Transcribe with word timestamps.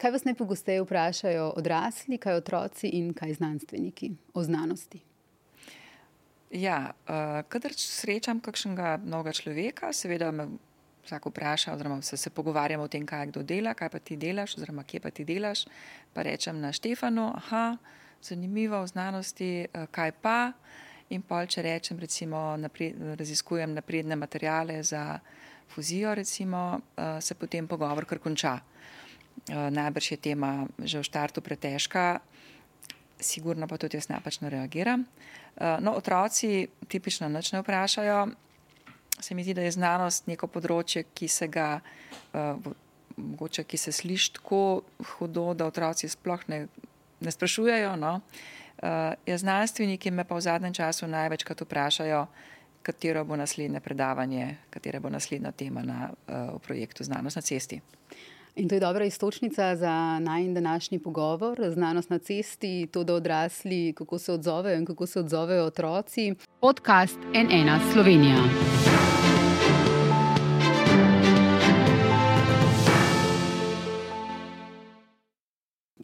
Kaj 0.00 0.10
vas 0.10 0.24
najpogosteje 0.24 0.80
vprašajo 0.82 1.52
odrasli, 1.56 2.16
kaj 2.18 2.34
otroci 2.34 2.88
in 2.88 3.12
kaj 3.14 3.34
znanstveniki 3.34 4.10
o 4.34 4.42
znanosti? 4.42 5.00
Ja, 6.50 6.92
uh, 7.04 7.42
kadar 7.48 7.74
srečam 7.76 8.40
kakšnega 8.40 8.94
novega 9.04 9.34
človeka, 9.36 9.92
seveda 9.92 10.30
me 10.32 10.46
vsak 11.04 11.26
vpraša, 11.28 11.74
oziroma 11.74 12.00
se, 12.02 12.16
se 12.16 12.30
pogovarjamo 12.30 12.84
o 12.84 12.88
tem, 12.88 13.04
kaj 13.06 13.26
kdo 13.26 13.42
dela, 13.42 13.74
kaj 13.74 13.90
pa 13.92 13.98
ti 13.98 14.16
delaš, 14.16 14.56
oziroma 14.56 14.86
kje 14.88 15.00
pa 15.04 15.10
ti 15.10 15.24
delaš. 15.24 15.66
Pa 16.14 16.24
rečem 16.24 16.60
na 16.60 16.72
Štefanu, 16.72 17.28
aha, 17.36 17.76
zanimivo 18.22 18.80
v 18.80 18.88
znanosti, 18.88 19.52
uh, 19.68 19.84
kaj 19.92 20.14
pa. 20.22 20.38
In 21.10 21.20
pol, 21.28 21.44
če 21.44 21.66
rečem, 21.68 22.00
recimo, 22.00 22.56
napred, 22.56 22.96
raziskujem 23.20 23.76
napredne 23.76 24.16
materijale 24.16 24.80
za 24.82 25.20
fuzijo, 25.68 26.14
recimo, 26.14 26.80
uh, 26.96 27.20
se 27.20 27.34
potem 27.34 27.68
pogovor 27.68 28.08
kar 28.08 28.18
konča. 28.18 28.56
Uh, 28.56 28.80
najbrž 29.50 30.10
je 30.10 30.16
tema 30.16 30.66
že 30.78 30.98
v 30.98 31.08
štartu 31.08 31.40
pretežka, 31.40 32.20
sigurno 33.20 33.68
pa 33.68 33.78
tudi 33.78 33.96
jaz 33.96 34.08
napačno 34.08 34.48
reagiram. 34.48 35.04
Eh, 35.56 35.76
no, 35.80 35.92
otroci 35.92 36.68
tipično 36.88 37.28
nič 37.28 37.52
ne 37.52 37.60
vprašajo. 37.60 38.28
Se 39.20 39.34
mi 39.34 39.44
zdi, 39.44 39.54
da 39.54 39.62
je 39.62 39.72
znanost 39.76 40.26
neko 40.26 40.46
področje, 40.46 41.04
ki 41.14 41.28
se 41.28 41.48
ga, 41.48 41.80
eh, 42.34 42.54
mogoče, 43.16 43.64
ki 43.64 43.76
se 43.76 43.92
sliši 43.92 44.32
tako 44.32 44.82
hudo, 45.16 45.54
da 45.54 45.66
otroci 45.66 46.08
sploh 46.08 46.48
ne, 46.48 46.66
ne 47.20 47.30
sprašujejo. 47.30 47.96
No. 47.96 48.20
Eh, 48.82 49.14
ja, 49.26 49.38
znanstveniki 49.38 50.10
me 50.10 50.24
pa 50.24 50.34
v 50.34 50.40
zadnjem 50.40 50.72
času 50.72 51.06
največkrat 51.06 51.60
vprašajo, 51.60 52.26
katero 52.82 53.24
bo 53.24 53.36
naslednje 53.36 53.80
predavanje, 53.80 54.56
katera 54.70 55.00
bo 55.00 55.10
naslednja 55.10 55.52
tema 55.52 55.82
na, 55.82 56.10
v 56.26 56.58
projektu 56.64 57.04
Znanost 57.04 57.36
na 57.36 57.42
cesti. 57.42 57.80
In 58.60 58.68
to 58.68 58.74
je 58.74 58.80
dobra 58.80 59.04
istočnica 59.04 59.76
za 59.76 60.18
najmen 60.18 60.54
današnji 60.54 60.98
pogovor, 60.98 61.60
znanost 61.68 62.10
na 62.10 62.18
cesti, 62.18 62.88
to, 62.92 63.04
da 63.04 63.14
odrasli, 63.14 63.92
kako 63.96 64.18
se 64.18 64.32
odzovejo 64.32 64.78
in 64.78 64.84
kako 64.84 65.06
se 65.06 65.20
odzovejo 65.20 65.64
otroci. 65.64 66.34
Podcast 66.60 67.18
NN 67.34 67.92
Slovenija. 67.92 68.36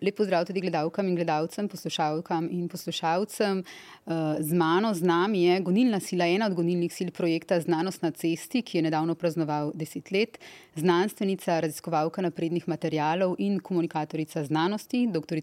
Lepo 0.07 0.25
zdrav 0.25 0.45
tudi 0.47 0.61
gledalkam 0.61 1.09
in 1.09 1.17
gledalcem, 1.19 1.69
poslušalkam 1.69 2.47
in 2.51 2.69
poslušalcem. 2.69 3.65
Eh, 4.07 4.37
z 4.41 4.53
mano, 4.55 4.95
z 4.95 5.03
nami 5.03 5.43
je 5.43 5.61
gonilna 5.61 6.01
sila, 6.01 6.27
ena 6.27 6.47
od 6.47 6.55
gonilnih 6.55 6.93
sil 6.95 7.11
projekta 7.11 7.59
Znanost 7.61 8.03
na 8.03 8.11
cesti, 8.11 8.63
ki 8.63 8.79
je 8.79 8.83
nedavno 8.87 9.15
praznoval 9.15 9.73
deset 9.75 10.13
let, 10.13 10.39
znanstvenica, 10.77 11.59
raziskovalka 11.61 12.23
naprednih 12.23 12.69
materijalov 12.69 13.35
in 13.39 13.59
komunikatorica 13.59 14.45
znanosti, 14.45 15.09
dr. 15.11 15.41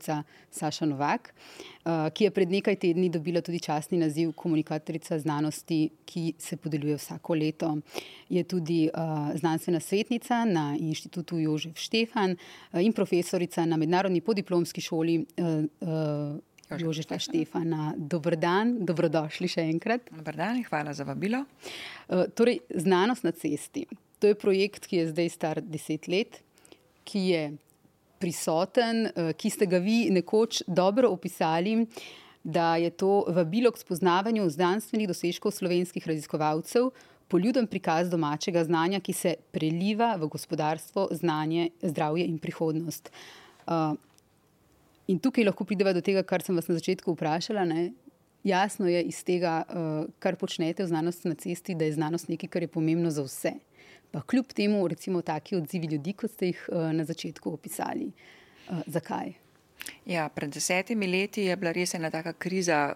Saša 0.51 0.85
Novak. 0.85 1.33
Eh, 1.85 2.09
ki 2.15 2.23
je 2.23 2.31
pred 2.31 2.51
nekaj 2.51 2.75
tedni 2.79 3.09
dobila 3.09 3.41
tudi 3.41 3.59
častni 3.59 3.97
naziv 3.97 4.31
komunikatorica 4.31 5.19
znanosti, 5.19 5.89
ki 6.05 6.33
se 6.39 6.55
podeljuje 6.57 6.95
vsako 6.95 7.35
leto. 7.35 7.77
Je 8.29 8.43
tudi 8.43 8.89
uh, 8.93 9.35
znanstvena 9.35 9.79
svetnica 9.79 10.45
na 10.45 10.77
inštitutu 10.79 11.39
Jožef 11.39 11.77
Štefan 11.77 12.35
in 12.73 12.93
profesorica 12.93 13.65
na 13.65 13.77
mednarodni 13.77 14.21
podiplomski 14.53 14.81
šoli. 14.81 15.25
Uh, 15.37 15.65
uh, 15.81 16.79
Jožeta 16.79 17.19
Štefana, 17.19 17.93
dobr 17.97 18.35
dan, 18.35 18.79
dobrodošli 18.85 19.47
še 19.47 19.61
enkrat. 19.69 20.07
Dobr 20.09 20.33
dan 20.37 20.63
hvala 20.65 20.93
za 20.93 21.05
vabilo. 21.05 21.43
Uh, 22.07 22.25
torej, 22.33 22.61
znanost 22.73 23.23
na 23.23 23.31
cesti. 23.31 23.85
To 24.19 24.27
je 24.27 24.35
projekt, 24.35 24.87
ki 24.87 25.03
je 25.03 25.09
zdaj 25.11 25.29
star 25.29 25.61
deset 25.61 26.07
let, 26.07 26.39
ki 27.05 27.19
je 27.19 27.43
prisoten, 28.23 29.09
eh, 29.11 29.33
ki 29.35 29.49
ste 29.51 29.67
ga 29.67 29.81
vi 29.83 30.07
nekoč 30.09 30.61
dobro 30.63 31.09
opisali, 31.11 31.85
da 32.43 32.77
je 32.79 32.89
to 32.89 33.25
vabilo 33.27 33.71
k 33.71 33.81
spoznavanju 33.83 34.47
znanstvenih 34.49 35.09
dosežkov 35.11 35.51
slovenskih 35.51 36.07
raziskovalcev, 36.07 36.87
poljuden 37.27 37.67
prikaz 37.67 38.07
domačega 38.07 38.63
znanja, 38.63 39.01
ki 39.03 39.13
se 39.13 39.35
preliva 39.51 40.15
v 40.15 40.31
gospodarstvo, 40.31 41.09
znanje, 41.11 41.73
zdravje 41.83 42.23
in 42.31 42.39
prihodnost. 42.39 43.11
Eh, 43.67 43.95
in 45.07 45.19
tukaj 45.19 45.45
lahko 45.45 45.65
prideva 45.65 45.93
do 45.93 46.01
tega, 46.01 46.23
kar 46.23 46.41
sem 46.41 46.55
vas 46.55 46.67
na 46.67 46.75
začetku 46.75 47.13
vprašala. 47.13 47.65
Ne? 47.65 47.91
Jasno 48.43 48.87
je 48.87 49.03
iz 49.03 49.23
tega, 49.23 49.63
eh, 49.67 50.07
kar 50.19 50.35
počnete 50.35 50.83
v 50.83 50.87
znanosti 50.87 51.27
na 51.27 51.35
cesti, 51.35 51.75
da 51.75 51.85
je 51.85 51.93
znanost 51.93 52.29
nekaj, 52.29 52.49
kar 52.49 52.61
je 52.61 52.67
pomembno 52.67 53.11
za 53.11 53.23
vse 53.23 53.53
pa 54.13 54.21
kljub 54.21 54.45
temu, 54.53 54.87
recimo, 54.87 55.21
taki 55.21 55.55
odzivi 55.55 55.87
ljudi, 55.87 56.13
kot 56.13 56.31
ste 56.31 56.51
jih 56.51 56.69
uh, 56.69 56.91
na 56.93 57.05
začetku 57.05 57.53
opisali. 57.53 58.11
Uh, 58.69 58.83
zakaj? 58.85 59.33
Ja, 60.05 60.27
pred 60.29 60.53
desetimi 60.53 61.07
leti 61.07 61.47
je 61.47 61.55
bila 61.57 61.71
res 61.73 61.95
ena 61.97 62.11
taka 62.13 62.33
kriza. 62.33 62.93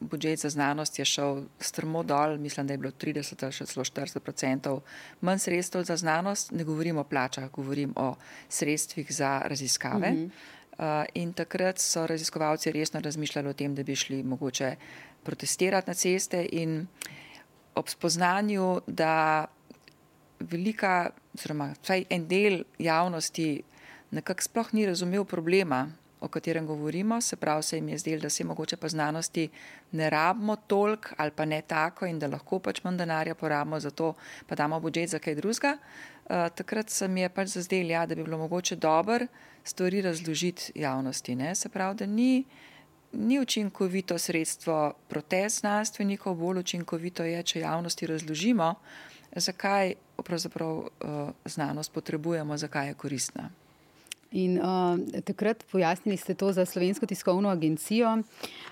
Budžet 0.00 0.42
za 0.42 0.50
znanost 0.50 0.98
je 0.98 1.04
šel 1.06 1.44
strmo 1.60 2.02
dol, 2.02 2.34
mislim, 2.42 2.66
da 2.66 2.74
je 2.74 2.78
bilo 2.78 2.90
30 2.90 3.44
ali 3.46 3.54
še 3.54 3.66
celo 3.70 3.84
40 3.86 4.18
odstotkov 4.18 4.80
manj 5.20 5.44
sredstev 5.44 5.86
za 5.86 5.96
znanost. 5.96 6.50
Ne 6.52 6.66
govorim 6.66 6.98
o 6.98 7.04
plačah, 7.04 7.46
govorim 7.54 7.94
o 7.96 8.16
sredstvih 8.48 9.14
za 9.14 9.38
raziskave. 9.46 10.10
Uh 10.10 10.18
-huh. 10.18 10.30
Uh, 10.78 11.04
in 11.14 11.32
takrat 11.32 11.78
so 11.78 12.06
raziskovalci 12.06 12.72
resno 12.72 13.00
razmišljali 13.00 13.48
o 13.48 13.52
tem, 13.52 13.74
da 13.74 13.82
bi 13.82 13.96
šli 13.96 14.22
mogoče 14.22 14.76
protestirati 15.22 15.90
na 15.90 15.94
ceste 15.94 16.46
in 16.52 16.86
ob 17.74 17.88
spoznanju, 17.88 18.80
da 18.86 19.46
velika, 20.40 21.10
oziroma 21.34 21.72
vsaj 21.82 22.04
en 22.10 22.28
del 22.28 22.62
javnosti 22.78 23.62
nekako 24.10 24.42
sploh 24.42 24.74
ni 24.74 24.86
razumel 24.86 25.24
problema, 25.24 25.86
o 26.22 26.28
katerem 26.28 26.66
govorimo, 26.66 27.20
se 27.20 27.36
pravi, 27.36 27.62
se 27.62 27.76
jim 27.76 27.88
je 27.88 27.98
zdelo, 27.98 28.20
da 28.20 28.30
se 28.30 28.44
mogoče 28.44 28.76
pa 28.76 28.88
znanosti 28.88 29.48
ne 29.92 30.10
rabimo 30.10 30.56
toliko 30.56 31.08
ali 31.16 31.30
pa 31.30 31.44
ne 31.44 31.62
tako 31.62 32.06
in 32.06 32.18
da 32.18 32.28
lahko 32.30 32.58
pač 32.58 32.82
manj 32.84 32.98
denarja 32.98 33.34
porabimo 33.34 33.80
za 33.80 33.90
to, 33.90 34.14
pa 34.46 34.54
damo 34.54 34.80
budžet 34.80 35.10
za 35.10 35.18
kaj 35.18 35.34
drugega. 35.34 35.78
Uh, 36.22 36.48
takrat 36.54 36.90
se 36.90 37.08
mi 37.08 37.20
je 37.20 37.28
pač 37.28 37.48
zazdel, 37.48 37.90
ja, 37.90 38.06
da 38.06 38.14
bi 38.14 38.24
bilo 38.24 38.38
mogoče 38.38 38.76
dobro 38.76 39.26
stvari 39.64 40.02
razložiti 40.02 40.72
javnosti. 40.74 41.34
Ne? 41.34 41.54
Se 41.54 41.68
pravi, 41.68 41.96
da 41.96 42.06
ni, 42.06 42.44
ni 43.12 43.40
učinkovito 43.40 44.18
sredstvo 44.18 44.94
protest 45.08 45.60
znanstvenikov, 45.60 46.34
bolj 46.34 46.58
učinkovito 46.58 47.24
je, 47.24 47.42
če 47.42 47.60
javnosti 47.60 48.06
razložimo, 48.06 48.74
zakaj 49.36 49.94
pravzaprav 50.22 50.76
uh, 50.78 50.86
znanost 51.44 51.92
potrebujemo, 51.92 52.56
zakaj 52.56 52.88
je 52.88 52.94
koristna. 52.94 53.50
In 54.32 54.56
uh, 54.56 54.96
takrat 55.24 55.64
pojasnili 55.72 56.16
ste 56.16 56.34
to 56.34 56.52
za 56.52 56.64
Slovensko 56.64 57.06
tiskovno 57.06 57.48
agencijo. 57.52 58.22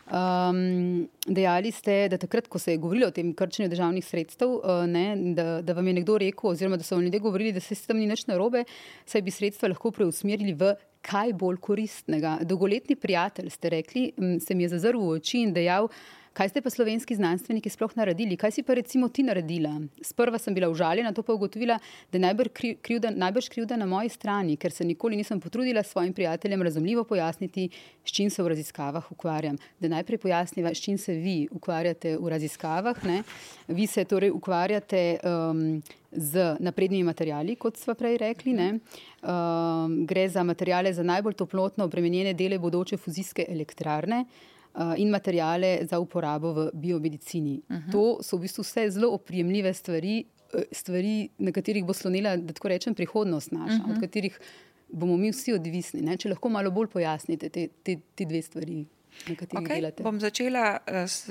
Um, 0.09 1.09
dejali 1.27 1.71
ste, 1.71 2.09
da 2.09 2.19
takrat, 2.19 2.49
ko 2.49 2.59
se 2.59 2.73
je 2.73 2.81
govorilo 2.81 3.09
o 3.09 3.15
tem 3.15 3.35
krčenju 3.35 3.69
državnih 3.69 4.05
sredstev, 4.07 4.55
uh, 4.57 4.87
ne, 4.89 5.35
da, 5.37 5.61
da 5.63 5.77
vam 5.77 5.87
je 5.87 5.95
nekdo 6.01 6.19
rekel, 6.19 6.51
oziroma 6.51 6.77
da 6.81 6.85
so 6.85 6.97
vam 6.97 7.05
ljudje 7.05 7.21
govorili, 7.21 7.53
da 7.53 7.61
se 7.61 7.75
s 7.75 7.87
tem 7.87 8.01
ni 8.01 8.07
nič 8.09 8.27
narobe, 8.27 8.65
saj 9.07 9.23
bi 9.23 9.31
sredstva 9.31 9.69
lahko 9.69 9.93
preusmerili 9.93 10.57
v 10.57 10.73
kaj 11.05 11.33
bolj 11.37 11.61
koristnega. 11.61 12.39
Dolgoletni 12.45 12.97
prijatelj 12.97 13.51
ste 13.51 13.71
rekli, 13.77 14.11
se 14.41 14.55
mi 14.55 14.65
je 14.65 14.73
zazrl 14.77 15.01
v 15.01 15.21
oči 15.21 15.45
in 15.45 15.55
dejal, 15.57 15.89
Kaj 16.33 16.49
ste 16.49 16.61
pa 16.63 16.71
slovenski 16.71 17.17
znanstveniki 17.19 17.71
sploh 17.71 17.91
naredili? 17.99 18.37
Kaj 18.39 18.53
si 18.55 18.63
pa 18.63 18.75
recimo 18.79 19.09
ti 19.09 19.25
naredila? 19.27 19.73
Sprva 20.03 20.39
sem 20.39 20.55
bila 20.55 20.69
užaljena, 20.71 21.11
to 21.13 21.25
pa 21.27 21.35
ugotovila, 21.35 21.79
da 22.13 22.19
je 22.19 22.23
najbrž 22.23 22.51
krivda, 22.83 23.11
najbrž 23.11 23.49
krivda 23.51 23.77
na 23.77 23.87
moji 23.87 24.09
strani, 24.09 24.55
ker 24.57 24.71
se 24.71 24.87
nikoli 24.87 25.19
nisem 25.19 25.41
potrudila 25.41 25.83
svojim 25.83 26.13
prijateljem 26.15 26.63
razumljivo 26.63 27.05
pojasniti, 27.05 27.69
s 28.05 28.15
čim 28.15 28.31
se 28.31 28.43
v 28.43 28.53
raziskavah 28.55 29.11
ukvarjam. 29.13 29.59
Da 29.81 29.89
najprej 29.89 30.19
pojasniva, 30.19 30.71
s 30.75 30.85
čim 30.85 30.99
se 30.99 31.15
vi 31.19 31.49
ukvarjate 31.51 32.17
v 32.17 32.29
raziskavah. 32.29 33.05
Ne? 33.05 33.23
Vi 33.69 33.87
se 33.87 34.05
torej 34.05 34.31
ukvarjate. 34.31 35.19
Um, 35.25 35.83
Z 36.13 36.57
naprednimi 36.59 37.05
materijali, 37.07 37.55
kot 37.55 37.77
smo 37.79 37.95
prej 37.95 38.17
rekli, 38.19 38.51
um, 38.59 39.93
gre 40.07 40.25
za 40.29 40.43
materijale 40.43 40.91
za 40.93 41.05
najbolj 41.07 41.37
toplotno 41.39 41.85
obremenjene 41.87 42.33
dele 42.35 42.59
bodoče 42.59 42.97
fuzijske 42.97 43.45
elektrarne. 43.49 44.25
Uh, 44.25 44.60
in 44.97 45.11
materijale 45.11 45.79
za 45.83 45.99
uporabo 45.99 46.53
v 46.53 46.71
biomedicini. 46.75 47.63
Uh 47.69 47.77
mhm. 47.77 47.89
-huh. 47.89 47.93
To 47.93 48.23
so 48.23 48.37
v 48.37 48.41
bistvu 48.41 48.63
vse 48.63 48.91
zelo 48.91 49.09
oprijemljive 49.11 49.75
stvari, 49.75 50.25
eh, 50.55 50.63
stvari, 50.73 51.29
na 51.39 51.53
katerih 51.53 51.85
bo 51.85 51.93
slonila, 51.93 52.37
da 52.37 52.53
tako 52.53 52.69
rečem, 52.69 52.95
prihodnost 52.95 53.53
naša, 53.53 53.75
uh 53.75 53.81
-huh. 53.81 53.85
od 53.85 53.91
mhm. 53.91 54.01
katerih 54.01 54.41
bomo 54.89 55.17
mi 55.17 55.31
vsi 55.31 55.53
odvisni. 55.53 56.01
Ne? 56.01 56.17
Če 56.17 56.29
lahko 56.29 56.49
malo 56.49 56.71
bolj 56.71 56.87
pojasnite 56.87 57.49
te, 57.49 57.69
te, 57.83 57.97
te 58.15 58.25
dve 58.25 58.43
stvari. 58.43 58.85
Okay. 59.29 60.03
Bom 60.03 60.21
začela 60.21 60.79
eh, 60.87 61.09
s 61.09 61.31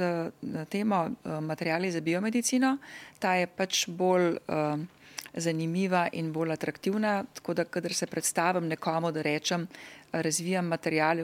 temo 0.70 1.10
materijali 1.42 1.92
za 1.92 2.02
biomedicino. 2.02 2.78
Ta 3.20 3.34
je 3.34 3.48
pač 3.48 3.88
bolj 3.88 4.30
uh, 4.30 4.80
zanimiva 5.34 6.08
in 6.14 6.34
bolj 6.34 6.54
atraktivna. 6.54 7.24
Tako 7.34 7.54
da, 7.54 7.66
kadar 7.66 7.94
se 7.94 8.08
predstavim 8.08 8.68
nekomu, 8.68 9.12
da 9.12 9.22
rečem, 9.22 9.68
razvijam 10.12 10.66
materijale, 10.66 11.24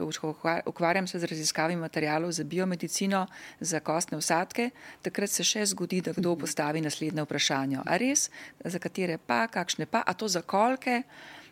ukvarjam 0.66 1.06
se 1.06 1.18
z 1.18 1.24
raziskavami 1.24 1.76
materijalov 1.76 2.30
za 2.30 2.44
biomedicino, 2.44 3.26
za 3.60 3.80
kostne 3.80 4.18
vsadke, 4.18 4.70
takrat 5.02 5.30
se 5.30 5.44
še 5.44 5.66
zgodi, 5.66 6.00
da 6.00 6.12
kdo 6.12 6.36
postavi 6.36 6.80
naslednje 6.80 7.24
vprašanje. 7.26 7.80
A 7.86 7.96
res, 7.96 8.30
za 8.64 8.78
katere 8.78 9.18
pa, 9.18 9.46
kakšne 9.46 9.86
pa, 9.86 10.04
a 10.06 10.14
to 10.14 10.28
za 10.28 10.42
kolke? 10.42 11.02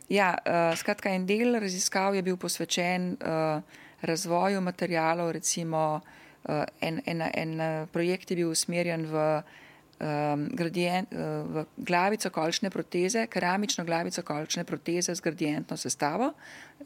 Ja, 0.09 0.35
uh, 0.37 0.77
skratka, 0.79 1.11
en 1.11 1.27
del 1.27 1.59
raziskav 1.61 2.15
je 2.15 2.23
bil 2.23 2.37
posvečen 2.37 3.17
uh, 3.17 3.63
razvoju 4.03 4.61
materijalov, 4.61 5.33
recimo 5.33 6.01
uh, 6.01 6.65
en, 6.81 7.01
en, 7.07 7.23
en 7.35 7.87
projekt 7.93 8.31
je 8.31 8.37
bil 8.37 8.51
usmerjen 8.53 9.07
v, 9.11 9.43
um, 10.01 10.49
gradient, 10.53 11.13
uh, 11.13 11.65
glavico 11.77 12.31
kolčne 12.31 12.71
proteze, 12.71 13.27
keramično 13.27 13.85
glavico 13.85 14.23
kolčne 14.23 14.65
proteze 14.65 15.15
z 15.15 15.21
gradientno 15.21 15.77
sestavo 15.77 16.33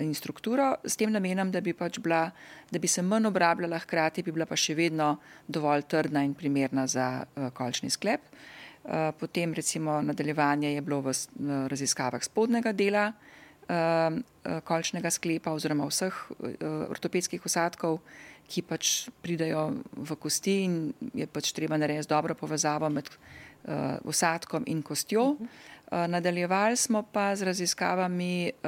in 0.01 0.15
strukturo, 0.15 0.75
s 0.85 0.97
tem 0.97 1.13
namenom, 1.13 1.51
da 1.51 1.61
bi, 1.61 1.73
pač 1.73 1.99
bila, 1.99 2.29
da 2.71 2.79
bi 2.79 2.89
se 2.89 3.03
manj 3.03 3.31
obrabljala, 3.31 3.79
hkrati 3.79 4.23
bi 4.23 4.33
bila 4.33 4.47
pa 4.47 4.57
še 4.57 4.77
vedno 4.79 5.17
dovolj 5.49 5.87
trdna 5.89 6.23
in 6.25 6.35
primerna 6.35 6.87
za 6.87 7.09
uh, 7.25 7.51
kolčni 7.55 7.91
sklep. 7.91 8.29
Uh, 8.89 9.11
potem 9.19 9.53
recimo 9.55 10.01
nadaljevanje 10.03 10.75
je 10.75 10.85
bilo 10.85 11.03
v 11.05 11.13
raziskavah 11.69 12.23
spodnega 12.25 12.73
dela 12.73 13.11
eh, 13.11 13.38
eh, 13.69 14.61
kolčnega 14.65 15.11
sklepa 15.13 15.53
oziroma 15.53 15.89
vseh 15.89 16.15
ortopedskih 16.89 17.45
usadkov, 17.45 18.01
ki 18.49 18.63
pač 18.65 19.11
pridajo 19.21 19.83
v 19.93 20.17
kosti 20.17 20.55
in 20.65 20.77
je 21.13 21.27
pač 21.29 21.53
treba 21.53 21.77
narediti 21.77 22.09
dobro 22.09 22.35
povezavo 22.35 22.89
med 22.89 23.11
usadkom 24.09 24.65
in 24.73 24.81
kostjo. 24.81 25.35
Nadaljevali 25.91 26.77
smo 26.77 27.03
pa 27.03 27.37
z 27.37 27.45
raziskavami 27.45 28.65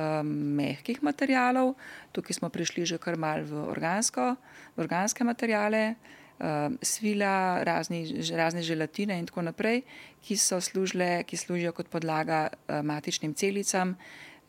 mehkih 0.59 1.01
materijalov, 1.01 1.73
tukaj 2.13 2.37
smo 2.37 2.51
prišli 2.53 2.85
že 2.85 2.99
kar 3.01 3.17
mal 3.17 3.41
v, 3.41 3.65
organsko, 3.71 4.35
v 4.77 4.85
organske 4.85 5.25
materijale, 5.25 5.95
uh, 6.41 6.73
svila, 6.83 7.65
razni, 7.65 8.23
razne 8.37 8.63
želatine 8.63 9.19
in 9.19 9.27
tako 9.27 9.43
naprej, 9.43 9.83
ki 10.25 10.37
so 10.37 10.61
služile, 10.61 11.23
ki 11.25 11.37
služijo 11.37 11.73
kot 11.73 11.89
podlaga 11.89 12.49
uh, 12.49 12.81
matičnim 12.85 13.35
celicam. 13.35 13.97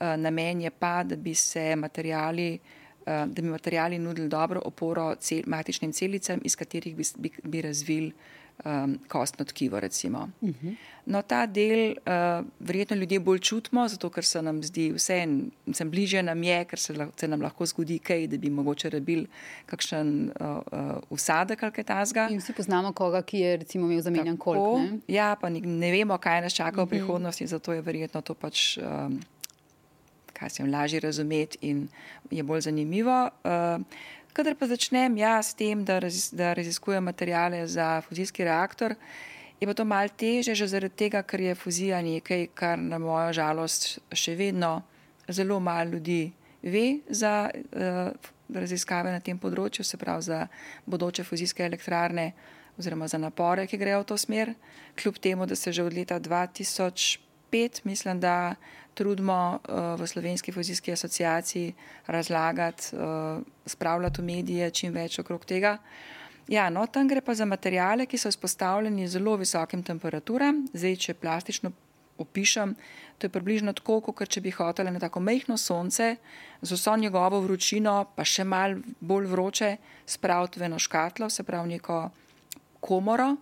Uh, 0.02 0.18
namen 0.18 0.62
je 0.62 0.70
pa, 0.70 1.04
da 1.04 1.16
bi 1.16 1.36
se 1.36 1.76
materijali, 1.76 2.60
uh, 3.00 3.06
da 3.06 3.42
bi 3.42 3.48
materijali 3.48 4.00
nudili 4.00 4.30
dobro 4.30 4.62
oporo 4.66 5.16
cel, 5.16 5.42
matičnim 5.46 5.94
celicam, 5.94 6.40
iz 6.44 6.56
katerih 6.56 6.96
bi, 6.96 7.04
bi, 7.18 7.32
bi 7.44 7.62
razvili 7.62 8.14
um, 8.66 9.00
kostno 9.08 9.46
tkivo. 9.46 9.78
Uh 9.78 9.84
mhm. 9.84 10.68
-huh. 10.68 10.76
No, 11.06 11.22
ta 11.22 11.46
del 11.46 11.90
uh, 11.90 12.46
verjetno 12.60 12.96
ljudje 12.96 13.20
bolj 13.20 13.40
čutimo, 13.40 13.88
zato 13.88 14.10
ker 14.10 14.26
se 14.26 14.42
nam 14.42 14.64
zdi 14.64 14.92
vse, 14.92 15.28
sem 15.74 15.90
bliže 15.92 16.24
nam 16.24 16.44
je, 16.44 16.66
ker 16.66 16.80
se, 16.80 17.08
se 17.16 17.28
nam 17.28 17.42
lahko 17.42 17.66
zgodi 17.66 18.00
kaj, 18.00 18.28
da 18.28 18.38
bi 18.38 18.50
mogoče 18.50 18.90
rabili 18.90 19.28
kakšen 19.66 20.32
uh, 20.40 20.48
uh, 20.48 20.80
usadek 21.10 21.64
ali 21.64 21.72
kaj 21.72 21.84
tasga. 21.84 22.28
In 22.32 22.38
vsi 22.38 22.54
poznamo 22.54 22.94
koga, 22.94 23.22
ki 23.22 23.40
je 23.40 23.58
recimo 23.58 23.86
imel 23.86 24.02
zamenjan 24.02 24.38
kolk. 24.38 24.82
Ja, 25.08 25.36
pa 25.42 25.50
ne, 25.50 25.60
ne 25.60 25.92
vemo, 25.92 26.18
kaj 26.18 26.42
nas 26.42 26.54
čaka 26.54 26.70
uh 26.70 26.76
-huh. 26.78 26.82
v 26.82 26.86
mhm. 26.86 26.90
prihodnosti, 26.90 27.48
zato 27.48 27.74
je 27.74 27.82
verjetno 27.82 28.22
to 28.22 28.34
pač. 28.34 28.78
Um, 28.78 29.20
Kaj 30.42 30.50
se 30.50 30.64
jim 30.64 30.72
lažje 30.74 31.00
razumeti, 31.00 31.62
in 31.62 31.86
je 32.32 32.44
bolj 32.44 32.66
zanimivo. 32.66 33.30
Uh, 33.46 33.86
Kadar 34.34 34.56
pa 34.56 34.68
začnem 34.68 35.18
jaz 35.20 35.52
s 35.52 35.58
tem, 35.60 35.84
da, 35.84 36.00
razis, 36.00 36.30
da 36.32 36.54
raziskujem 36.56 37.04
materijale 37.04 37.66
za 37.68 38.02
fuzijski 38.02 38.44
reaktor, 38.48 38.96
je 39.60 39.68
pa 39.68 39.74
to 39.76 39.86
mal 39.86 40.08
teže, 40.10 40.56
že 40.56 40.68
zaradi 40.72 40.96
tega, 40.96 41.22
ker 41.22 41.42
je 41.42 41.56
fuzija 41.56 42.00
nekaj, 42.02 42.48
kar 42.56 42.80
na 42.80 42.98
mojo 42.98 43.34
žalost 43.36 44.00
še 44.10 44.34
vedno 44.40 44.82
zelo 45.28 45.60
malo 45.60 45.92
ljudi 45.92 46.32
ve 46.64 47.04
za 47.10 47.52
uh, 47.52 48.32
raziskave 48.56 49.12
na 49.12 49.20
tem 49.20 49.38
področju, 49.38 49.84
se 49.84 50.00
pravi 50.00 50.24
za 50.32 50.40
bodoče 50.86 51.28
fuzijske 51.28 51.66
elektrarne 51.68 52.32
oziroma 52.80 53.08
za 53.12 53.20
napore, 53.20 53.68
ki 53.68 53.78
grejo 53.78 54.02
v 54.02 54.10
to 54.14 54.18
smer. 54.18 54.56
Kljub 54.96 55.20
temu, 55.20 55.46
da 55.46 55.56
se 55.56 55.72
že 55.76 55.84
od 55.84 55.94
leta 55.94 56.20
2005, 56.20 57.84
mislim, 57.84 58.20
da 58.20 58.56
trudimo 58.94 59.60
uh, 59.60 60.00
v 60.00 60.08
Slovenski 60.08 60.52
fuzijski 60.52 60.92
asociaciji 60.92 61.74
razlagati, 62.08 62.96
uh, 62.96 63.44
spravljati 63.66 64.22
v 64.22 64.26
medije 64.26 64.72
čim 64.72 64.94
več 64.94 65.20
okrog 65.20 65.46
tega. 65.46 65.78
Ja, 66.52 66.70
no, 66.70 66.86
tam 66.88 67.08
gre 67.08 67.22
pa 67.22 67.34
za 67.34 67.46
materijale, 67.46 68.06
ki 68.06 68.18
so 68.18 68.30
izpostavljeni 68.30 69.08
zelo 69.08 69.38
visokim 69.40 69.84
temperaturam. 69.84 70.66
Zdaj, 70.74 70.96
če 71.06 71.14
plastično 71.14 71.72
opišem, 72.18 72.74
to 73.18 73.26
je 73.26 73.34
približno 73.34 73.74
tako, 73.78 74.00
kot 74.02 74.30
če 74.30 74.42
bi 74.42 74.52
hoteli 74.52 74.92
na 74.92 75.00
tako 75.00 75.22
mehko 75.24 75.58
sonce 75.58 76.16
z 76.62 76.72
vso 76.76 76.96
njegovo 76.98 77.42
vročino, 77.42 77.96
pa 78.16 78.26
še 78.26 78.44
mal 78.44 78.76
bolj 79.00 79.30
vroče, 79.32 79.72
spraviti 80.06 80.60
v 80.60 80.68
eno 80.70 80.80
škatlo, 80.80 81.30
se 81.30 81.46
pravi 81.48 81.78
neko 81.78 82.02
komoro, 82.82 83.36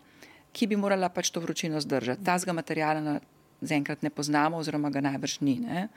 ki 0.54 0.68
bi 0.68 0.78
morala 0.80 1.10
pač 1.10 1.32
to 1.32 1.42
vročino 1.42 1.82
zdržati. 1.82 2.24
Ta 2.26 2.38
zga 2.38 2.54
materijala 2.54 3.20
zaenkrat 3.62 4.02
ne 4.02 4.10
poznamo, 4.10 4.58
oziroma 4.58 4.90
ga 4.90 5.02
najbrž 5.02 5.40
ni. 5.42 5.60
Ne? 5.60 5.88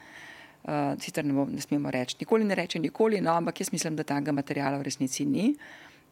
Uh, 0.63 0.95
sicer 1.03 1.25
ne, 1.25 1.35
ne 1.35 1.61
smemo 1.61 1.91
reči, 1.91 2.17
nikoli 2.21 2.45
ne 2.45 2.55
reče 2.55 2.79
nikoli, 2.79 3.21
no, 3.21 3.33
ampak 3.35 3.61
jaz 3.61 3.73
mislim, 3.73 3.97
da 3.97 4.07
takega 4.07 4.33
materijala 4.33 4.79
v 4.79 4.87
resnici 4.87 5.27
ni. 5.27 5.55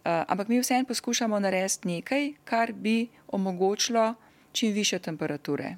Uh, 0.00 0.24
ampak 0.26 0.48
mi 0.48 0.58
vseeno 0.60 0.88
poskušamo 0.88 1.38
narediti 1.38 1.88
nekaj, 1.88 2.32
kar 2.44 2.72
bi 2.72 3.08
omogočilo 3.28 4.14
čim 4.52 4.72
više 4.72 4.98
temperature. 4.98 5.76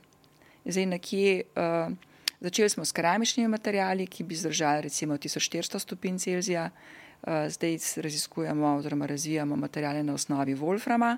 Zdaj, 0.65 0.87
nekje, 0.87 1.43
uh, 1.57 1.93
začeli 2.41 2.69
smo 2.69 2.85
s 2.85 2.93
keramičnimi 2.93 3.49
materijali, 3.49 4.07
ki 4.07 4.25
bi 4.25 4.35
zdržali 4.35 4.83
recimo 4.83 5.15
1400 5.15 5.79
stopinj 5.79 6.19
Celzija, 6.19 6.71
uh, 6.71 7.29
zdaj 7.49 7.79
raziskujemo 7.97 8.77
oziroma 8.77 9.07
razvijamo 9.07 9.57
materijale 9.57 10.03
na 10.03 10.15
osnovi 10.15 10.55
Wolframa. 10.55 11.17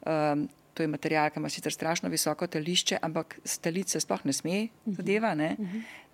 Uh, 0.00 0.48
to 0.76 0.84
je 0.84 0.92
material, 0.92 1.30
ki 1.32 1.40
ima 1.40 1.48
sicer 1.48 1.72
strašno 1.72 2.10
visoko 2.12 2.46
telišče, 2.46 2.98
ampak 3.02 3.38
stelice 3.44 4.00
sploh 4.00 4.26
ne 4.28 4.34
sme 4.36 4.58
mhm. 4.66 4.96
zadeva. 4.98 5.32
Ne? 5.34 5.56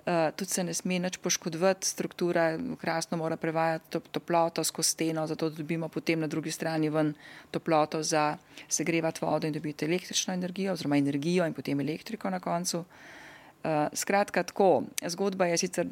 Uh, 0.02 0.30
tudi 0.34 0.50
se 0.50 0.64
ne 0.66 0.74
sme 0.74 0.98
nič 0.98 1.20
poškodovati, 1.22 1.86
struktura 1.86 2.58
krasno 2.80 3.18
mora 3.18 3.36
prevajati 3.38 3.90
to, 3.90 4.00
toploto 4.00 4.64
skozi 4.64 4.96
steno, 4.96 5.26
zato 5.30 5.50
dobimo 5.50 5.88
potem 5.88 6.20
na 6.20 6.26
drugi 6.26 6.50
strani 6.50 6.90
ven 6.90 7.12
toploto 7.50 8.02
za 8.02 8.36
segrevati 8.68 9.22
vodo 9.22 9.46
in 9.46 9.54
dobiti 9.54 9.84
električno 9.84 10.34
energijo, 10.34 10.72
oziroma 10.72 10.98
energijo 10.98 11.46
in 11.46 11.54
potem 11.54 11.80
elektriko 11.80 12.30
na 12.30 12.40
koncu. 12.40 12.82
Uh, 12.82 13.86
skratka, 13.94 14.42
tako, 14.42 14.82
zgodba 15.06 15.46
je 15.46 15.58
sicer 15.58 15.86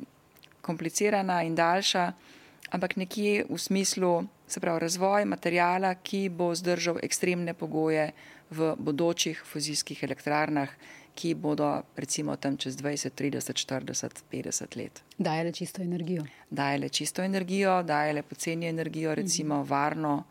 komplicirana 0.60 1.42
in 1.46 1.54
daljša, 1.54 2.12
ampak 2.70 2.96
nekje 2.96 3.46
v 3.50 3.58
smislu, 3.58 4.24
se 4.48 4.60
pravi, 4.60 4.80
razvoj 4.80 5.24
materijala, 5.24 5.94
ki 5.94 6.28
bo 6.28 6.50
zdržal 6.54 6.98
ekstremne 7.02 7.54
pogoje 7.54 8.10
v 8.50 8.74
bodočih 8.78 9.42
fuzijskih 9.46 10.02
elektrarnah, 10.02 10.70
ki 11.14 11.34
bodo 11.34 11.82
recimo 11.96 12.36
tam 12.36 12.56
čez 12.56 12.76
20, 12.76 13.14
30, 13.14 13.54
40, 13.54 14.22
50 14.32 14.76
let. 14.76 15.02
Dajale 15.18 15.52
čisto 15.52 15.82
energijo. 15.82 16.24
Dajale 16.50 16.88
čisto 16.88 17.22
energijo, 17.22 17.82
dajale 17.82 18.22
poceni 18.22 18.66
energijo, 18.66 19.14
recimo 19.14 19.54
uh 19.54 19.60
mhm. 19.60 19.66
-huh. 19.66 19.70
varno. 19.70 20.24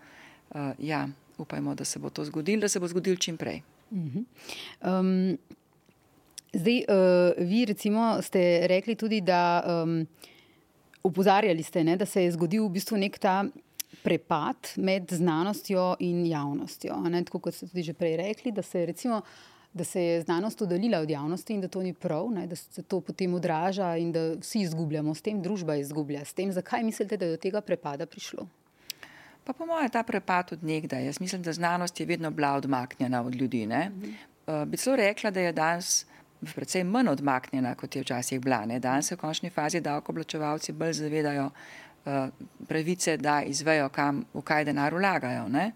Uh, 0.49 0.71
ja, 0.79 1.07
upajmo, 1.37 1.75
da 1.75 1.85
se 1.85 1.99
bo 1.99 2.09
to 2.09 2.25
zgodilo, 2.25 2.61
da 2.61 2.67
se 2.67 2.79
bo 2.79 2.87
zgodilo 2.87 3.15
čim 3.15 3.37
prej. 3.37 3.61
Uh 3.91 3.97
-huh. 3.97 4.23
um, 4.99 5.37
zdaj, 6.53 6.77
uh, 6.77 7.47
vi 7.47 7.65
recimo 7.65 8.21
ste 8.21 8.67
rekli 8.67 8.95
tudi, 8.95 9.21
da 9.21 9.63
um, 9.83 10.07
upozarjali 11.03 11.63
ste, 11.63 11.83
ne, 11.83 11.97
da 11.97 12.05
se 12.05 12.23
je 12.23 12.31
zgodil 12.31 12.65
v 12.65 12.69
bistvu 12.69 12.97
nek 12.97 13.19
ta 13.19 13.45
prepad 14.03 14.55
med 14.75 15.11
znanostjo 15.11 15.95
in 15.99 16.25
javnostjo. 16.25 16.95
Ne, 17.09 17.23
tako 17.23 17.39
kot 17.39 17.55
ste 17.55 17.67
tudi 17.67 17.83
že 17.83 17.93
prej 17.93 18.17
rekli, 18.17 18.51
da 18.51 18.61
se, 18.61 18.85
recimo, 18.85 19.21
da 19.73 19.83
se 19.83 20.03
je 20.03 20.21
znanost 20.21 20.61
oddaljila 20.61 20.99
od 20.99 21.09
javnosti 21.09 21.53
in 21.53 21.61
da 21.61 21.67
to 21.67 21.81
ni 21.81 21.93
prav, 21.93 22.31
ne, 22.31 22.47
da 22.47 22.55
se 22.55 22.83
to 22.83 23.01
potem 23.01 23.33
odraža 23.33 23.95
in 23.97 24.11
da 24.11 24.33
vsi 24.39 24.61
izgubljamo 24.61 25.15
s 25.15 25.21
tem, 25.21 25.41
družba 25.41 25.75
izgublja 25.75 26.25
s 26.25 26.33
tem. 26.33 26.51
Zakaj 26.51 26.83
mislite, 26.83 27.17
da 27.17 27.25
je 27.25 27.37
do 27.37 27.41
tega 27.41 27.61
prepada 27.61 28.05
prišlo? 28.05 28.47
Pa 29.43 29.53
po 29.53 29.65
mojem, 29.65 29.89
ta 29.89 30.03
prepad 30.03 30.53
od 30.53 30.63
nekdaj. 30.63 31.05
Jaz 31.05 31.19
mislim, 31.19 31.41
da 31.41 31.53
znanost 31.53 31.99
je 31.99 32.05
vedno 32.05 32.31
bila 32.31 32.53
odmaknjena 32.53 33.21
od 33.21 33.35
ljudi. 33.35 33.65
Mhm. 33.67 34.11
Uh, 34.47 34.65
bi 34.65 34.77
celo 34.77 34.95
rekla, 34.95 35.31
da 35.31 35.39
je 35.39 35.53
danes 35.53 36.05
predvsem 36.39 36.87
manj 36.87 37.09
odmaknjena, 37.09 37.75
kot 37.75 37.95
je 37.95 38.01
včasih 38.01 38.39
bila. 38.41 38.65
Ne? 38.65 38.79
Danes 38.79 39.07
se 39.07 39.15
v 39.15 39.19
končni 39.19 39.49
fazi 39.49 39.81
davkoplačevalci 39.81 40.71
bolj 40.71 40.93
zavedajo, 40.93 41.49
pravice, 42.67 43.17
da 43.17 43.41
izvejo, 43.43 43.89
kam, 43.89 44.23
v 44.33 44.41
kaj 44.41 44.65
denar 44.65 44.93
vlagajo. 44.93 45.47
Ne? 45.49 45.71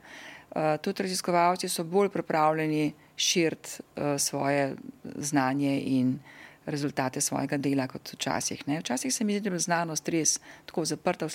Uh, 0.53 0.75
tudi 0.81 1.03
raziskovalci 1.03 1.69
so 1.69 1.83
bolj 1.83 2.09
pripravljeni 2.13 2.93
širiti 3.17 3.69
uh, 3.81 4.13
svoje 4.17 4.75
znanje 5.15 5.81
in 5.81 6.19
rezultate 6.65 7.21
svojega 7.21 7.57
dela 7.57 7.87
kot 7.87 8.13
včasih. 8.13 8.67
Ne? 8.67 8.79
Včasih 8.79 9.13
se 9.13 9.23
mi 9.23 9.39
zdi, 9.39 9.49
da 9.49 9.55
je 9.55 9.59
znanost 9.59 10.09
res 10.09 10.39
tako 10.65 10.85
zaprta 10.85 11.25
v 11.25 11.33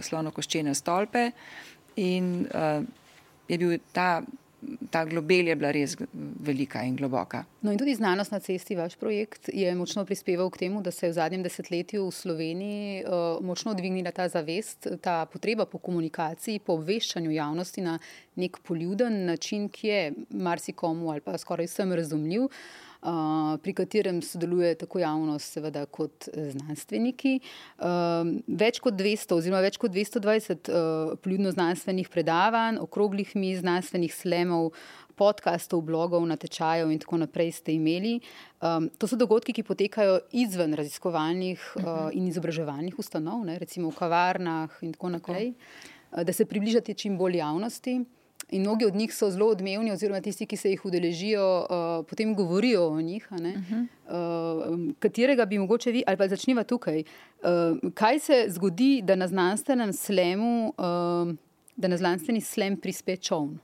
slono-koščene 0.00 0.74
stolpe 0.74 1.30
in 1.96 2.46
uh, 2.46 2.84
je 3.48 3.58
bil 3.58 3.78
ta 3.92 4.22
ta 4.90 5.04
globel 5.04 5.48
je 5.48 5.56
bila 5.56 5.70
res 5.70 5.96
velika 6.40 6.82
in 6.82 6.96
globoka. 6.96 7.44
No 7.62 7.72
in 7.72 7.78
tudi 7.78 7.94
znanost 7.94 8.32
na 8.32 8.40
cesti, 8.40 8.76
vaš 8.76 8.96
projekt, 8.96 9.50
je 9.52 9.74
močno 9.74 10.04
prispeval 10.04 10.50
k 10.50 10.64
temu, 10.64 10.82
da 10.82 10.90
se 10.90 11.06
je 11.06 11.10
v 11.10 11.14
zadnjem 11.14 11.42
desetletju 11.42 12.06
v 12.06 12.14
Sloveniji 12.14 13.04
uh, 13.04 13.44
močno 13.44 13.74
dvignila 13.74 14.10
ta 14.12 14.28
zavest, 14.28 14.88
ta 15.02 15.26
potreba 15.30 15.66
po 15.66 15.78
komunikaciji, 15.78 16.58
po 16.58 16.78
obveščanju 16.80 17.30
javnosti 17.30 17.84
na 17.86 17.98
nek 18.36 18.58
poljuden 18.62 19.24
način, 19.26 19.68
ki 19.68 19.88
je 19.88 20.12
marsikomu 20.30 21.10
ali 21.10 21.20
pa 21.20 21.38
skoraj 21.38 21.70
vsem 21.70 21.92
razumljiv. 21.92 22.50
Pri 23.62 23.72
katerem 23.78 24.22
sodeluje 24.22 24.72
tako 24.80 24.98
javnost, 24.98 25.54
seveda, 25.54 25.84
kot 25.86 26.26
znanstveniki. 26.34 27.38
Več 28.62 28.80
kot 28.82 28.98
200, 28.98 29.38
oziroma 29.38 29.60
več 29.62 29.78
kot 29.78 29.94
220 29.94 30.72
poljudno 31.22 31.52
znanstvenih 31.54 32.10
predavanj, 32.10 32.80
okroglih 32.82 33.36
mi 33.38 33.54
znanstvenih 33.56 34.14
slemov, 34.14 34.72
podkastov, 35.18 35.82
blogov, 35.82 36.22
natečajev 36.30 36.92
in 36.94 37.02
tako 37.02 37.18
naprej 37.24 37.52
ste 37.58 37.74
imeli. 37.74 38.18
Um, 38.62 38.86
to 38.98 39.10
so 39.10 39.18
dogodki, 39.18 39.54
ki 39.56 39.66
potekajo 39.66 40.20
izven 40.38 40.76
raziskovalnih 40.78 41.58
uh, 41.58 42.08
in 42.14 42.28
izobraževalnih 42.30 42.98
ustanov, 43.02 43.42
ne, 43.48 43.58
recimo 43.58 43.90
v 43.90 43.98
kavarnah 43.98 44.78
in 44.86 44.94
tako 44.94 45.12
naprej, 45.18 45.52
tako. 45.54 46.24
da 46.30 46.32
se 46.32 46.46
približate 46.46 46.94
čim 46.94 47.18
bolj 47.18 47.42
javnosti. 47.42 47.98
In 48.50 48.60
mnogi 48.60 48.86
od 48.86 48.94
njih 48.94 49.14
so 49.14 49.30
zelo 49.30 49.46
odmevni, 49.46 49.92
oziroma 49.92 50.20
tisti, 50.20 50.46
ki 50.46 50.56
se 50.56 50.70
jih 50.70 50.84
udeležijo, 50.84 51.44
uh, 51.60 52.06
potem 52.08 52.34
govorijo 52.34 52.86
o 52.88 53.00
njih. 53.00 53.28
Uh 53.30 53.38
-huh. 53.38 53.86
uh, 54.06 54.94
katerega 54.98 55.44
bi 55.44 55.58
mogoče 55.58 55.92
vi, 55.92 56.02
ali 56.06 56.16
pa 56.16 56.28
začnimo 56.28 56.64
tukaj. 56.64 57.02
Uh, 57.02 57.90
kaj 57.94 58.18
se 58.18 58.44
zgodi, 58.48 59.00
da 59.04 59.14
na 59.14 59.28
znanstvenem 59.28 59.92
slemu, 59.92 60.68
uh, 60.68 61.34
da 61.76 61.88
na 61.88 61.96
znanstveni 61.96 62.40
slem 62.40 62.76
prispe 62.76 63.16
čovn? 63.16 63.58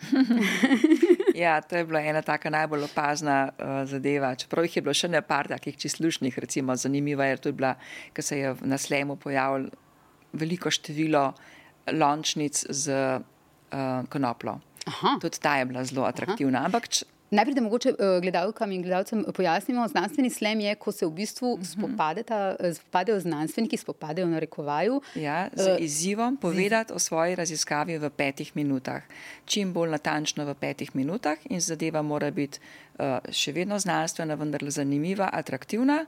ja, 1.34 1.60
to 1.60 1.76
je 1.76 1.84
bila 1.84 2.00
ena 2.00 2.22
taka 2.22 2.50
najbolj 2.50 2.82
opazna 2.84 3.48
uh, 3.58 3.88
zadeva. 3.88 4.34
Čeprav 4.34 4.64
jih 4.64 4.76
je 4.76 4.82
bilo 4.82 4.94
še 4.94 5.08
ne 5.08 5.22
par 5.22 5.48
takih 5.48 5.76
čislušnih, 5.76 6.38
recimo 6.38 6.76
zanimiva 6.76 7.24
je, 7.24 7.36
to 7.36 7.48
je 7.48 7.52
bila, 7.52 7.74
ker 8.12 8.24
se 8.24 8.38
je 8.38 8.54
na 8.62 8.78
slemu 8.78 9.16
pojavilo 9.16 9.68
veliko 10.32 10.70
število 10.70 11.32
lončnic 11.92 12.64
z 12.68 12.92
uh, 13.72 14.06
konoplo. 14.08 14.60
Aha. 14.86 15.18
Tudi 15.20 15.38
ta 15.42 15.58
je 15.58 15.66
bila 15.66 15.84
zelo 15.84 16.06
atraktivna. 16.06 16.58
Aha. 16.58 16.66
Ampak, 16.66 16.88
Najprej, 17.30 17.54
da 17.54 17.60
mogoče 17.60 17.90
uh, 17.90 18.20
gledalkam 18.22 18.72
in 18.72 18.82
gledalcem 18.82 19.24
pojasnimo, 19.34 19.88
znanstveni 19.88 20.30
slem 20.30 20.60
je, 20.60 20.74
ko 20.74 20.92
se 20.92 21.06
v 21.06 21.10
bistvu 21.10 21.56
mhm. 21.56 21.62
-huh. 21.62 22.74
spopadajo 22.74 23.20
znanstveniki, 23.20 23.76
spopadajo 23.76 24.26
na 24.26 24.38
rekovaju. 24.38 25.00
Ja, 25.14 25.48
z 25.52 25.76
izzivom 25.78 26.36
povedati 26.36 26.92
o 26.92 26.98
svoji 26.98 27.34
raziskavi 27.34 27.98
v 27.98 28.10
petih 28.10 28.56
minutah. 28.56 29.02
Čim 29.44 29.72
bolj 29.72 29.90
natančno 29.90 30.44
v 30.44 30.54
petih 30.54 30.96
minutah 30.96 31.38
in 31.44 31.60
zadeva 31.60 32.02
mora 32.02 32.30
biti 32.30 32.58
še 33.30 33.52
vedno 33.52 33.78
znanstvena, 33.78 34.34
vendar 34.34 34.60
zanimiva, 34.70 35.30
atraktivna. 35.32 36.06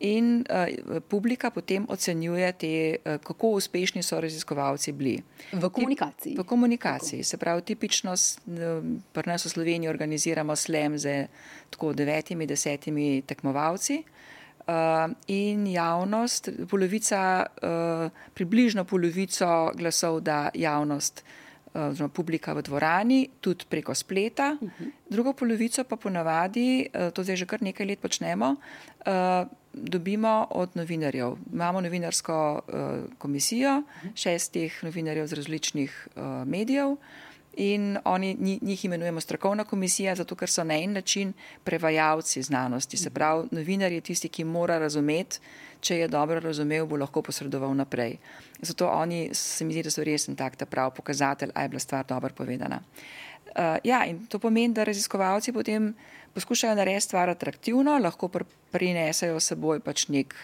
In 0.00 0.44
uh, 0.44 1.00
publika 1.08 1.50
potem 1.50 1.86
ocenjuje, 1.88 2.52
te, 2.52 2.72
uh, 2.98 3.16
kako 3.24 3.54
uspešni 3.56 4.02
so 4.02 4.20
raziskovalci 4.20 4.92
bili. 4.92 5.22
V 5.52 5.70
komunikaciji. 5.70 6.36
V 6.36 6.44
komunikaciji. 6.44 7.20
Tako. 7.20 7.28
Se 7.28 7.36
pravi, 7.36 7.62
tipično 7.62 8.14
pri 9.12 9.26
nas 9.26 9.46
v 9.46 9.50
Sloveniji 9.50 9.88
organiziramo 9.88 10.56
slem 10.56 10.98
z 10.98 11.26
tako 11.70 11.92
devetimi, 11.92 12.46
desetimi 12.46 13.22
tekmovalci. 13.22 14.02
Uh, 14.66 14.74
in 15.26 15.66
javnost, 15.66 16.50
polovica, 16.68 17.46
uh, 17.62 18.10
približno 18.34 18.84
polovico 18.84 19.70
glasov 19.78 20.20
da 20.20 20.50
javnost 20.54 21.22
uh, 21.22 21.46
oziroma 21.84 22.12
publika 22.12 22.54
v 22.54 22.62
dvorani, 22.62 23.20
tudi 23.40 23.68
preko 23.68 23.94
spleta. 23.94 24.56
Drugo 25.10 25.32
polovico 25.32 25.84
pa 25.84 25.96
ponavadi, 25.96 26.88
eh, 26.88 27.10
to 27.10 27.22
zdaj 27.22 27.36
že 27.36 27.46
kar 27.46 27.62
nekaj 27.62 27.86
let 27.86 28.00
počnemo, 28.00 28.56
eh, 28.56 29.44
dobimo 29.76 30.46
od 30.50 30.70
novinarjev. 30.74 31.36
Imamo 31.52 31.80
novinarsko 31.80 32.60
eh, 32.68 33.02
komisijo 33.18 33.82
šestih 34.14 34.80
novinarjev 34.84 35.26
z 35.26 35.32
različnih 35.32 36.08
medijev. 36.46 36.96
In 37.56 37.98
oni, 38.04 38.36
njih 38.62 38.84
imenujemo 38.84 39.20
strokovna 39.20 39.64
komisija, 39.64 40.14
zato 40.14 40.34
ker 40.36 40.50
so 40.50 40.64
na 40.64 40.76
en 40.76 40.92
način 40.92 41.32
prevajalci 41.64 42.42
znanosti. 42.42 42.96
Se 42.96 43.10
pravi, 43.10 43.48
novinar 43.50 43.92
je 43.92 44.00
tisti, 44.00 44.28
ki 44.28 44.44
mora 44.44 44.78
razumeti, 44.78 45.38
če 45.80 45.96
je 45.96 46.08
dobro 46.08 46.40
razumel, 46.40 46.86
bo 46.86 46.96
lahko 47.00 47.22
posredoval 47.22 47.72
naprej. 47.74 48.18
Zato 48.60 48.88
oni 48.88 49.30
se 49.34 49.64
mi 49.64 49.72
zdi, 49.72 49.86
da 49.86 49.90
so 49.90 50.04
res 50.04 50.28
en 50.28 50.36
tak 50.36 50.56
ta 50.56 50.66
prav 50.66 50.92
pokazatelj, 50.94 51.54
a 51.54 51.62
je 51.62 51.68
bila 51.68 51.80
stvar 51.80 52.04
dobro 52.04 52.34
povedana. 52.34 52.82
Uh, 53.56 53.78
ja, 53.84 54.04
in 54.04 54.26
to 54.26 54.38
pomeni, 54.38 54.74
da 54.74 54.84
raziskovalci 54.84 55.52
potem 55.52 55.94
poskušajo 56.36 56.74
narediti 56.76 57.08
stvar 57.08 57.30
atraktivno, 57.32 57.96
lahko 57.98 58.28
pr 58.28 58.44
prinesajo 58.74 59.40
seboj 59.40 59.80
pač 59.80 60.04
nek, 60.12 60.34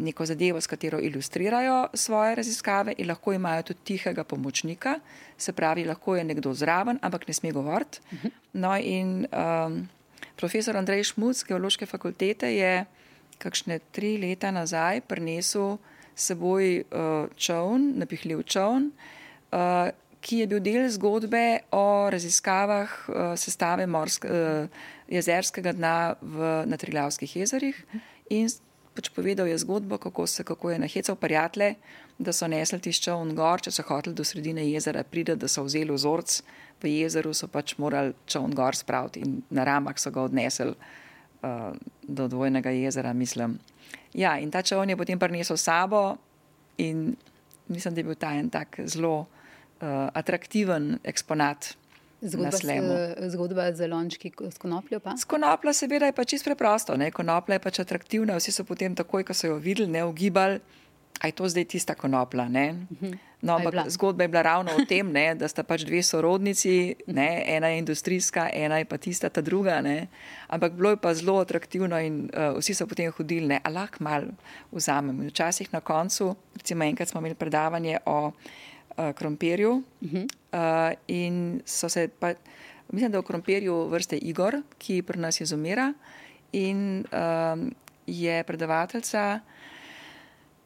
neko 0.00 0.24
zadevo, 0.24 0.60
s 0.60 0.70
katero 0.70 1.00
ilustrirajo 1.02 1.90
svoje 1.92 2.38
raziskave 2.40 2.94
in 2.98 3.10
lahko 3.12 3.34
imajo 3.36 3.66
tudi 3.70 3.90
tihega 3.92 4.24
pomočnika, 4.24 4.94
se 5.36 5.52
pravi, 5.52 5.84
lahko 5.84 6.16
je 6.16 6.24
nekdo 6.24 6.54
zraven, 6.56 6.98
ampak 7.02 7.28
ne 7.28 7.34
sme 7.36 7.52
govoriti. 7.52 8.00
Mhm. 8.14 8.32
No, 8.64 8.76
in 8.78 9.26
um, 9.28 9.82
profesor 10.40 10.76
Andrej 10.76 11.10
Šmuc 11.12 11.42
z 11.42 11.50
Geološke 11.50 11.86
fakultete 11.86 12.54
je 12.54 12.84
kakšne 13.38 13.80
tri 13.92 14.16
leta 14.18 14.50
nazaj 14.54 15.02
prinesel 15.10 15.76
seboj 16.16 16.80
uh, 16.80 17.28
čovn, 17.36 17.92
napihljiv 18.00 18.42
čovn, 18.46 18.88
uh, 19.52 19.90
ki 20.24 20.38
je 20.40 20.46
bil 20.48 20.60
del 20.64 20.88
zgodbe 20.88 21.66
o 21.76 22.08
raziskavah 22.10 22.88
uh, 23.08 23.16
sestave 23.36 23.84
morsk, 23.86 24.24
uh, 24.24 24.84
jezerskega 25.08 25.72
dna 25.76 26.14
v, 26.20 26.52
na 26.66 26.76
Triljavskih 26.80 27.36
jezerih. 27.36 27.78
In 28.30 28.48
pač 28.94 29.10
povedal 29.10 29.50
je 29.50 29.58
zgodbo, 29.58 29.98
kako, 29.98 30.26
se, 30.26 30.44
kako 30.44 30.70
je 30.70 30.78
nahecal 30.78 31.16
prijatelje, 31.16 31.74
da 32.18 32.32
so 32.32 32.46
nesli 32.46 32.78
tišča 32.78 33.16
v 33.18 33.34
gor, 33.34 33.60
če 33.60 33.72
so 33.74 33.82
hoteli 33.88 34.14
do 34.14 34.24
sredine 34.24 34.62
jezera 34.68 35.02
priti, 35.02 35.34
da 35.34 35.50
so 35.50 35.64
vzeli 35.66 35.90
vzorc 35.90 36.36
v 36.82 36.92
jezeru, 37.00 37.34
so 37.34 37.48
pač 37.50 37.74
morali 37.82 38.14
čovn 38.30 38.54
gor 38.54 38.78
spraviti 38.78 39.24
in 39.24 39.40
na 39.50 39.64
ramah 39.66 39.98
so 39.98 40.12
ga 40.14 40.22
odnesli 40.22 40.70
uh, 40.74 41.74
do 42.02 42.28
dvojnega 42.30 42.70
jezera, 42.70 43.12
mislim. 43.12 43.58
Ja, 44.14 44.38
in 44.38 44.50
ta 44.54 44.62
čovn 44.62 44.94
je 44.94 44.96
potem 44.96 45.18
prinesel 45.18 45.58
sabo 45.58 46.16
in 46.78 47.16
mislim, 47.66 47.94
da 47.94 48.00
je 48.00 48.04
bil 48.04 48.14
ta 48.14 48.34
en 48.38 48.50
tak 48.50 48.78
zelo 48.86 49.26
uh, 49.26 50.08
atraktiven 50.14 50.98
eksponat. 51.02 51.74
Zgodba, 52.20 52.56
s, 52.56 53.32
zgodba 53.32 53.72
z 53.72 53.88
lončki, 53.88 54.32
s 54.50 54.58
konopljo 54.58 55.00
pa? 55.00 55.16
S 55.16 55.24
konopljo 55.24 55.72
seveda 55.72 56.06
je 56.06 56.12
pa 56.12 56.24
čisto 56.24 56.48
preprosto. 56.48 56.96
Ne? 56.96 57.10
Konoplja 57.10 57.58
je 57.58 57.64
pač 57.66 57.80
atraktivna, 57.82 58.38
vsi 58.38 58.52
so 58.52 58.64
potem 58.64 58.94
takoj, 58.94 59.24
ko 59.24 59.34
so 59.34 59.50
jo 59.50 59.58
videli, 59.60 59.90
ne 59.90 60.04
ugibali 60.04 60.60
a 61.20 61.26
je 61.26 61.32
to 61.32 61.48
zdaj 61.48 61.64
tista 61.64 61.94
konopla. 61.94 62.44
Mhm. 62.48 63.12
No, 63.42 63.56
ampak 63.56 63.74
zgodba 63.88 64.24
je 64.24 64.28
bila 64.28 64.42
ravno 64.42 64.72
o 64.72 64.84
tem, 64.88 65.12
ne, 65.12 65.34
da 65.34 65.48
sta 65.48 65.62
pač 65.62 65.84
dve 65.84 66.02
sorodnici, 66.02 66.94
ne, 67.06 67.44
ena 67.46 67.68
je 67.68 67.78
industrijska, 67.78 68.48
ena 68.52 68.78
je 68.78 68.84
pa 68.84 68.96
tista, 68.96 69.28
ta 69.28 69.40
druga. 69.40 69.80
Ne. 69.80 70.08
Ampak 70.48 70.72
bilo 70.72 70.90
je 70.90 70.96
pa 70.96 71.14
zelo 71.14 71.38
atraktivno 71.40 72.00
in 72.00 72.30
uh, 72.32 72.56
vsi 72.58 72.74
so 72.74 72.86
potem 72.86 73.12
hodili, 73.12 73.46
ne, 73.46 73.60
alah, 73.64 73.88
mal 74.00 74.32
vzamem. 74.72 75.28
Včasih 75.28 75.72
na 75.72 75.80
koncu, 75.80 76.36
recimo 76.56 76.84
enkrat 76.84 77.08
smo 77.08 77.20
imeli 77.20 77.34
predavanje 77.34 77.98
o 78.06 78.32
uh, 78.96 79.12
krompirju 79.16 79.82
uh, 80.00 80.92
in 81.06 81.60
so 81.64 81.88
se 81.88 82.08
pa, 82.08 82.34
mislim, 82.92 83.12
da 83.12 83.18
o 83.18 83.22
krompirju 83.22 83.88
vrste 83.88 84.16
Igor, 84.16 84.60
ki 84.78 85.02
pri 85.02 85.20
nas 85.20 85.40
izumira 85.40 85.92
in 86.52 87.04
uh, 87.12 87.68
je 88.06 88.42
predavateljica. 88.44 89.40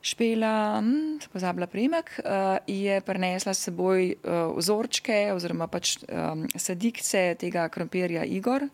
Špela, 0.03 0.79
hm, 0.79 1.19
pozabila 1.33 1.67
primek, 1.67 2.21
uh, 2.25 2.57
je 2.67 3.01
prinesla 3.01 3.55
s 3.55 3.67
seboj 3.67 4.13
uh, 4.13 4.57
vzorčke 4.57 5.33
oziroma 5.35 5.67
pač 5.67 5.97
um, 6.07 6.47
sadikce 6.55 7.35
tega 7.39 7.67
krompirja 7.69 8.25
Igor 8.25 8.69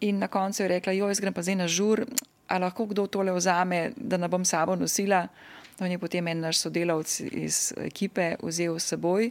in 0.00 0.18
na 0.18 0.28
koncu 0.28 0.62
je 0.62 0.68
rekla, 0.68 0.92
jo, 0.92 1.08
jaz 1.08 1.20
grem 1.20 1.34
pa 1.34 1.42
zdaj 1.42 1.56
na 1.58 1.68
žur, 1.68 2.04
a 2.48 2.58
lahko 2.58 2.86
kdo 2.86 3.06
tole 3.06 3.32
vzame, 3.34 3.92
da 3.96 4.16
ne 4.16 4.28
bom 4.28 4.44
sabo 4.44 4.76
nosila. 4.76 5.26
No, 5.78 5.86
in 5.86 5.94
je 5.94 5.98
potem 6.02 6.26
en 6.26 6.40
naš 6.42 6.64
sodelavc 6.64 7.20
iz 7.30 7.72
ekipe 7.78 8.34
vzel 8.42 8.78
s 8.78 8.90
seboj 8.90 9.30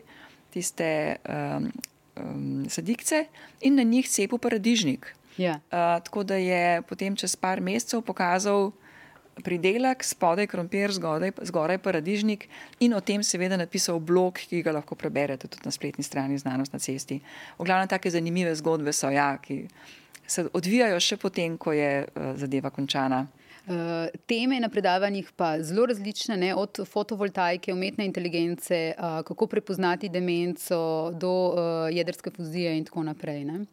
tiste 0.53 1.17
um, 1.27 1.69
um, 2.15 2.65
sadikce 2.69 3.25
in 3.61 3.75
na 3.75 3.83
njih 3.83 4.09
cepil 4.09 4.39
paradižnik. 4.39 5.13
Yeah. 5.37 5.59
Ja. 5.71 5.95
Uh, 5.97 6.03
tako 6.03 6.23
da 6.23 6.35
je 6.35 6.81
potem 6.81 7.15
čez 7.15 7.35
par 7.35 7.61
mesecev 7.61 8.01
pokazal, 8.01 8.71
pridelek, 9.43 10.03
spodaj 10.03 10.47
krompir, 10.47 10.91
zgodaj, 10.91 11.31
zgoraj 11.45 11.77
paradižnik 11.77 12.47
in 12.79 12.93
o 12.93 13.01
tem 13.01 13.23
seveda 13.23 13.57
napisal 13.57 13.99
blog, 13.99 14.39
ki 14.49 14.63
ga 14.65 14.73
lahko 14.79 14.95
preberete 14.95 15.47
tudi 15.47 15.65
na 15.65 15.71
spletni 15.71 16.03
strani 16.03 16.37
Znanost 16.37 16.73
na 16.73 16.79
cesti. 16.79 17.19
V 17.59 17.65
glavnem 17.65 17.87
take 17.87 18.09
zanimive 18.11 18.55
zgodbe 18.55 18.93
so, 18.93 19.09
ja, 19.13 19.35
ki 19.37 19.65
se 20.27 20.47
odvijajo 20.53 20.99
še 20.99 21.17
potem, 21.17 21.57
ko 21.57 21.75
je 21.75 22.05
uh, 22.05 22.33
zadeva 22.37 22.69
končana. 22.73 23.27
Uh, 23.67 23.73
teme 24.25 24.59
na 24.59 24.69
predavanjih 24.69 25.31
pa 25.35 25.57
zelo 25.59 25.85
različne, 25.85 26.37
ne? 26.37 26.53
od 26.55 26.79
fotovoltaike, 26.87 27.73
umetne 27.73 28.05
inteligence, 28.05 28.93
uh, 28.97 29.19
kako 29.27 29.47
prepoznati 29.47 30.09
demenco, 30.09 31.11
do 31.11 31.31
uh, 31.31 31.57
jedrske 31.91 32.31
fuzije 32.31 32.77
in 32.77 32.85
tako 32.85 33.03
naprej. 33.03 33.43
Ne? 33.45 33.65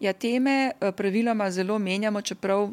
Ja, 0.00 0.12
teme 0.12 0.72
praviloma 0.96 1.50
zelo 1.50 1.78
menjamo, 1.78 2.22
čeprav 2.22 2.70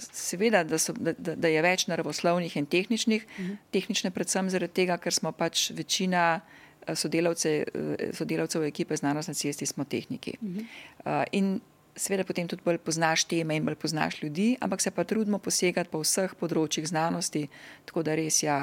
seveda, 0.00 0.64
da, 0.64 0.78
so, 0.78 0.92
da, 0.92 1.12
da 1.34 1.48
je 1.48 1.62
več 1.62 1.86
naravoslovnih 1.90 2.56
in 2.56 2.66
tehničnih, 2.66 3.24
uh 3.24 3.40
mhm. 3.40 3.50
-huh. 3.50 3.56
tehnične 3.70 4.10
predvsem 4.10 4.50
zaradi 4.50 4.72
tega, 4.72 4.96
ker 4.96 5.14
smo 5.14 5.32
pač 5.32 5.70
večina 5.70 6.40
eh, 6.86 6.94
sodelavce, 6.94 7.64
eh, 7.74 8.12
sodelavcev 8.12 8.64
ekipe 8.64 8.96
znanost 8.96 9.28
na 9.28 9.34
cesti 9.34 9.66
smo 9.66 9.84
tehniki. 9.84 10.36
Uh 10.40 10.48
-huh. 10.48 10.64
uh, 11.04 11.24
in 11.32 11.60
Sveda 11.98 12.24
potem 12.24 12.46
tudi 12.48 12.62
bolj 12.64 12.78
poznaš 12.78 13.24
teme 13.26 13.56
in 13.58 13.64
bolj 13.66 13.74
poznaš 13.82 14.22
ljudi, 14.22 14.52
ampak 14.60 14.80
se 14.80 14.90
pa 14.94 15.04
trudimo 15.04 15.38
posegati 15.42 15.90
po 15.90 16.00
vseh 16.04 16.34
področjih 16.38 16.86
znanosti, 16.86 17.48
tako 17.88 18.04
da 18.06 18.14
res 18.18 18.42
ja, 18.44 18.60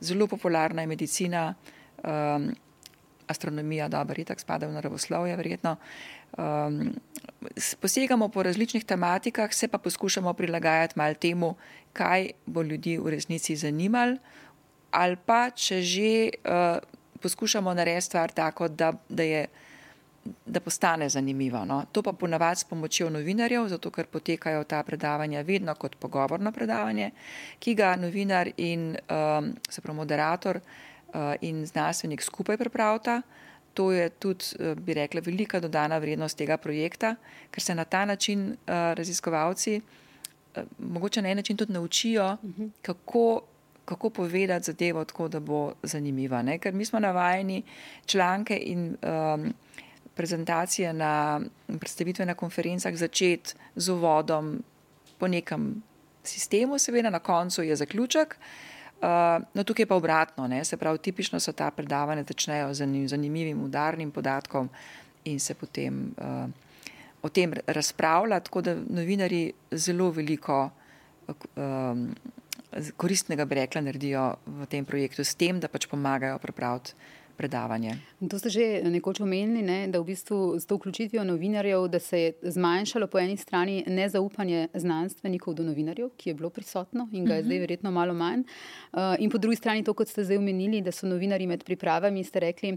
zelo 0.00 0.28
popularna 0.30 0.84
je 0.84 0.90
medicina, 0.90 1.42
astronomija, 3.28 3.88
dobro, 3.88 4.20
itak 4.20 4.40
spada 4.40 4.68
v 4.68 4.76
naravoslovje, 4.76 5.36
verjetno. 5.36 5.76
Posegamo 7.80 8.28
po 8.28 8.42
različnih 8.42 8.84
tematikah, 8.84 9.52
se 9.52 9.68
pa 9.68 9.78
poskušamo 9.78 10.32
prilagajati 10.32 10.98
mal 10.98 11.14
temu, 11.14 11.54
kaj 11.92 12.30
bo 12.46 12.62
ljudi 12.62 12.98
v 12.98 13.14
resnici 13.14 13.56
zanimalo, 13.56 14.16
ali 14.90 15.16
pa 15.26 15.50
če 15.50 15.82
že 15.82 16.10
poskušamo 17.20 17.74
narediti 17.74 18.06
stvar 18.06 18.32
tako, 18.32 18.68
da, 18.68 18.92
da, 19.08 19.22
je, 19.22 19.46
da 20.46 20.60
postane 20.60 21.08
zanimivo. 21.08 21.64
No. 21.64 21.84
To 21.92 22.02
pa 22.02 22.12
ponavadi 22.12 22.60
s 22.60 22.64
pomočjo 22.64 23.10
novinarjev, 23.10 23.68
zato 23.68 23.90
ker 23.90 24.06
potekajo 24.06 24.64
ta 24.64 24.82
predavanja 24.82 25.40
vedno 25.40 25.74
kot 25.74 25.96
pogovorno 25.96 26.52
predavanje, 26.52 27.10
ki 27.58 27.74
ga 27.74 27.96
novinar 27.96 28.50
in 28.56 28.96
um, 28.96 29.54
se 29.68 29.80
pravi 29.80 29.96
moderator 29.96 30.60
uh, 30.60 31.34
in 31.40 31.66
znanstvenik 31.66 32.22
skupaj 32.22 32.56
pripravita. 32.56 33.22
To 33.74 33.92
je 33.92 34.08
tudi, 34.08 34.44
uh, 34.60 34.74
bi 34.78 34.94
rekla, 34.94 35.20
velika 35.24 35.60
dodana 35.60 35.98
vrednost 35.98 36.38
tega 36.38 36.56
projekta, 36.56 37.16
ker 37.50 37.62
se 37.62 37.74
na 37.74 37.84
ta 37.84 38.04
način 38.04 38.50
uh, 38.50 38.56
raziskovalci 38.94 39.80
uh, 39.80 40.62
mogoče 40.78 41.22
na 41.22 41.28
en 41.28 41.36
način 41.36 41.56
tudi 41.56 41.72
naučijo, 41.72 42.36
mhm. 42.42 42.66
kako 42.82 43.42
kako 43.84 44.10
povedati 44.10 44.64
zadevo 44.64 45.04
tako, 45.04 45.28
da 45.28 45.40
bo 45.40 45.72
zanimiva. 45.82 46.42
Ne? 46.42 46.58
Ker 46.58 46.74
mi 46.74 46.84
smo 46.84 47.00
navajeni 47.00 47.62
članke 48.06 48.56
in 48.56 48.96
um, 49.02 49.52
prezentacije 50.14 50.92
na 50.92 51.40
predstavitve 51.66 52.26
na 52.26 52.34
konferencah 52.34 52.94
začeti 52.96 53.54
z 53.76 53.88
uvodom 53.90 54.62
po 55.18 55.28
nekem 55.28 55.82
sistemu, 56.22 56.78
seveda 56.78 57.10
na 57.10 57.18
koncu 57.18 57.62
je 57.62 57.76
zaključek. 57.76 58.36
Uh, 59.04 59.44
no, 59.54 59.64
tukaj 59.64 59.82
je 59.82 59.86
pa 59.86 59.96
obratno, 59.96 60.46
ne? 60.48 60.64
se 60.64 60.76
pravi, 60.76 60.98
tipično 60.98 61.40
so 61.40 61.52
ta 61.52 61.70
predavanja 61.70 62.24
začnejo 62.24 62.74
z 62.74 62.86
zanimivim 63.08 63.64
udarnim 63.64 64.10
podatkom 64.10 64.70
in 65.24 65.40
se 65.40 65.54
potem 65.54 66.14
uh, 66.16 66.48
o 67.22 67.28
tem 67.28 67.52
razpravlja, 67.66 68.40
tako 68.40 68.60
da 68.60 68.76
novinari 68.88 69.52
zelo 69.70 70.10
veliko 70.10 70.70
um, 71.56 72.14
koristnega, 72.96 73.44
bi 73.44 73.54
rekla, 73.54 73.80
naredijo 73.80 74.24
v 74.46 74.66
tem 74.66 74.84
projektu, 74.84 75.24
s 75.24 75.34
tem, 75.34 75.60
da 75.60 75.68
pač 75.68 75.86
pomagajo 75.88 76.38
pripraviti 76.38 76.94
predavanje. 77.36 77.96
To 78.30 78.38
ste 78.38 78.50
že 78.50 78.64
nekoč 78.90 79.20
omenili, 79.20 79.62
ne, 79.62 79.78
da 79.88 80.00
v 80.00 80.04
bistvu 80.12 80.60
s 80.60 80.66
to 80.66 80.76
vključitvijo 80.76 81.24
novinarjev, 81.24 81.88
da 81.88 81.98
se 81.98 82.20
je 82.20 82.32
zmanjšalo 82.42 83.06
po 83.06 83.18
eni 83.18 83.36
strani 83.36 83.84
nezaupanje 83.86 84.68
znanstvenikov 84.74 85.54
do 85.54 85.64
novinarjev, 85.64 86.10
ki 86.16 86.30
je 86.30 86.34
bilo 86.34 86.50
prisotno 86.50 87.08
in 87.12 87.24
ga 87.24 87.34
je 87.34 87.42
zdaj 87.42 87.56
mhm. 87.56 87.62
verjetno 87.66 87.90
malo 87.90 88.14
manj. 88.14 88.46
Uh, 88.92 89.14
in 89.18 89.30
po 89.30 89.38
drugi 89.38 89.56
strani 89.56 89.84
to, 89.84 89.94
kot 89.94 90.08
ste 90.08 90.24
zdaj 90.24 90.38
omenili, 90.38 90.82
da 90.82 90.92
so 90.92 91.06
novinari 91.06 91.46
med 91.46 91.64
pripravami, 91.64 92.24
ste 92.24 92.40
rekli, 92.40 92.72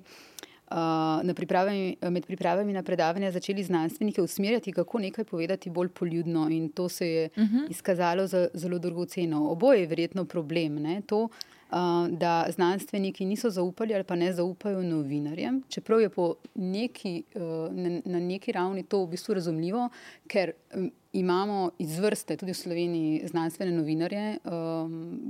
uh, 0.71 1.33
pripravami, 1.35 1.97
med 2.01 2.25
pripravami 2.25 2.73
na 2.73 2.83
predavanja 2.83 3.31
začeli 3.31 3.63
znanstvenike 3.63 4.21
usmerjati, 4.21 4.73
kako 4.73 4.99
nekaj 4.99 5.25
povedati 5.25 5.69
bolj 5.69 5.89
poljudno. 5.89 6.49
In 6.49 6.69
to 6.69 6.89
se 6.89 7.07
je 7.07 7.29
uh 7.35 7.43
mhm. 7.43 7.57
-huh. 7.57 7.69
izkazalo 7.69 8.27
za 8.27 8.47
zelo 8.53 8.79
dragoceno. 8.79 9.49
Oboje 9.49 9.79
je 9.79 9.87
verjetno 9.87 10.25
problem. 10.25 10.75
Ne? 10.75 11.01
To, 11.01 11.29
da 12.09 12.45
znanstveniki 12.49 13.25
niso 13.25 13.49
zaupali 13.49 13.95
ali 13.95 14.03
pa 14.03 14.15
ne 14.15 14.33
zaupajo 14.33 14.81
novinarjem, 14.83 15.63
čeprav 15.69 16.01
je 16.01 16.09
neki, 16.55 17.23
na 18.05 18.19
neki 18.19 18.51
ravni 18.51 18.83
to 18.83 19.03
v 19.05 19.09
bistvu 19.09 19.33
razumljivo, 19.33 19.89
ker 20.27 20.51
imamo 21.13 21.71
izvrste 21.79 22.37
tudi 22.37 22.51
v 22.51 22.55
Sloveniji 22.55 23.27
znanstvene 23.27 23.71
novinarje, 23.71 24.37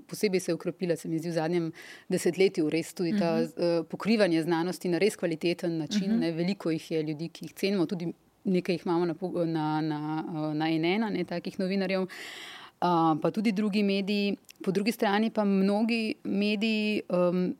posebej 0.07 0.39
se 0.39 0.51
je 0.51 0.55
ukrepila, 0.55 0.95
se 0.95 1.09
mi 1.09 1.19
zdi, 1.19 1.29
v 1.29 1.33
zadnjem 1.33 1.71
desetletju 2.09 2.69
res 2.69 2.93
tudi 2.93 3.17
ta 3.19 3.33
uh. 3.41 3.49
-huh. 3.49 3.83
pokrivanje 3.83 4.43
znanosti 4.43 4.89
na 4.89 4.97
res 4.97 5.15
kvaliteten 5.15 5.77
način. 5.77 6.11
Uh 6.11 6.17
mhm. 6.17 6.23
-huh. 6.23 6.35
Veliko 6.35 6.71
jih 6.71 6.91
je 6.91 7.03
ljudi, 7.03 7.29
ki 7.29 7.45
jih 7.45 7.53
cenimo, 7.53 7.85
tudi 7.85 8.13
nekaj 8.43 8.75
jih 8.75 8.85
imamo 8.85 9.05
na, 9.05 9.15
na, 9.45 9.81
na, 9.81 10.53
na 10.53 10.69
enena, 10.69 11.09
ne 11.09 11.23
takih 11.23 11.59
novinarjev. 11.59 12.01
Uh, 12.01 12.07
pa 12.79 13.31
tudi 13.33 13.51
drugi 13.51 13.83
mediji. 13.83 14.37
Po 14.63 14.71
drugi 14.71 14.91
strani 14.91 15.29
pa 15.29 15.43
mnogi 15.45 16.15
mediji 16.23 17.01
um, 17.09 17.55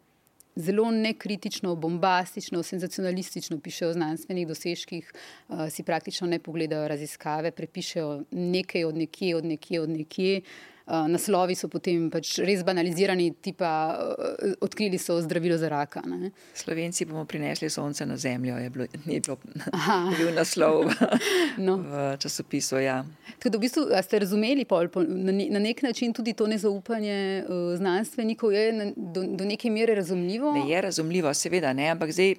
zelo 0.55 0.91
nekritično, 0.91 1.75
bombastično, 1.75 2.63
senzacionalistično 2.63 3.59
pišejo 3.59 3.89
o 3.89 3.93
znanstvenih 3.93 4.47
dosežkih, 4.47 5.11
uh, 5.49 5.69
si 5.69 5.83
praktično 5.83 6.27
ne 6.27 6.39
pogledajo 6.39 6.87
raziskave, 6.87 7.51
prepišejo 7.51 8.23
nekaj 8.31 8.85
od 8.85 8.97
nekje, 8.97 9.35
od 9.35 9.45
nekje, 9.45 9.81
od 9.81 9.89
nekje. 9.89 10.41
Uh, 10.41 10.76
naslovi 10.87 11.55
so 11.55 11.67
potem 11.67 12.07
pač 12.11 12.37
res 12.47 12.63
banalizirani, 12.67 13.31
tipa 13.43 13.69
uh, 13.99 14.53
odkrili 14.63 14.97
so 14.97 15.17
zdravilo 15.21 15.57
za 15.59 15.69
raka. 15.69 16.01
Ne? 16.07 16.31
Slovenci 16.55 17.05
bomo 17.05 17.25
prinesli 17.25 17.69
sonce 17.69 18.05
na 18.05 18.17
zemljo, 18.17 18.57
je 18.57 18.69
bilo, 18.69 18.87
ni 19.05 19.19
bilo 19.19 19.37
bil 20.17 20.31
naslov 20.35 20.87
no. 21.67 21.77
v 21.83 22.05
časopisu. 22.23 22.79
Ja. 22.79 23.01
Tako, 23.39 23.57
v 23.57 23.63
bistvu, 23.65 23.87
ste 24.03 24.21
razumeli 24.23 24.63
pol, 24.65 24.87
pol, 24.93 25.03
na, 25.07 25.35
na 25.35 25.59
nek 25.59 25.83
način 25.83 26.13
tudi 26.13 26.33
to 26.33 26.47
nezaupanje 26.47 27.43
uh, 27.43 27.75
znanstvenikov, 27.77 28.55
je 28.55 28.71
na, 28.73 28.87
do, 28.95 29.25
do 29.27 29.45
neke 29.45 29.69
mere 29.69 29.95
razumljivo? 29.95 30.53
Ne, 30.55 30.69
je 30.71 30.81
razumljivo, 30.81 31.33
seveda 31.33 31.73
ne, 31.73 31.91
ampak 31.91 32.15
zdaj, 32.15 32.35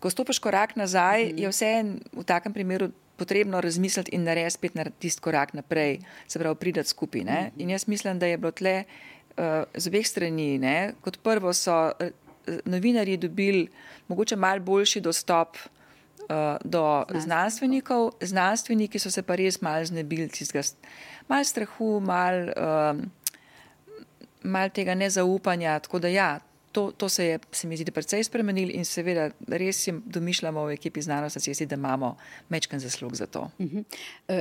ko 0.00 0.10
stopiš 0.10 0.40
korak 0.40 0.76
nazaj, 0.80 1.28
mm. 1.28 1.38
je 1.38 1.52
vse 1.52 1.72
v 2.16 2.24
takem 2.24 2.56
primeru 2.56 2.88
potrebno 3.20 3.60
razmisliti 3.60 4.14
in 4.16 4.24
narediti 4.24 4.56
spet 4.56 4.74
na 4.78 4.86
tisti 4.88 5.20
korak 5.20 5.52
naprej, 5.58 5.98
se 6.26 6.40
pravi, 6.40 6.56
pridati 6.56 6.88
skupaj. 6.88 7.24
Ne? 7.28 7.40
In 7.60 7.70
jaz 7.70 7.86
mislim, 7.88 8.18
da 8.18 8.26
je 8.26 8.38
bilo 8.40 8.52
tle 8.56 8.76
uh, 8.84 9.68
z 9.74 9.92
obeh 9.92 10.06
strani. 10.06 10.54
Ne? 10.58 10.94
Kot 11.04 11.20
prvo 11.22 11.52
so 11.56 11.76
uh, 11.90 12.08
novinarji 12.64 13.20
dobili 13.20 13.68
mogoče 14.08 14.36
mal 14.36 14.60
boljši 14.60 15.00
dostop 15.00 15.56
uh, 15.56 16.56
do 16.64 17.04
znanstvenikov, 17.14 18.10
znanstveniki 18.20 18.98
so 18.98 19.10
se 19.10 19.22
pa 19.22 19.36
res 19.38 19.60
mal 19.62 19.84
znebili 19.84 20.28
tistega, 20.28 20.64
mal 21.28 21.44
strahu, 21.44 21.98
mal, 22.00 22.48
uh, 22.56 23.02
mal 24.42 24.70
tega 24.74 24.94
nezaupanja. 24.94 25.78
Tako 25.78 25.98
da 25.98 26.08
ja, 26.08 26.30
to, 26.72 26.90
to 26.90 27.08
se 27.08 27.24
je, 27.24 27.38
se 27.52 27.68
mi 27.68 27.76
zdi, 27.76 27.90
precej 27.90 28.24
spremenil 28.24 28.70
in 28.74 28.84
seveda 28.84 29.30
res 29.48 29.82
si 29.84 29.92
domišljamo 29.92 30.64
v 30.68 30.76
ekipi 30.78 31.02
znanosti, 31.02 31.66
da 31.66 31.74
imamo 31.74 32.16
mečken 32.48 32.80
zaslug 32.80 33.16
za 33.16 33.26
to. 33.26 33.50
Uh 33.58 33.66
-huh. 33.66 33.84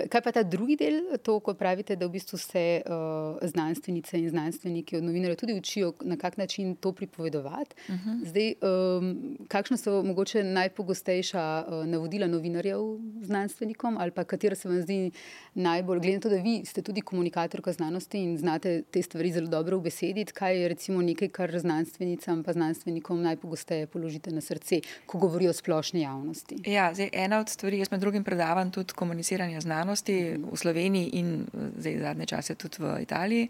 Kaj 0.09 0.21
pa 0.21 0.31
ta 0.31 0.43
drugi 0.43 0.75
del, 0.75 1.17
to, 1.23 1.39
ko 1.39 1.53
pravite, 1.53 1.95
da 1.95 2.05
v 2.05 2.09
bistvu 2.09 2.37
se 2.37 2.81
uh, 2.85 3.49
znanstvenice 3.49 4.19
in 4.19 4.29
znanstveniki 4.29 4.97
od 4.97 5.03
novinarjev 5.03 5.37
tudi 5.37 5.53
učijo, 5.53 5.93
na 6.01 6.17
kak 6.17 6.37
način 6.37 6.75
to 6.75 6.91
pripovedovati. 6.91 7.75
Uh 7.87 7.95
mhm. 7.95 8.09
-huh. 8.09 8.25
Zdaj, 8.25 8.53
um, 8.61 9.37
kakšna 9.47 9.77
so 9.77 10.03
mogoče 10.03 10.43
najpogostejša 10.43 11.65
uh, 11.67 11.85
navodila 11.85 12.27
novinarjev 12.27 12.79
znanstvenikom 13.21 13.97
ali 13.97 14.11
pa 14.11 14.23
katera 14.23 14.55
se 14.55 14.69
vam 14.69 14.81
zdi 14.81 15.11
najbolj, 15.53 15.99
glede 15.99 16.13
na 16.13 16.21
to, 16.21 16.29
da 16.29 16.35
vi 16.35 16.65
ste 16.65 16.81
tudi 16.81 17.01
komunikatorka 17.01 17.71
znanosti 17.71 18.19
in 18.19 18.37
znate 18.37 18.81
te 18.81 19.01
stvari 19.01 19.31
zelo 19.31 19.47
dobro 19.47 19.77
v 19.77 19.81
besedi, 19.81 20.25
kaj 20.25 20.61
je 20.61 20.67
recimo 20.67 21.01
nekaj, 21.01 21.27
kar 21.27 21.59
znanstvenici 21.59 22.18
znanstvenicam 22.19 22.43
in 22.47 22.53
znanstvenikom 22.53 23.21
najpogosteje 23.21 23.87
položite 23.87 24.31
na 24.31 24.41
srce, 24.41 24.81
ko 25.05 25.17
govorijo 25.17 25.49
o 25.49 25.53
splošni 25.53 26.01
javnosti? 26.01 26.55
Ja, 26.65 26.93
zdaj, 26.93 27.09
ena 27.13 27.39
od 27.39 27.49
stvari, 27.49 27.79
jaz 27.79 27.91
med 27.91 27.99
drugim 27.99 28.23
predavam 28.23 28.71
tudi 28.71 28.93
komuniciranje 28.93 29.61
znanosti 29.61 30.37
v 30.51 30.57
Sloveniji 30.57 31.09
in 31.13 31.45
zdaj 31.77 31.99
zadnje 31.99 32.25
čase 32.25 32.55
tudi 32.55 32.77
v 32.79 33.01
Italiji. 33.01 33.49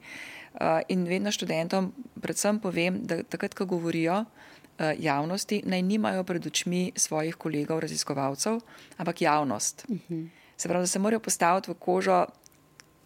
Uh, 0.53 0.82
in 0.88 1.05
vedno 1.05 1.32
študentom 1.32 1.93
predvsem 2.21 2.60
povem, 2.60 3.01
da 3.03 3.23
takrat, 3.23 3.53
ko 3.53 3.65
govorijo 3.65 4.23
uh, 4.23 4.91
javnosti, 4.99 5.62
naj 5.65 5.82
nimajo 5.82 6.23
pred 6.23 6.45
očmi 6.45 6.91
svojih 6.95 7.36
kolegov, 7.36 7.79
raziskovalcev, 7.79 8.60
ampak 8.97 9.21
javnost. 9.21 9.86
Uh 9.89 9.95
mhm. 9.95 10.13
-huh. 10.13 10.29
Se 10.58 10.67
pravi, 10.67 10.84
da 10.84 10.88
se 10.88 10.99
morajo 10.99 11.19
postaviti 11.19 11.71
v 11.71 11.73
kožo 11.73 12.25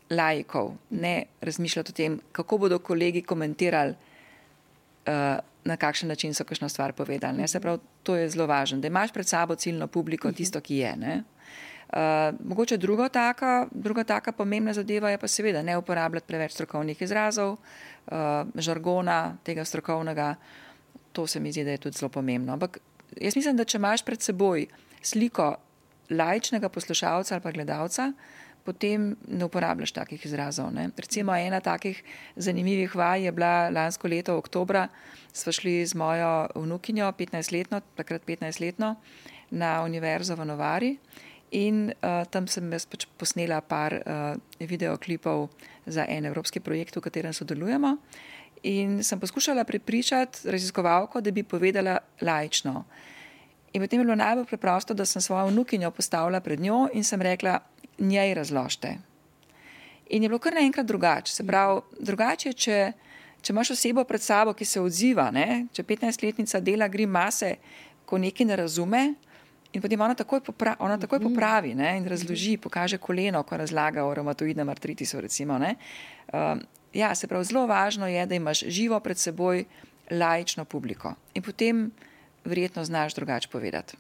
lajkov, 0.09 0.73
ne 0.89 1.25
razmišljati 1.41 1.91
o 1.91 1.93
tem, 1.93 2.19
kako 2.31 2.57
bodo 2.57 2.79
kolegi 2.79 3.21
komentirali 3.21 3.93
uh, 5.07 5.37
na 5.65 5.77
kakšen 5.77 6.09
način 6.09 6.33
so 6.33 6.43
kakšno 6.43 6.69
stvar 6.69 6.93
povedali. 6.93 7.37
Ne? 7.37 7.47
Se 7.47 7.59
pravi, 7.59 7.79
to 8.03 8.15
je 8.15 8.29
zelo 8.29 8.47
važno, 8.47 8.79
da 8.79 8.87
imaš 8.87 9.11
pred 9.11 9.27
sabo 9.27 9.55
ciljno 9.55 9.87
publiko, 9.87 10.27
mhm. 10.27 10.35
tisto, 10.35 10.61
ki 10.61 10.77
je. 10.77 10.95
Ne? 10.97 11.23
Uh, 11.93 11.99
mogoče 12.45 12.77
druga 12.77 13.09
taka, 13.09 13.67
druga 13.71 14.03
taka 14.03 14.31
pomembna 14.31 14.73
zadeva 14.73 15.09
je 15.09 15.17
pa 15.17 15.27
seveda 15.27 15.61
ne 15.61 15.77
uporabljati 15.77 16.27
preveč 16.27 16.51
strokovnih 16.51 17.01
izrazov, 17.01 17.51
uh, 17.51 18.15
žargona 18.55 19.37
tega 19.43 19.65
strokovnega. 19.65 20.35
To 21.11 21.27
se 21.27 21.39
mi 21.39 21.51
zdi, 21.51 21.63
da 21.63 21.71
je 21.71 21.77
tudi 21.77 21.97
zelo 21.97 22.09
pomembno. 22.09 22.53
Ampak 22.53 22.79
jaz 23.21 23.35
mislim, 23.35 23.57
da 23.57 23.63
če 23.65 23.77
imaš 23.77 24.01
pred 24.05 24.21
seboj 24.21 24.65
sliko 25.01 25.55
lajčnega 26.09 26.69
poslušalca 26.69 27.35
ali 27.35 27.43
pa 27.43 27.51
gledalca, 27.51 28.09
uh, 28.09 28.43
potem 28.63 29.15
ne 29.27 29.45
uporabljaš 29.45 29.91
takih 29.91 30.25
izrazov. 30.25 30.71
Ne. 30.73 30.89
Recimo 30.97 31.35
ena 31.35 31.59
takih 31.59 32.03
zanimivih 32.35 32.95
vaj 32.95 33.25
je 33.25 33.31
bila 33.31 33.69
lansko 33.69 34.07
leto, 34.07 34.37
oktobra, 34.37 34.87
smo 35.33 35.51
šli 35.51 35.85
z 35.85 35.95
mojo 35.95 36.47
vnukinjo, 36.55 37.11
15-letno, 37.11 37.81
takrat 37.95 38.25
15-letno, 38.27 38.95
na 39.51 39.83
univerzo 39.83 40.35
v 40.35 40.45
Novari 40.45 40.97
In 41.53 41.93
uh, 42.01 42.25
tam 42.33 42.47
sem 42.49 42.65
jaz 42.73 42.87
pač 42.89 43.05
posnela 43.13 43.59
par 43.61 43.93
uh, 43.93 44.33
videoklipov 44.57 45.51
za 45.85 46.05
en 46.09 46.25
evropski 46.25 46.57
projekt, 46.57 46.97
v 46.97 47.05
katerem 47.05 47.33
sodelujemo. 47.33 47.97
In 48.65 49.03
sem 49.05 49.19
poskušala 49.21 49.61
prepričati 49.67 50.49
raziskovalko, 50.49 51.21
da 51.21 51.31
bi 51.31 51.43
povedala 51.45 51.99
lajčno. 52.25 52.85
In 53.73 53.81
potem 53.81 54.01
je 54.01 54.05
bilo 54.05 54.17
najbolj 54.17 54.47
preprosto, 54.49 54.97
da 54.97 55.05
sem 55.05 55.21
svojo 55.21 55.51
vnukinjo 55.51 55.91
postavila 55.91 56.41
pred 56.41 56.61
njo 56.61 56.87
in 56.93 57.05
sem 57.05 57.21
rekla, 57.21 57.59
njej 57.99 58.33
razložite. 58.33 58.97
In 60.09 60.23
je 60.23 60.29
bilo 60.29 60.39
kar 60.39 60.53
naenkrat 60.53 60.85
drugače. 60.85 61.33
Se 61.33 61.43
pravi, 61.47 61.81
drugače 61.99 62.53
če, 62.53 62.77
če 63.41 63.53
imaš 63.53 63.73
osebo 63.77 64.03
pred 64.03 64.21
sabo, 64.21 64.53
ki 64.53 64.65
se 64.65 64.81
odziva, 64.81 65.29
ne? 65.31 65.65
če 65.73 65.83
15-letnica 65.83 66.61
dela 66.61 66.87
grimase, 66.87 67.55
ko 68.05 68.19
nekaj 68.21 68.47
ne 68.49 68.57
razume. 68.59 69.03
In 69.73 69.81
potem 69.81 70.01
ona 70.05 70.13
takoj, 70.13 70.43
popra 70.45 70.75
ona 70.85 70.99
takoj 71.01 71.17
mhm. 71.17 71.31
popravi 71.33 71.73
ne, 71.75 71.95
in 71.97 72.05
razloži, 72.05 72.59
pokaže 72.61 72.99
koleno, 73.01 73.41
ko 73.43 73.57
razlaga 73.57 74.05
o 74.05 74.13
reumatoidnem 74.13 74.69
artritisu. 74.69 75.21
Recimo, 75.23 75.57
uh, 75.57 76.61
ja, 76.93 77.15
se 77.15 77.27
pravi, 77.27 77.49
zelo 77.49 77.65
važno 77.67 78.07
je, 78.07 78.25
da 78.29 78.37
imaš 78.37 78.67
živo 78.67 78.99
pred 78.99 79.17
seboj 79.17 79.65
lajično 80.11 80.65
publiko 80.65 81.15
in 81.33 81.41
potem 81.41 81.87
verjetno 82.45 82.83
znaš 82.85 83.15
drugače 83.15 83.49
povedati. 83.49 83.97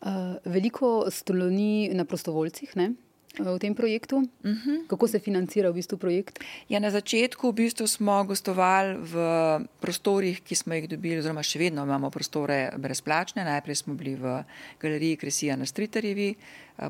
Uh, 0.00 0.08
veliko 0.44 1.10
stoloni 1.10 1.90
na 1.92 2.04
prostovoljcih, 2.04 2.76
ne? 2.76 2.92
V 3.38 3.58
tem 3.58 3.74
projektu? 3.74 4.16
Uh 4.16 4.50
mhm. 4.50 4.58
-huh. 4.66 4.86
Kako 4.86 5.08
se 5.08 5.18
financira 5.18 5.70
v 5.70 5.74
bistvu 5.74 5.98
projekt? 5.98 6.40
Ja, 6.68 6.80
na 6.80 6.90
začetku 6.90 7.50
v 7.50 7.54
bistvu 7.54 7.86
smo 7.86 8.24
gostovali 8.24 8.96
v 8.98 9.14
prostorih, 9.80 10.40
ki 10.40 10.54
smo 10.54 10.74
jih 10.74 10.88
dobili, 10.88 11.18
oziroma 11.18 11.42
še 11.42 11.58
vedno 11.58 11.82
imamo 11.82 12.10
prostore 12.10 12.70
brezplačne. 12.76 13.44
Najprej 13.44 13.74
smo 13.74 13.94
bili 13.94 14.14
v 14.14 14.44
galeriji 14.80 15.16
Kresija 15.16 15.56
na 15.56 15.66
Striterjevi, 15.66 16.34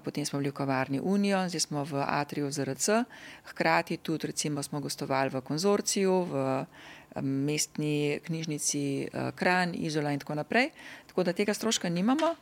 potem 0.04 0.24
smo 0.24 0.38
bili 0.38 0.50
v 0.50 0.54
kavarni 0.54 1.00
Unijo, 1.00 1.48
zdaj 1.48 1.60
smo 1.60 1.84
v 1.84 2.04
Atriju 2.06 2.50
ZRC. 2.50 2.88
Hkrati 3.44 3.96
tudi 3.96 4.26
recimo 4.26 4.62
smo 4.62 4.80
gostovali 4.80 5.30
v 5.30 5.40
konzorciju, 5.40 6.24
v 6.24 6.64
mestni 7.22 8.20
knjižnici 8.24 9.08
Kran, 9.34 9.74
Izola 9.74 10.12
in 10.12 10.18
tako 10.18 10.34
naprej. 10.34 10.70
Tako 11.06 11.22
da 11.22 11.32
tega 11.32 11.54
stroška 11.54 11.88
nimamo. 11.88 12.34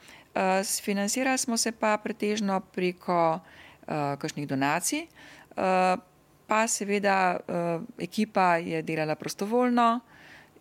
Financirali 0.82 1.38
smo 1.38 1.56
se 1.56 1.72
pa 1.72 1.96
pretežno 1.96 2.60
preko 2.60 3.40
kakšnih 3.88 4.46
donacij. 4.48 5.06
Uh, 5.56 5.96
pa 6.48 6.64
seveda 6.68 7.36
uh, 7.36 7.82
ekipa 7.98 8.56
je 8.56 8.82
delala 8.82 9.14
prostovoljno 9.14 10.00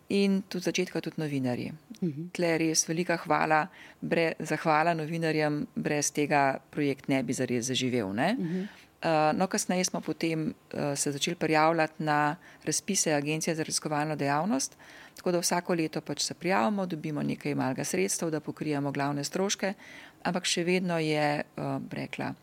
in 0.08 0.42
tudi 0.48 0.64
začetka 0.64 1.00
tudi 1.00 1.20
novinarji. 1.20 1.72
Uh 2.00 2.08
-huh. 2.08 2.30
Tle 2.32 2.46
je 2.46 2.58
res 2.58 2.88
velika 2.88 3.16
hvala, 3.16 3.66
bre, 4.00 4.32
zahvala 4.38 4.94
novinarjem, 4.94 5.66
brez 5.74 6.12
tega 6.12 6.58
projekt 6.70 7.08
ne 7.08 7.22
bi 7.22 7.32
zares 7.32 7.66
zaživel. 7.66 8.12
Ne? 8.14 8.36
Uh 8.38 8.46
-huh. 8.46 8.66
Uh, 8.98 9.38
no, 9.38 9.46
kasneje 9.46 9.84
smo 9.84 10.00
potem 10.00 10.54
uh, 10.74 10.98
se 10.98 11.12
začeli 11.12 11.36
prijavljati 11.36 12.02
na 12.02 12.36
razpise 12.64 13.12
Agencije 13.12 13.54
za 13.54 13.62
raziskovalno 13.62 14.16
dejavnost, 14.16 14.76
tako 15.16 15.32
da 15.32 15.38
vsako 15.38 15.74
leto 15.74 16.00
pač 16.00 16.22
se 16.22 16.34
prijavimo, 16.34 16.86
dobimo 16.86 17.22
nekaj 17.22 17.54
malega 17.54 17.84
sredstev, 17.84 18.30
da 18.30 18.40
pokrijemo 18.40 18.92
glavne 18.92 19.24
stroške, 19.24 19.74
ampak 20.22 20.44
še 20.44 20.64
vedno 20.64 20.98
je, 20.98 21.42
uh, 21.56 21.82
rekla, 21.92 22.34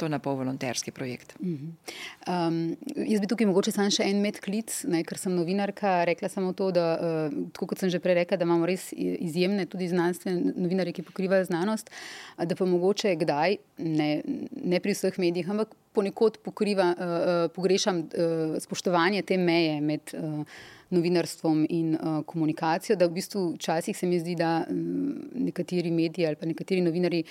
to 0.00 0.08
na 0.08 0.18
pol 0.22 0.38
volonterski 0.40 0.90
projekt. 0.90 1.34
Uh 1.40 1.48
-huh. 1.48 2.48
um, 2.48 2.76
jaz 2.96 3.20
bi 3.20 3.26
tukaj 3.26 3.46
mogoče 3.46 3.72
samo 3.72 3.90
še 3.90 4.06
en 4.08 4.22
medklic, 4.24 4.72
ne, 4.88 5.02
ker 5.04 5.18
sem 5.18 5.34
novinarka. 5.34 6.04
Rekla 6.04 6.28
samo 6.28 6.52
to, 6.52 6.70
da, 6.70 6.86
uh, 7.28 7.36
kot 7.56 7.78
sem 7.78 7.90
že 7.90 8.00
prej 8.00 8.14
rekla, 8.14 8.36
da 8.36 8.44
imamo 8.44 8.66
res 8.66 8.92
izjemne 8.96 9.66
tudi 9.66 9.88
znanstvene 9.88 10.52
novinarje, 10.56 10.92
ki 10.92 11.02
pokrivajo 11.02 11.44
znanost, 11.44 11.90
da 12.38 12.56
pa 12.56 12.64
mogoče 12.64 13.16
kdaj, 13.16 13.56
ne, 13.78 14.22
ne 14.64 14.80
pri 14.80 14.92
vseh 14.92 15.18
medijih, 15.18 15.50
ampak 15.50 15.68
ponekod 15.92 16.38
pokriva, 16.42 16.94
uh, 16.94 17.52
pogrešam 17.54 17.98
uh, 17.98 18.58
spoštovanje 18.58 19.22
te 19.22 19.36
meje 19.36 19.80
med. 19.80 20.00
Uh, 20.14 20.44
Novinarstvom 20.90 21.66
in 21.68 21.94
uh, 21.94 22.20
komunikacijo, 22.26 22.96
da 22.96 23.06
v 23.06 23.14
bistvu 23.20 23.44
včasih 23.54 23.96
se 23.96 24.06
mi 24.06 24.18
zdi, 24.18 24.34
da 24.34 24.64
um, 24.70 25.14
nekateri 25.34 25.90
mediji 25.90 26.26
ali 26.26 26.36
pa 26.36 26.46
nekateri 26.46 26.80
novinari 26.82 27.22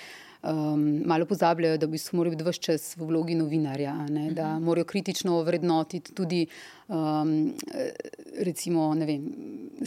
um, 0.42 1.02
malo 1.06 1.26
pozabljajo, 1.26 1.78
da 1.78 1.86
bi 1.86 1.98
se 1.98 2.16
morali 2.16 2.36
biti 2.36 2.48
vse 2.48 2.60
čas 2.60 2.96
v 2.96 3.08
vlogi 3.10 3.34
novinarja, 3.34 3.94
ne, 4.08 4.30
da 4.30 4.54
mhm. 4.54 4.64
morajo 4.64 4.84
kritično 4.84 5.42
vrednotiti 5.42 6.14
tudi 6.14 6.46
um, 6.90 7.54
recimo, 8.42 8.90
vem, 8.94 9.22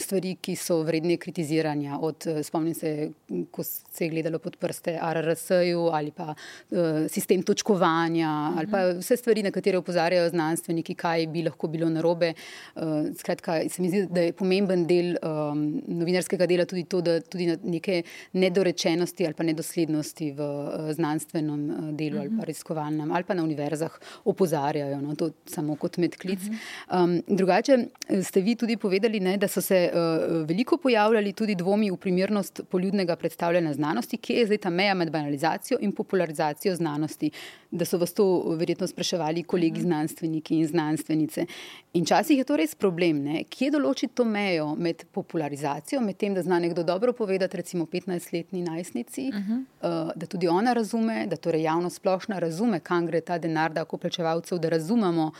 stvari, 0.00 0.34
ki 0.42 0.54
so 0.58 0.80
vredne 0.86 1.16
kritiziranja. 1.20 1.98
Od, 2.02 2.26
spomnim 2.42 2.74
se, 2.74 3.10
ko 3.50 3.62
se 3.64 4.04
je 4.04 4.10
gledalo 4.10 4.38
pod 4.42 4.56
prste 4.60 4.96
RRS-ju 4.98 5.88
ali 5.92 6.10
pa 6.10 6.34
uh, 6.34 7.06
sistem 7.08 7.42
točkovanja 7.42 8.28
uh 8.28 8.54
-huh. 8.54 8.58
ali 8.58 8.70
pa 8.70 8.78
mhm. 8.88 8.98
vse 8.98 9.16
stvari, 9.16 9.42
na 9.42 9.50
katere 9.50 9.78
opozarjajo 9.78 10.28
znanstveniki, 10.30 10.94
kaj 10.94 11.26
bi 11.26 11.42
lahko 11.42 11.68
bilo 11.68 11.88
narobe. 11.90 12.32
Uh, 12.74 12.82
skratka, 13.18 13.68
se 13.68 13.82
mi 13.82 13.88
zdi, 13.88 14.06
da 14.10 14.20
je 14.20 14.32
pomemben 14.32 14.86
del 14.86 15.16
um, 15.22 15.82
novinarskega 15.86 16.46
dela 16.46 16.64
tudi 16.64 16.84
to, 16.84 17.00
da 17.00 17.20
tudi 17.20 17.58
neke 17.62 18.02
nedorečenosti 18.32 19.26
ali 19.26 19.34
pa 19.34 19.42
nedoslednosti 19.42 20.32
v 20.32 20.40
uh, 20.40 20.92
znanstvenem 20.92 21.70
uh, 21.70 21.90
delu 21.90 22.16
uh 22.16 22.20
-huh. 22.20 22.20
ali 22.20 22.28
pa 22.28 22.34
mhm. 22.34 22.44
raziskovalnem 22.44 23.12
ali 23.12 23.24
pa 23.24 23.34
na 23.34 23.42
univerzah 23.42 23.98
opozarjajo. 24.24 25.00
No, 25.00 25.14
to 25.14 25.30
samo 25.46 25.76
kot 25.76 25.96
medklic. 25.96 26.40
Uh 26.40 26.48
-huh. 26.48 26.93
Um, 26.94 27.22
drugače 27.26 27.72
eh, 28.08 28.22
ste 28.22 28.40
vi 28.40 28.54
tudi 28.54 28.76
povedali, 28.76 29.20
ne, 29.20 29.36
da 29.36 29.48
so 29.48 29.60
se 29.60 29.90
uh, 29.92 30.46
veliko 30.46 30.76
pojavljali 30.76 31.32
tudi 31.32 31.54
dvomi 31.54 31.90
v 31.90 31.96
primernost 31.96 32.60
poljudnega 32.70 33.16
predstavljanja 33.16 33.72
znanosti, 33.72 34.16
kje 34.16 34.36
je 34.36 34.46
zdaj 34.46 34.58
ta 34.58 34.70
meja 34.70 34.94
med 34.94 35.10
banalizacijo 35.10 35.78
in 35.80 35.92
popularizacijo 35.92 36.74
znanosti. 36.74 37.30
Da 37.70 37.84
so 37.84 37.98
vas 37.98 38.12
to 38.14 38.26
verjetno 38.58 38.86
spraševali 38.86 39.42
kolegi 39.42 39.80
mhm. 39.80 39.88
znanstveniki 39.88 40.58
in 40.58 40.66
znanstvenice. 40.66 41.46
In 41.92 42.04
včasih 42.04 42.38
je 42.38 42.44
to 42.44 42.56
res 42.56 42.74
problem, 42.74 43.24
ne? 43.24 43.44
kje 43.50 43.72
določiti 43.74 44.14
to 44.14 44.24
mejo 44.24 44.74
med 44.74 45.04
popularizacijo, 45.12 46.00
med 46.00 46.16
tem, 46.16 46.34
da 46.34 46.42
zna 46.42 46.58
nekdo 46.58 46.82
dobro 46.82 47.12
povedati, 47.12 47.56
recimo 47.56 47.86
15-letni 47.86 48.62
najstnici, 48.62 49.28
uh 49.32 49.34
-huh. 49.34 49.58
uh, 49.58 50.12
da 50.16 50.26
tudi 50.26 50.48
ona 50.48 50.72
razume, 50.72 51.26
da 51.26 51.36
torej 51.36 51.62
javnost 51.62 51.96
splošno 51.96 52.40
razume, 52.40 52.80
kam 52.80 53.06
gre 53.06 53.20
ta 53.20 53.38
denar, 53.38 53.72
da 53.72 53.80
ako 53.80 53.96
plačevalcev, 53.96 54.58
da 54.58 54.68
razumemo 54.68 55.32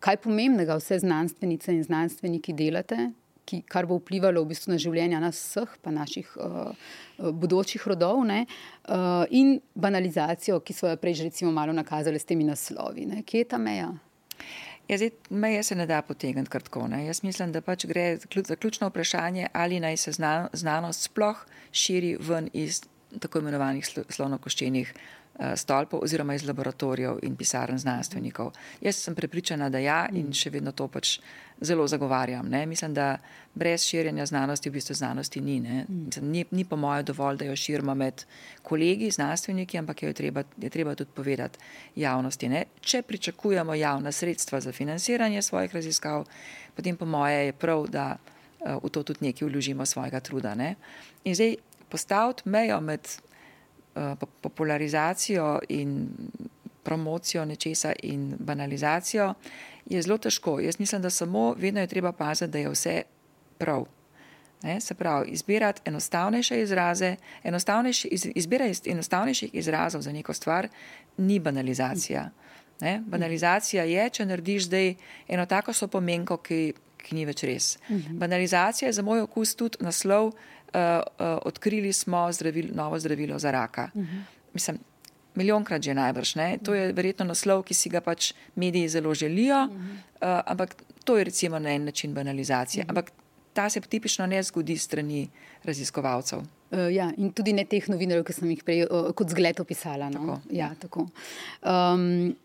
kaj 0.00 0.20
pomembnega 0.24 0.76
vse 0.78 1.00
znanstvenice 1.02 1.74
in 1.74 1.82
znanstveniki 1.84 2.54
delate, 2.56 3.10
ki, 3.48 3.62
kar 3.70 3.88
bo 3.88 3.96
vplivalo 3.98 4.42
v 4.44 4.52
bistvu 4.52 4.74
na 4.74 4.80
življenje 4.80 5.20
nas 5.22 5.38
vseh, 5.40 5.76
pa 5.82 5.92
naših 5.94 6.34
uh, 6.36 6.90
bodočih 7.32 7.86
rodov, 7.88 8.20
ne, 8.28 8.42
uh, 8.44 9.24
in 9.34 9.56
banalizacijo, 9.74 10.60
ki 10.60 10.76
so 10.76 10.90
jo 10.90 10.98
prej 11.00 11.20
že 11.22 11.30
recimo 11.30 11.52
malo 11.54 11.72
nakazali 11.72 12.20
s 12.20 12.28
temi 12.28 12.44
naslovi. 12.44 13.06
Ne. 13.08 13.22
Kje 13.24 13.44
je 13.44 13.48
ta 13.54 13.60
meja? 13.62 13.88
Ja, 14.88 14.96
zdaj, 14.96 15.10
meje 15.30 15.62
se 15.68 15.76
ne 15.76 15.84
da 15.88 16.00
potegniti 16.02 16.48
kratko. 16.48 16.86
Ne. 16.88 17.02
Jaz 17.06 17.22
mislim, 17.24 17.52
da 17.52 17.60
pač 17.64 17.84
gre 17.88 18.16
za 18.18 18.56
ključno 18.56 18.88
vprašanje, 18.88 19.48
ali 19.52 19.80
naj 19.80 19.96
se 19.96 20.12
znanost 20.52 21.08
sploh 21.10 21.42
širi 21.72 22.16
ven 22.20 22.48
iz 22.52 22.80
tako 23.20 23.40
imenovanih 23.40 23.84
slonokoščenih 24.08 24.92
stolpov 25.56 26.02
oziroma 26.02 26.34
iz 26.34 26.44
laboratorijev 26.46 27.18
in 27.22 27.36
pisarn 27.36 27.78
znanstvenikov. 27.78 28.52
Jaz 28.80 28.96
sem 28.96 29.14
prepričana, 29.14 29.68
da 29.70 29.78
ja 29.78 30.06
in 30.12 30.32
še 30.34 30.50
vedno 30.50 30.72
to 30.72 30.88
pač 30.88 31.18
zelo 31.60 31.86
zagovarjam. 31.86 32.48
Ne. 32.48 32.66
Mislim, 32.66 32.94
da 32.94 33.18
brez 33.54 33.84
širjenja 33.86 34.26
znanosti 34.26 34.70
v 34.70 34.72
bistvu 34.72 34.94
znanosti 34.94 35.40
ni. 35.40 35.60
Mislim, 35.88 36.30
ni, 36.30 36.44
ni 36.50 36.64
po 36.64 36.76
mojem 36.76 37.04
dovolj, 37.04 37.38
da 37.38 37.44
jo 37.44 37.56
širimo 37.56 37.94
med 37.94 38.24
kolegi, 38.62 39.10
znanstveniki, 39.10 39.78
ampak 39.78 40.02
je 40.02 40.12
treba, 40.12 40.42
je 40.56 40.70
treba 40.70 40.94
tudi 40.94 41.10
povedati 41.14 41.58
javnosti. 41.96 42.48
Ne. 42.48 42.64
Če 42.80 43.02
pričakujemo 43.02 43.74
javna 43.74 44.12
sredstva 44.12 44.60
za 44.60 44.72
financiranje 44.72 45.42
svojih 45.42 45.74
raziskav, 45.74 46.26
potem 46.74 46.96
po 46.96 47.06
moje 47.06 47.46
je 47.46 47.52
prav, 47.52 47.86
da 47.86 48.16
uh, 48.16 48.82
v 48.82 48.90
to 48.90 49.02
tudi 49.02 49.30
nekaj 49.30 49.48
vložimo 49.48 49.86
svojega 49.86 50.20
truda. 50.20 50.54
Ne. 50.54 50.74
In 51.24 51.34
zdaj 51.34 51.56
postaviti 51.88 52.48
mejo 52.48 52.80
med 52.80 53.06
Eh, 53.06 53.27
popularizacijo 54.40 55.58
in 55.68 56.08
promocijo 56.82 57.44
nečesa 57.44 57.92
in 58.02 58.34
banalizacijo, 58.38 59.34
je 59.86 60.02
zelo 60.02 60.18
težko. 60.18 60.60
Jaz 60.60 60.80
mislim, 60.80 61.02
da 61.02 61.10
samo 61.10 61.54
vedno 61.58 61.80
je 61.80 61.86
treba 61.86 62.12
paziti, 62.12 62.52
da 62.52 62.58
je 62.58 62.70
vse 62.70 63.02
prav. 63.58 63.84
Ne, 64.62 64.80
se 64.80 64.94
pravi, 64.94 65.28
izbirati 65.30 65.80
enostavnejše 65.84 66.62
izraze, 66.62 67.16
enostavnejši, 67.44 68.08
iz, 68.08 68.26
izbira 68.34 68.66
iz 68.66 68.82
enostavnejših 68.86 69.54
izrazov 69.54 70.00
za 70.00 70.12
neko 70.12 70.34
stvar 70.34 70.68
ni 71.16 71.38
banalizacija. 71.38 72.30
Ne, 72.80 73.02
banalizacija 73.06 73.84
je, 73.84 74.10
če 74.10 74.26
narediš 74.26 74.64
zdaj 74.64 74.94
eno 75.28 75.46
tako 75.46 75.72
so 75.72 75.86
pomenko, 75.86 76.36
ki, 76.36 76.72
ki 77.08 77.16
ni 77.16 77.24
več 77.28 77.44
res. 77.48 77.70
Mhm. 77.88 78.18
Banalizacija 78.20 78.88
je 78.88 78.98
za 78.98 79.02
moj 79.02 79.24
okus 79.24 79.54
tudi 79.56 79.80
naslov, 79.84 80.32
uh, 80.32 80.34
uh, 80.74 81.38
odkrili 81.48 81.92
smo 81.92 82.26
zdravil, 82.32 82.74
novo 82.76 82.98
zdravilo 83.00 83.38
za 83.38 83.50
raka. 83.50 83.90
Uh 83.94 84.02
mhm. 84.02 84.18
-huh. 84.18 84.22
Mislim, 84.54 84.78
milijonkrat 85.34 85.82
že 85.82 85.94
najbrž. 85.94 86.34
Ne? 86.34 86.58
To 86.64 86.74
je 86.74 86.92
verjetno 86.92 87.24
naslov, 87.24 87.62
ki 87.62 87.74
si 87.74 87.88
ga 87.88 88.00
pač 88.00 88.32
mediji 88.54 88.88
zelo 88.88 89.14
želijo, 89.14 89.64
uh 89.64 89.70
-huh. 89.70 89.92
uh, 90.20 90.42
ampak 90.46 90.76
to 91.04 91.16
je 91.18 91.24
recimo 91.24 91.58
na 91.58 91.70
en 91.70 91.84
način 91.84 92.14
banalizacija. 92.14 92.84
Uh 92.84 92.86
mhm. 92.86 92.96
-huh. 92.96 92.98
Ampak 92.98 93.12
ta 93.52 93.70
se 93.70 93.80
tipično 93.80 94.26
ne 94.26 94.42
zgodi 94.42 94.76
strani 94.78 95.28
raziskovalcev. 95.64 96.38
Uh, 96.38 96.94
ja, 96.94 97.12
in 97.16 97.32
tudi 97.32 97.52
ne 97.52 97.64
teh 97.64 97.88
novinarjev, 97.88 98.24
ki 98.24 98.32
sem 98.32 98.50
jih 98.50 98.64
prej 98.64 98.84
uh, 98.84 99.12
kot 99.14 99.30
zgled 99.30 99.60
opisala. 99.60 100.10
No? 100.10 100.18
Tako. 100.18 100.40
Ja, 100.50 100.74
tako. 100.80 101.08
Um, 101.62 102.36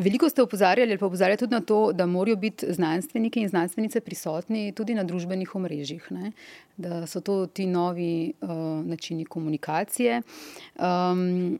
veliko 0.00 0.28
ste 0.28 0.42
opozarjali, 0.42 0.92
ali 0.92 0.98
pa 0.98 1.06
opozarjate 1.06 1.44
tudi 1.44 1.54
na 1.54 1.60
to, 1.60 1.92
da 1.92 2.06
morajo 2.06 2.36
biti 2.36 2.72
znanstveniki 2.72 3.40
in 3.40 3.48
znanstvenice 3.48 4.00
prisotni 4.00 4.72
tudi 4.72 4.94
na 4.94 5.04
družbenih 5.04 5.54
omrežjih, 5.54 6.06
ne? 6.10 6.32
da 6.76 7.06
so 7.06 7.20
to 7.20 7.46
ti 7.46 7.66
novi 7.66 8.32
uh, 8.40 8.50
načini 8.86 9.24
komunikacije. 9.24 10.22
Um, 10.78 11.58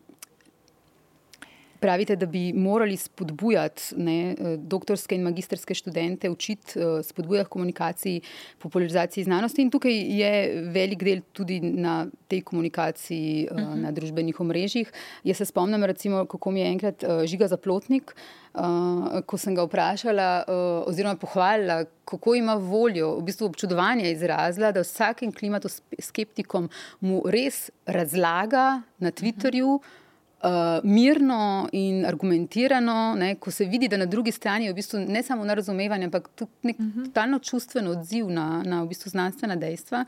Pravite, 1.80 2.16
da 2.16 2.26
bi 2.26 2.52
morali 2.52 2.96
spodbujati 2.96 3.82
ne, 3.96 4.30
eh, 4.30 4.56
doktorske 4.56 5.14
in 5.14 5.22
magistrske 5.22 5.74
študente, 5.74 6.30
učiti, 6.30 6.78
eh, 6.78 7.02
spodbujati 7.02 7.50
komunikaciji, 7.50 8.20
popularizaciji 8.58 9.24
znanosti. 9.24 9.62
In 9.62 9.70
tukaj 9.70 9.92
je 9.92 10.62
velik 10.72 11.02
del 11.02 11.20
tudi 11.32 11.60
na 11.60 12.06
tej 12.28 12.40
komunikaciji 12.40 13.48
uh 13.50 13.58
eh, 13.58 13.62
-huh. 13.62 13.70
Mhm. 13.70 13.82
na 13.82 13.92
družbenih 13.92 14.40
omrežjih. 14.40 14.92
Jaz 15.24 15.36
se 15.36 15.44
spomnim, 15.44 15.84
recimo, 15.84 16.26
kako 16.26 16.50
mi 16.50 16.60
je 16.60 16.66
enkrat 16.66 17.04
žiga 17.24 17.48
zaplotnik. 17.48 18.14
Uh, 18.54 19.20
ko 19.26 19.36
sem 19.38 19.54
ga 19.54 19.62
vprašala, 19.62 20.44
uh, 20.48 20.88
oziroma 20.88 21.16
pohvalila, 21.16 21.84
kako 22.04 22.34
ima 22.34 22.54
voljo, 22.54 23.16
v 23.18 23.22
bistvu 23.22 23.46
občudovanje 23.46 24.10
izrazila, 24.10 24.72
da 24.72 24.80
vsakim 24.80 25.32
klimatoskeptikom 25.32 26.68
mu 27.00 27.22
res 27.26 27.70
razlaga 27.86 28.82
na 28.98 29.10
Twitterju, 29.10 29.74
uh 29.74 29.80
-huh 29.80 30.07
uh, 30.42 30.80
mirno 30.82 31.68
in 31.72 32.04
argumentirano, 32.06 33.14
ne, 33.14 33.34
ko 33.34 33.50
se 33.50 33.64
vidi, 33.64 33.88
da 33.88 33.96
na 33.96 34.06
drugi 34.06 34.32
strani 34.32 34.64
je 34.64 34.72
v 34.72 34.74
bistvu 34.74 34.98
ne 35.08 35.22
samo 35.22 35.44
na 35.44 35.54
razumevanje, 35.54 36.04
ampak 36.04 36.28
tudi 36.34 36.50
nek 36.62 36.78
uh 36.78 36.84
mhm. 36.84 37.00
-huh. 37.00 37.04
totalno 37.06 37.38
čustven 37.38 37.88
odziv 37.88 38.30
na, 38.30 38.62
na 38.66 38.82
v 38.82 38.88
bistvu 38.88 39.10
znanstvena 39.10 39.56
dejstva. 39.56 40.04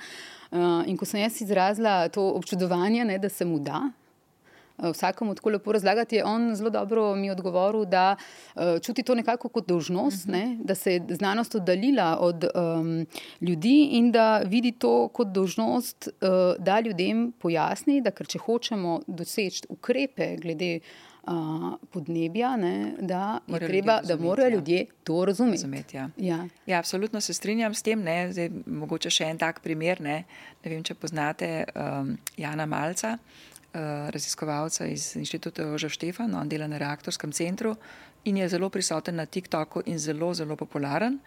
Uh, 0.50 0.58
in 0.86 0.96
ko 0.96 1.04
sem 1.04 1.20
jaz 1.20 1.42
izrazila 1.42 2.08
to 2.08 2.30
občudovanje, 2.30 3.04
ne, 3.04 3.18
da 3.18 3.28
se 3.28 3.44
mu 3.44 3.58
da, 3.58 3.90
Eh, 4.82 4.90
vsakemu 4.92 5.34
tako 5.34 5.50
lepo 5.50 5.72
razlagati, 5.72 6.16
je 6.16 6.24
on 6.24 6.54
zelo 6.54 6.70
dobro 6.70 7.14
mi 7.14 7.30
odgovoril, 7.30 7.84
da 7.84 8.16
uh, 8.54 8.62
čuti 8.82 9.02
to 9.02 9.14
nekako 9.14 9.48
kot 9.48 9.68
dožnost, 9.68 10.26
uh 10.26 10.34
-huh. 10.34 10.38
ne? 10.38 10.56
da 10.64 10.74
se 10.74 10.92
je 10.92 11.06
znanost 11.10 11.54
oddaljila 11.54 12.18
od 12.20 12.44
um, 12.44 13.06
ljudi 13.40 13.88
in 13.92 14.12
da 14.12 14.38
vidi 14.38 14.72
to 14.72 15.08
kot 15.08 15.28
dožnost, 15.28 16.08
uh, 16.08 16.64
da 16.64 16.80
ljudem 16.80 17.32
pojasni, 17.38 18.00
da 18.00 18.10
če 18.10 18.38
hočemo 18.38 19.00
doseči 19.06 19.62
ukrepe 19.68 20.36
glede. 20.36 20.80
Uh, 21.26 21.32
podnebja, 21.90 22.56
ne, 22.56 22.94
da, 23.00 23.38
treba, 23.46 23.92
razumeti, 23.92 24.08
da 24.08 24.16
morajo 24.16 24.48
ja. 24.48 24.54
ljudje 24.54 24.86
to 25.04 25.24
razumeti. 25.24 25.56
razumeti 25.56 25.96
ja. 25.96 26.10
Ja. 26.16 26.48
Ja, 26.66 26.78
absolutno 26.78 27.20
se 27.20 27.34
strinjam 27.34 27.74
s 27.74 27.82
tem. 27.82 28.00
Zdaj, 28.30 28.50
mogoče 28.66 29.10
še 29.10 29.24
en 29.24 29.38
tak 29.38 29.60
primer. 29.60 30.00
Ne, 30.00 30.24
ne 30.64 30.70
vem, 30.70 30.82
če 30.82 30.94
poznate 30.94 31.64
um, 31.74 32.18
Jana 32.36 32.66
Malca. 32.66 33.18
Eh, 33.18 33.49
raziskovalca 33.72 34.86
iz 34.86 35.16
inštituta 35.16 35.62
Jožef 35.62 35.92
Štefan, 35.92 36.34
on 36.34 36.48
dela 36.48 36.66
na 36.66 36.78
reaktorskem 36.78 37.32
centru 37.32 37.76
in 38.24 38.36
je 38.36 38.48
zelo 38.48 38.68
prisoten 38.68 39.16
na 39.16 39.26
TikToku 39.26 39.82
in 39.86 39.98
zelo, 39.98 40.34
zelo 40.34 40.56
popularen. 40.56 41.18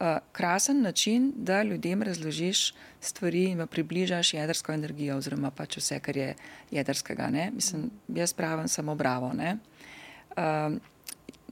Uh, 0.00 0.18
krasen 0.32 0.82
način, 0.82 1.32
da 1.36 1.62
ljudem 1.62 2.02
razložiš 2.02 2.74
stvari 3.00 3.44
in 3.44 3.66
približaš 3.66 4.34
jedrsko 4.34 4.72
energijo, 4.72 5.16
oziroma 5.16 5.50
pač 5.50 5.76
vse, 5.76 6.00
kar 6.00 6.16
je 6.16 6.34
jedrskega. 6.70 7.30
Ne? 7.30 7.50
Mislim, 7.54 7.90
jaz 8.08 8.32
pravim 8.32 8.68
samo 8.68 8.94
bravo. 8.94 9.32
Uh, 9.32 10.76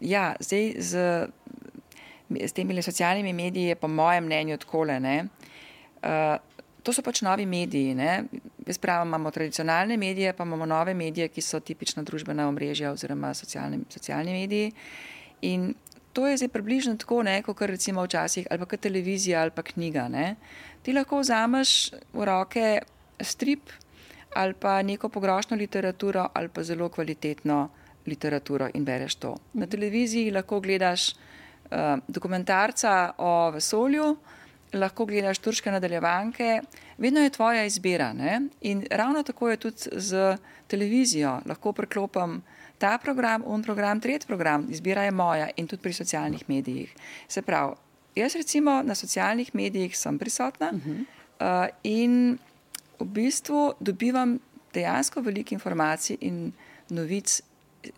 ja, 0.01 0.35
zdaj 0.41 0.75
z, 0.79 1.27
z 2.45 2.53
temi 2.53 2.83
socialnimi 2.83 3.33
mediji 3.33 3.65
je 3.65 3.75
po 3.75 3.89
mojem 3.89 4.25
mnenju 4.25 4.57
tako. 4.57 4.79
Uh, 4.83 6.37
to 6.83 6.93
so 6.93 7.03
pač 7.03 7.23
novi 7.23 7.47
mediji. 7.47 7.95
Ne? 7.95 8.25
Jaz 8.71 8.79
pravim, 8.79 9.09
imamo 9.09 9.31
tradicionalne 9.35 9.97
medije, 9.97 10.33
pa 10.33 10.45
imamo 10.45 10.67
nove 10.67 10.95
medije, 10.95 11.29
ki 11.29 11.43
so 11.43 11.59
tipična 11.61 12.05
družbena 12.07 12.45
omrežja 12.49 12.93
oziroma 12.93 13.33
socialni, 13.35 13.81
socialni 13.91 14.33
mediji. 14.33 14.73
In 15.43 15.73
to 16.13 16.29
je 16.29 16.37
zdaj 16.37 16.49
približno 16.49 16.95
tako, 16.97 17.23
ne, 17.27 17.41
kot 17.43 17.63
recimo 17.67 18.05
včasih, 18.07 18.47
ali 18.51 18.67
pa 18.67 18.77
televizija 18.77 19.43
ali 19.43 19.51
pa 19.51 19.63
knjiga. 19.63 20.07
Ne. 20.09 20.37
Ti 20.83 20.95
lahko 20.95 21.19
vzameš 21.19 21.91
v 22.13 22.25
roke 22.31 22.79
strip 23.21 23.75
ali 24.39 24.55
pa 24.55 24.83
neko 24.83 25.09
pogrošno 25.09 25.57
literaturo 25.57 26.29
ali 26.35 26.49
pa 26.49 26.63
zelo 26.63 26.89
kvalitetno 26.89 27.69
literaturo 28.07 28.69
in 28.75 28.85
bereš 28.85 29.15
to. 29.15 29.35
Na 29.53 29.67
televiziji 29.67 30.31
lahko 30.31 30.61
gledaš 30.61 31.11
uh, 31.11 31.99
dokumentarca 32.09 33.15
o 33.19 33.51
vesolju, 33.51 34.17
lahko 34.73 35.07
gledaš 35.07 35.39
turške 35.39 35.71
nadaljevanke, 35.71 36.61
vedno 36.99 37.21
je 37.21 37.31
tvoja 37.31 37.65
izbira. 37.65 38.13
Ne? 38.13 38.41
In 38.61 38.87
ravno 38.91 39.23
tako 39.23 39.51
je 39.51 39.57
tudi 39.57 39.77
z 39.93 40.37
televizijo. 40.67 41.41
Lahko 41.47 41.73
preklopim 41.73 42.43
ta 42.79 42.99
program, 42.99 43.43
un 43.47 43.63
program, 43.63 44.01
tretji 44.01 44.27
program, 44.27 44.67
izbira 44.71 45.03
je 45.05 45.11
moja 45.11 45.49
in 45.57 45.67
tudi 45.67 45.83
pri 45.83 45.93
socialnih 45.93 46.45
medijih. 46.49 46.95
Se 47.29 47.43
pravi, 47.43 47.75
jaz 48.15 48.37
recimo 48.37 48.83
na 48.83 48.95
socialnih 48.95 49.55
medijih 49.55 49.99
sem 49.99 50.19
prisotna 50.19 50.71
uh 50.73 50.81
-huh. 50.81 51.01
uh, 51.01 51.69
in 51.83 52.39
v 52.99 53.05
bistvu 53.05 53.73
dobivam 53.81 54.39
dejansko 54.75 55.21
veliko 55.21 55.55
informacij 55.55 56.17
in 56.21 56.53
novic 56.89 57.43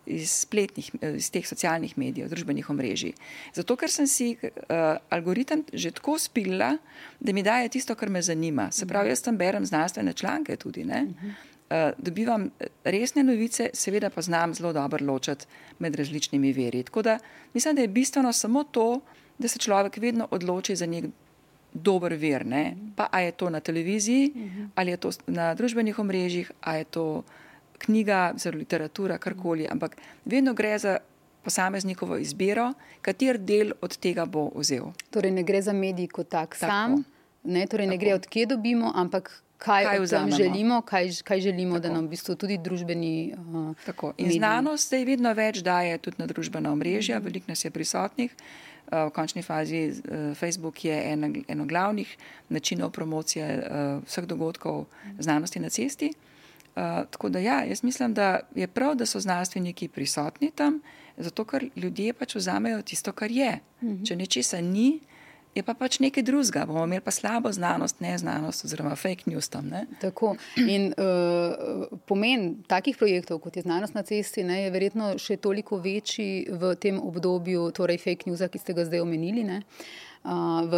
iz 0.05 0.31
spletnih, 0.31 0.91
eh, 1.01 1.15
iz 1.17 1.29
teh 1.31 1.47
socialnih 1.47 1.97
medijev, 1.97 2.29
družbenih 2.29 2.69
omrežij. 2.69 3.13
Zato, 3.53 3.75
ker 3.75 3.91
sem 3.91 4.07
si 4.07 4.33
uh, 4.41 4.97
algoritem 5.09 5.63
že 5.73 5.91
tako 5.91 6.17
spila, 6.19 6.77
da 7.19 7.33
mi 7.33 7.43
daje 7.43 7.69
tisto, 7.69 7.95
kar 7.95 8.09
me 8.09 8.21
zanima. 8.21 8.71
Se 8.71 8.85
pravi, 8.85 9.09
jaz 9.09 9.21
tam 9.21 9.37
berem 9.37 9.65
znanstvene 9.65 10.13
članke 10.13 10.55
tudi. 10.55 10.83
Uh, 10.83 11.91
dobivam 11.97 12.49
resne 12.83 13.23
novice, 13.23 13.69
seveda 13.73 14.09
pa 14.09 14.21
znam 14.21 14.53
zelo 14.53 14.73
dobro 14.73 15.05
ločiti 15.05 15.45
med 15.79 15.95
različnimi 15.95 16.53
veri. 16.53 16.83
Tako 16.83 17.01
da 17.01 17.19
mislim, 17.53 17.75
da 17.75 17.81
je 17.81 17.87
bistveno 17.87 18.33
samo 18.33 18.63
to, 18.63 19.01
da 19.37 19.47
se 19.47 19.59
človek 19.59 19.97
vedno 19.97 20.27
odloči 20.31 20.75
za 20.75 20.85
nek 20.85 21.05
dober 21.73 22.13
ver. 22.13 22.45
Ne? 22.45 22.75
Pa 22.95 23.07
ali 23.11 23.25
je 23.25 23.31
to 23.31 23.49
na 23.49 23.59
televiziji, 23.59 24.33
ali 24.75 24.91
je 24.91 24.97
to 24.97 25.11
na 25.27 25.53
družbenih 25.53 25.99
omrežjih, 25.99 26.51
ali 26.61 26.77
je 26.77 26.83
to 26.83 27.23
knjiga, 27.85 28.33
zelo 28.37 28.57
literatura, 28.57 29.17
karkoli, 29.17 29.67
ampak 29.71 29.97
vedno 30.25 30.53
gre 30.53 30.77
za 30.79 30.97
posameznikovo 31.43 32.17
izbiro, 32.17 32.71
kater 33.01 33.37
del 33.37 33.73
od 33.81 33.97
tega 33.97 34.25
bo 34.25 34.47
vzel. 34.55 34.93
Torej, 35.11 35.33
ne 35.35 35.43
gre 35.43 35.61
za 35.61 35.73
medij 35.73 36.07
kot 36.07 36.29
tak 36.31 36.55
Tako. 36.55 36.71
sam, 36.71 37.03
ne, 37.43 37.65
torej 37.67 37.87
ne 37.91 37.97
gre 37.99 38.15
od 38.15 38.27
kje 38.27 38.45
dobimo, 38.55 38.91
ampak 38.95 39.31
kaj, 39.57 39.83
kaj 39.83 40.31
želimo, 40.37 40.81
kaj, 40.81 41.11
kaj 41.23 41.41
želimo, 41.41 41.75
Tako. 41.75 41.87
da 41.87 41.93
nam 41.93 42.05
v 42.07 42.15
bistvu 42.15 42.35
tudi 42.35 42.57
družbeni. 42.57 43.33
Uh, 43.37 44.13
In 44.17 44.31
znanost 44.31 44.87
zdaj 44.87 45.05
vedno 45.05 45.33
več 45.33 45.63
daje 45.63 45.97
tudi 45.97 46.19
na 46.19 46.27
družbena 46.27 46.71
omrežja, 46.71 47.19
veliko 47.19 47.51
nas 47.51 47.65
je 47.65 47.71
prisotnih. 47.71 48.31
Uh, 48.91 49.07
v 49.07 49.13
končni 49.15 49.43
fazi 49.43 49.89
uh, 49.91 50.35
Facebook 50.35 50.85
je 50.85 50.95
eno 51.11 51.31
en 51.47 51.67
glavnih 51.67 52.17
načinov 52.49 52.91
promocije 52.91 53.47
uh, 53.59 54.03
vseh 54.07 54.27
dogodkov 54.27 54.85
znanosti 55.19 55.59
na 55.59 55.69
cesti. 55.69 56.11
Uh, 56.11 56.32
tako 56.75 57.29
da, 57.29 57.39
ja, 57.39 57.63
jaz 57.63 57.83
mislim, 57.83 58.13
da 58.13 58.39
je 58.55 58.67
prav, 58.67 58.95
da 58.95 59.05
so 59.05 59.19
znanstveniki 59.19 59.87
prisotni 59.87 60.51
tam, 60.55 60.81
zato 61.17 61.45
ker 61.45 61.69
ljudje 61.75 62.13
pač 62.13 62.35
vzamejo 62.35 62.81
tisto, 62.81 63.11
kar 63.11 63.31
je. 63.31 63.59
Uh 63.81 63.87
mhm. 63.87 63.97
-huh. 63.97 64.07
Če 64.07 64.15
nečesa 64.15 64.61
ni, 64.61 64.99
je 65.55 65.63
pa 65.63 65.73
pač 65.77 65.99
nekaj 66.01 66.23
drugega. 66.25 66.65
Bomo 66.65 66.83
imeli 66.87 67.01
pa 67.01 67.11
slabo 67.11 67.51
znanost, 67.51 67.99
ne 68.01 68.17
znanost, 68.17 68.65
oziroma 68.65 68.95
fake 68.95 69.29
news 69.29 69.49
tam. 69.49 69.67
Ne? 69.69 69.85
Tako. 70.01 70.35
In 70.57 70.93
uh, 70.97 71.85
pomen 72.05 72.63
takih 72.67 72.97
projektov, 72.97 73.39
kot 73.39 73.57
je 73.57 73.61
znanost 73.61 73.93
na 73.93 74.03
cesti, 74.03 74.43
ne, 74.43 74.63
je 74.63 74.71
verjetno 74.71 75.13
še 75.17 75.37
toliko 75.37 75.77
večji 75.77 76.47
v 76.49 76.73
tem 76.75 76.99
obdobju, 76.99 77.71
torej 77.71 78.01
fake 78.01 78.29
news, 78.29 78.41
ki 78.51 78.59
ste 78.59 78.73
ga 78.73 78.85
zdaj 78.85 79.05
omenili. 79.05 79.43
Ne. 79.43 79.61
V 80.23 80.77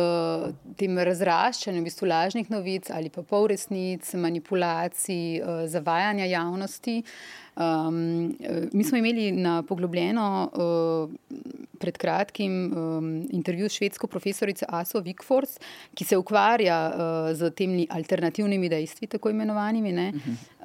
tem 0.74 0.98
razraščanju 0.98 1.84
v 1.84 1.86
bistvu 1.86 2.08
lažnih 2.10 2.48
novic 2.50 2.90
ali 2.90 3.12
pa 3.14 3.22
polresnic, 3.22 4.08
manipulacij, 4.18 5.42
zavajanja 5.70 6.26
javnosti. 6.26 7.04
Um, 7.56 8.36
mi 8.74 8.84
smo 8.84 8.98
imeli 8.98 9.32
na 9.32 9.64
poglobljeno 9.64 10.50
uh, 10.54 11.10
pred 11.86 11.98
kratkim 12.02 12.54
um, 12.74 13.28
intervju 13.32 13.70
s 13.70 13.78
švedsko 13.78 14.08
profesorico 14.08 14.66
Aso 14.70 15.00
Vikfors, 15.00 15.60
ki 15.94 16.06
se 16.06 16.18
ukvarja 16.18 16.78
uh, 16.90 17.30
z 17.38 17.52
temi 17.54 17.86
alternativnimi 17.90 18.70
dejstvi, 18.70 19.08
tako 19.08 19.30
imenovanimi, 19.30 19.92
ne, 19.94 20.08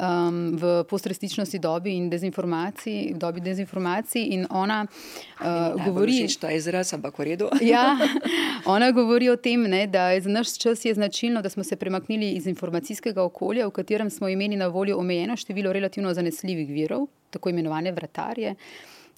um, 0.00 0.56
v 0.56 0.72
postresničnosti 0.88 1.58
dobi 1.58 1.92
in 1.98 2.08
dezinformaciji. 2.10 3.12
Dobi 3.20 3.40
dezinformacij 3.44 4.30
in 4.32 4.46
ona 4.50 4.86
uh, 4.86 5.84
govori, 5.84 6.24
da 6.40 6.54
je 6.54 6.62
izraz, 6.62 6.94
ampak 6.96 7.18
v 7.18 7.28
redu. 7.28 7.50
ja, 7.74 7.98
ona 8.76 8.90
govori 8.96 9.28
o 9.28 9.36
tem, 9.36 9.68
ne, 9.68 9.84
da 9.86 10.10
je 10.14 10.24
za 10.24 10.32
naš 10.32 10.56
čas 10.58 10.84
je 10.84 10.94
značilno, 10.94 11.42
da 11.42 11.52
smo 11.52 11.64
se 11.64 11.76
premaknili 11.76 12.32
iz 12.40 12.46
informacijskega 12.46 13.22
okolja, 13.22 13.66
v 13.66 13.76
katerem 13.76 14.10
smo 14.10 14.28
imeli 14.28 14.56
na 14.56 14.72
voljo 14.72 14.96
omejeno 14.98 15.36
število 15.36 15.72
relativno 15.72 16.14
zanesljivih 16.14 16.68
virov, 16.72 17.06
tako 17.30 17.52
imenovane 17.52 17.92
vratarje. 17.92 18.54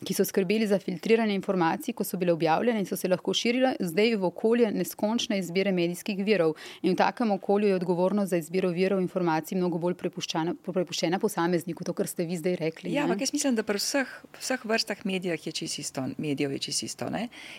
Ki 0.05 0.15
so 0.15 0.25
skrbeli 0.25 0.67
za 0.67 0.79
filtriranje 0.79 1.35
informacij, 1.35 1.95
ko 1.95 2.05
so 2.05 2.17
bile 2.17 2.33
objavljene 2.33 2.81
in 2.81 2.87
so 2.87 2.97
se 2.97 3.09
lahko 3.09 3.35
širile, 3.35 3.75
zdaj 3.81 4.17
v 4.17 4.29
okolje 4.29 4.71
neskončne 4.75 5.38
izbire 5.38 5.73
medijskih 5.73 6.25
virov. 6.25 6.57
In 6.83 6.93
v 6.93 6.99
takem 7.01 7.31
okolju 7.31 7.69
je 7.69 7.79
odgovornost 7.79 8.31
za 8.31 8.37
izbiro 8.37 8.71
virov 8.71 9.01
informacij 9.01 9.59
mnogo 9.59 9.79
bolj 9.79 9.95
prepuščena 10.01 11.19
posamezniku, 11.23 11.85
to, 11.85 11.93
kar 11.93 12.11
ste 12.11 12.27
vi 12.27 12.37
zdaj 12.41 12.57
rekli. 12.61 12.93
Ja, 12.95 13.07
ampak 13.07 13.27
jaz 13.27 13.33
mislim, 13.33 13.57
da 13.59 13.67
pri 13.67 13.81
vseh, 13.81 14.11
vseh 14.41 14.65
vrstah 14.65 15.07
medijev 15.07 15.38
je 15.45 15.53
čisto, 15.53 16.09
medijev 16.19 16.53
je 16.53 16.59
čisto. 16.71 17.09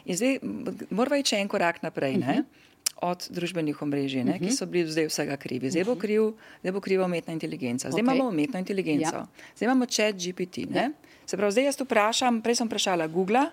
In 0.06 0.17
zdaj 0.17 0.39
moramo 0.89 1.19
iti 1.19 1.36
en 1.36 1.47
korak 1.47 1.82
naprej. 1.84 2.17
Uh 2.17 2.27
-huh 2.27 2.43
od 3.03 3.27
družbenih 3.29 3.81
omrežij, 3.81 4.23
ne, 4.23 4.31
uh 4.31 4.37
-huh. 4.37 4.39
ki 4.39 4.45
mhm. 4.45 4.55
so 4.55 4.65
bili 4.65 4.91
zdaj 4.91 5.07
vsega 5.11 5.37
krivi. 5.37 5.71
Zdaj 5.71 5.83
bo, 5.83 5.95
kriv, 5.95 6.33
zdaj 6.61 6.71
bo 6.71 6.79
kriva 6.79 7.05
umetna 7.05 7.33
inteligenca. 7.33 7.91
Zdaj 7.91 8.01
okay. 8.01 8.05
imamo 8.05 8.29
umetno 8.29 8.59
inteligenco, 8.59 9.15
ja. 9.15 9.27
zdaj 9.55 9.65
imamo 9.65 9.85
chat 9.85 10.15
GPT. 10.15 10.57
Ja. 10.57 10.89
Se 11.25 11.37
pravi, 11.37 11.51
zdaj 11.51 11.65
jaz 11.65 11.81
vprašam, 11.81 12.41
prej 12.41 12.55
sem 12.55 12.67
vprašala 12.67 13.07
Google. 13.07 13.45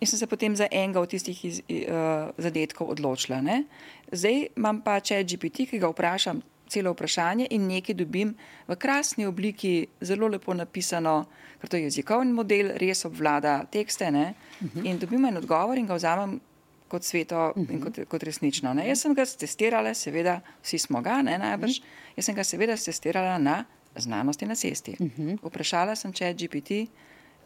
In 0.00 0.06
sem 0.06 0.18
se 0.18 0.26
potem 0.26 0.56
za 0.56 0.66
enega 0.70 1.00
od 1.00 1.10
tistih 1.10 1.44
iz, 1.44 1.60
uh, 1.68 2.30
zadetkov 2.38 2.90
odločila. 2.90 3.40
Ne? 3.40 3.64
Zdaj 4.12 4.46
imam 4.56 4.80
pa 4.80 5.00
če 5.00 5.24
GPT, 5.24 5.66
ki 5.70 5.78
ga 5.78 5.90
vprašam 5.90 6.42
celo 6.68 6.92
vprašanje 6.92 7.48
in 7.50 7.66
nekaj 7.66 7.96
dobim 7.96 8.34
v 8.68 8.76
krasni 8.76 9.26
obliki, 9.26 9.86
zelo 10.00 10.28
lepo 10.28 10.54
napisano, 10.54 11.24
ker 11.60 11.70
to 11.70 11.76
je 11.76 11.88
jezikovni 11.88 12.32
model, 12.32 12.70
res 12.78 13.04
obvlada 13.04 13.64
tekste. 13.72 14.08
Uh 14.08 14.14
mhm. 14.14 14.34
-huh. 14.74 14.86
In 14.86 14.98
dobim 14.98 15.24
en 15.24 15.36
odgovor 15.36 15.78
in 15.78 15.86
ga 15.86 15.94
vzamem 15.94 16.40
kot 16.88 17.04
sveto 17.04 17.52
in 17.56 17.66
mhm. 17.66 17.82
kot, 17.84 18.00
kot 18.08 18.22
resnično. 18.26 18.72
Ne? 18.74 18.88
Jaz 18.88 19.04
sem 19.04 19.14
ga 19.14 19.26
testirala, 19.26 19.94
seveda, 19.94 20.38
vsi 20.64 20.80
smo 20.82 21.02
ga, 21.04 21.20
ne 21.22 21.38
najbrž. 21.40 21.80
Mhm. 21.80 22.14
Jaz 22.16 22.30
sem 22.30 22.38
ga 22.38 22.46
seveda 22.46 22.76
testirala 22.76 23.36
na 23.38 23.62
znanosti 23.98 24.46
na 24.46 24.54
cesti. 24.54 24.96
Mhm. 25.00 25.38
Vprašala 25.42 25.96
sem, 25.96 26.12
če 26.12 26.30
je 26.30 26.34
GPT, 26.42 26.80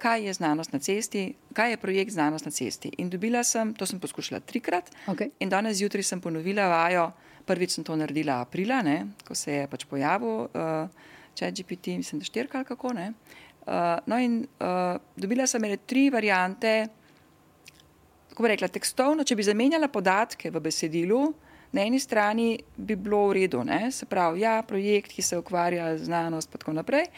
kaj 0.02 0.26
je 0.26 0.32
znanost 0.34 0.72
na 0.72 0.78
cesti, 0.78 1.34
kaj 1.54 1.70
je 1.70 1.76
projekt 1.76 2.12
znanost 2.12 2.44
na 2.44 2.50
cesti. 2.50 2.90
In 2.98 3.10
dobila 3.10 3.44
sem, 3.44 3.74
to 3.74 3.86
sem 3.86 4.00
poskušala 4.00 4.40
trikrat, 4.40 4.90
okay. 5.06 5.30
in 5.40 5.48
danes 5.48 5.78
zjutraj 5.78 6.02
sem 6.02 6.20
ponovila 6.20 6.66
vajo. 6.68 7.12
Prvič 7.46 7.74
sem 7.74 7.84
to 7.84 7.96
naredila 7.98 8.40
aprila, 8.42 8.82
ne? 8.82 9.06
ko 9.26 9.34
se 9.34 9.52
je 9.52 9.66
pač 9.66 9.84
pojavil 9.90 10.46
uh, 10.46 10.90
chat 11.34 11.54
GPT, 11.54 11.96
mislim, 11.98 12.20
da 12.20 12.24
štirka 12.24 12.58
ali 12.58 12.66
kako 12.66 12.92
ne. 12.92 13.12
Uh, 13.66 13.98
no, 14.06 14.18
in 14.18 14.42
uh, 14.42 14.98
dobila 15.16 15.46
sem 15.46 15.62
tri 15.86 16.10
variante 16.10 16.88
kako 18.32 18.42
bi 18.42 18.48
rekla, 18.48 18.68
tekstovno, 18.72 19.24
če 19.28 19.36
bi 19.36 19.44
zamenjala 19.44 19.90
podatke 19.92 20.48
v 20.50 20.60
besedilu, 20.64 21.20
na 21.72 21.84
eni 21.84 21.98
strani 22.00 22.56
bi 22.76 22.96
bilo 22.96 23.26
v 23.28 23.42
redu, 23.42 23.60
ne? 23.64 23.90
se 23.92 24.06
pravi, 24.08 24.40
ja, 24.40 24.54
projekt, 24.64 25.12
ki 25.12 25.22
se 25.22 25.36
ukvarja 25.36 25.90
z 25.98 26.08
znanost, 26.08 26.48
in 26.48 26.60
tako 26.60 26.72
naprej, 26.72 27.10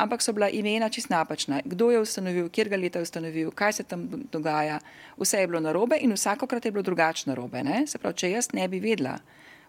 ampak 0.00 0.24
so 0.24 0.32
bila 0.32 0.48
imena 0.48 0.88
čist 0.88 1.12
napačna. 1.12 1.60
Kdo 1.64 1.90
je 1.92 2.00
ustanovil, 2.00 2.48
kjer 2.48 2.72
ga 2.72 2.80
leta 2.80 3.00
je 3.00 3.08
ustanovil, 3.08 3.50
kaj 3.52 3.72
se 3.72 3.84
tam 3.84 4.08
dogaja, 4.32 4.80
vse 5.20 5.44
je 5.44 5.48
bilo 5.52 5.60
narobe 5.60 6.00
in 6.00 6.16
vsakokrat 6.16 6.64
je 6.64 6.72
bilo 6.72 6.82
drugačno 6.82 7.34
narobe. 7.34 7.60
Ne? 7.64 7.84
Se 7.86 8.00
pravi, 8.00 8.16
če 8.16 8.32
jaz 8.32 8.52
ne 8.56 8.68
bi 8.68 8.80
vedela 8.80 9.18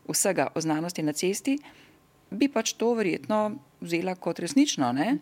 vsega 0.07 0.49
o 0.55 0.63
znanosti 0.63 1.03
na 1.03 1.11
cesti, 1.11 1.57
bi 2.31 2.47
pač 2.47 2.73
to 2.79 2.93
verjetno 2.95 3.57
vzela 3.83 4.15
kot 4.15 4.39
resnično. 4.39 4.91
Ne? 4.95 5.17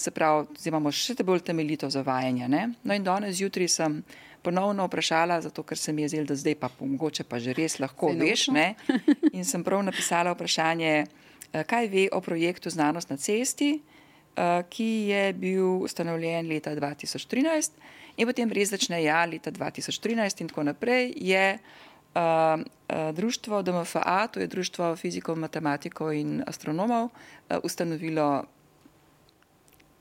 Se 0.00 0.10
pravi, 0.10 0.46
zdaj 0.56 0.70
imamo 0.70 0.88
še 0.96 1.12
te 1.18 1.24
bolj 1.28 1.42
temeljito 1.44 1.90
zavajanje. 1.92 2.46
Ne? 2.48 2.62
No 2.88 2.96
in 2.96 3.04
danes 3.04 3.36
zjutraj 3.36 3.68
sem 3.68 3.98
ponovno 4.40 4.86
vprašala, 4.88 5.42
zato 5.44 5.60
ker 5.68 5.76
se 5.76 5.92
mi 5.92 6.06
je 6.06 6.14
zdelo, 6.14 6.30
da 6.30 6.36
zdaj 6.40 6.56
pa 6.62 6.70
mogoče 6.78 7.26
pa 7.28 7.36
že 7.38 7.52
res 7.52 7.76
lahko 7.82 8.14
veš. 8.16 8.46
Ne? 8.56 8.74
In 9.36 9.44
sem 9.44 9.64
prav 9.64 9.82
napisala 9.84 10.32
vprašanje, 10.32 10.94
eh, 11.04 11.64
kaj 11.68 11.90
ve 11.92 12.06
o 12.16 12.22
projektu 12.24 12.72
Znanost 12.72 13.12
na 13.12 13.18
cesti, 13.20 13.74
eh, 13.76 14.62
ki 14.72 14.88
je 15.12 15.32
bil 15.36 15.84
ustanovljen 15.84 16.48
leta 16.48 16.72
2013 16.72 17.76
in 18.16 18.26
potem 18.26 18.48
res 18.48 18.72
začne 18.72 19.02
ja 19.04 19.20
leta 19.28 19.52
2013 19.52 20.40
in 20.40 20.48
tako 20.48 20.64
naprej. 20.72 21.12
Je, 21.16 21.58
Uh, 22.10 22.58
uh, 22.90 23.14
društvo 23.14 23.62
DMFA, 23.62 24.26
to 24.26 24.40
je 24.40 24.46
Društvo 24.50 24.96
fizikov, 24.96 25.38
matematikov 25.38 26.10
in 26.10 26.42
astronomov, 26.42 27.04
uh, 27.06 27.62
ustanovilo 27.62 28.50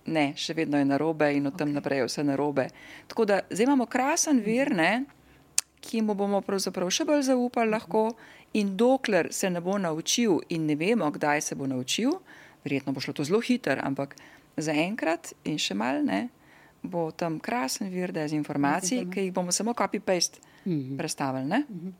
ne, 0.06 0.34
še 0.36 0.54
vedno 0.54 0.78
je 0.78 0.86
narobe 0.86 1.34
in 1.36 1.48
od 1.48 1.54
okay. 1.54 1.60
tam 1.60 1.74
naprej 1.74 1.98
je 1.98 2.06
vse 2.08 2.24
narobe. 2.24 2.68
Tako 3.08 3.26
da 3.26 3.42
zdaj 3.50 3.64
imamo 3.64 3.86
krasen 3.86 4.40
vir, 4.46 4.72
ne, 4.76 5.06
ki 5.82 6.02
mu 6.02 6.16
bomo 6.16 6.42
pravzaprav 6.42 6.90
še 6.92 7.06
bolj 7.08 7.28
zaupali 7.30 7.72
lahko 7.72 8.10
in 8.54 8.76
dokler 8.78 9.30
se 9.34 9.50
ne 9.50 9.62
bo 9.62 9.78
naučil 9.78 10.40
in 10.50 10.66
ne 10.66 10.76
vemo, 10.76 11.12
kdaj 11.12 11.42
se 11.42 11.56
bo 11.56 11.68
naučil, 11.68 12.18
verjetno 12.64 12.94
bo 12.94 13.02
šlo 13.02 13.14
to 13.14 13.24
zelo 13.24 13.40
hiter, 13.42 13.80
ampak 13.84 14.16
zaenkrat 14.58 15.34
in 15.48 15.60
še 15.62 15.78
mal 15.78 16.04
ne, 16.04 16.28
bo 16.84 17.10
tam 17.12 17.40
krasen 17.40 17.92
vir 17.92 18.12
dezinformacij, 18.16 19.06
ki 19.12 19.28
jih 19.28 19.34
bomo 19.36 19.52
samo 19.52 19.76
copy-paste 19.78 20.40
mhm. 20.66 20.98
predstavili. 20.98 21.46
Mm 21.46 21.80
-hmm. 21.80 21.94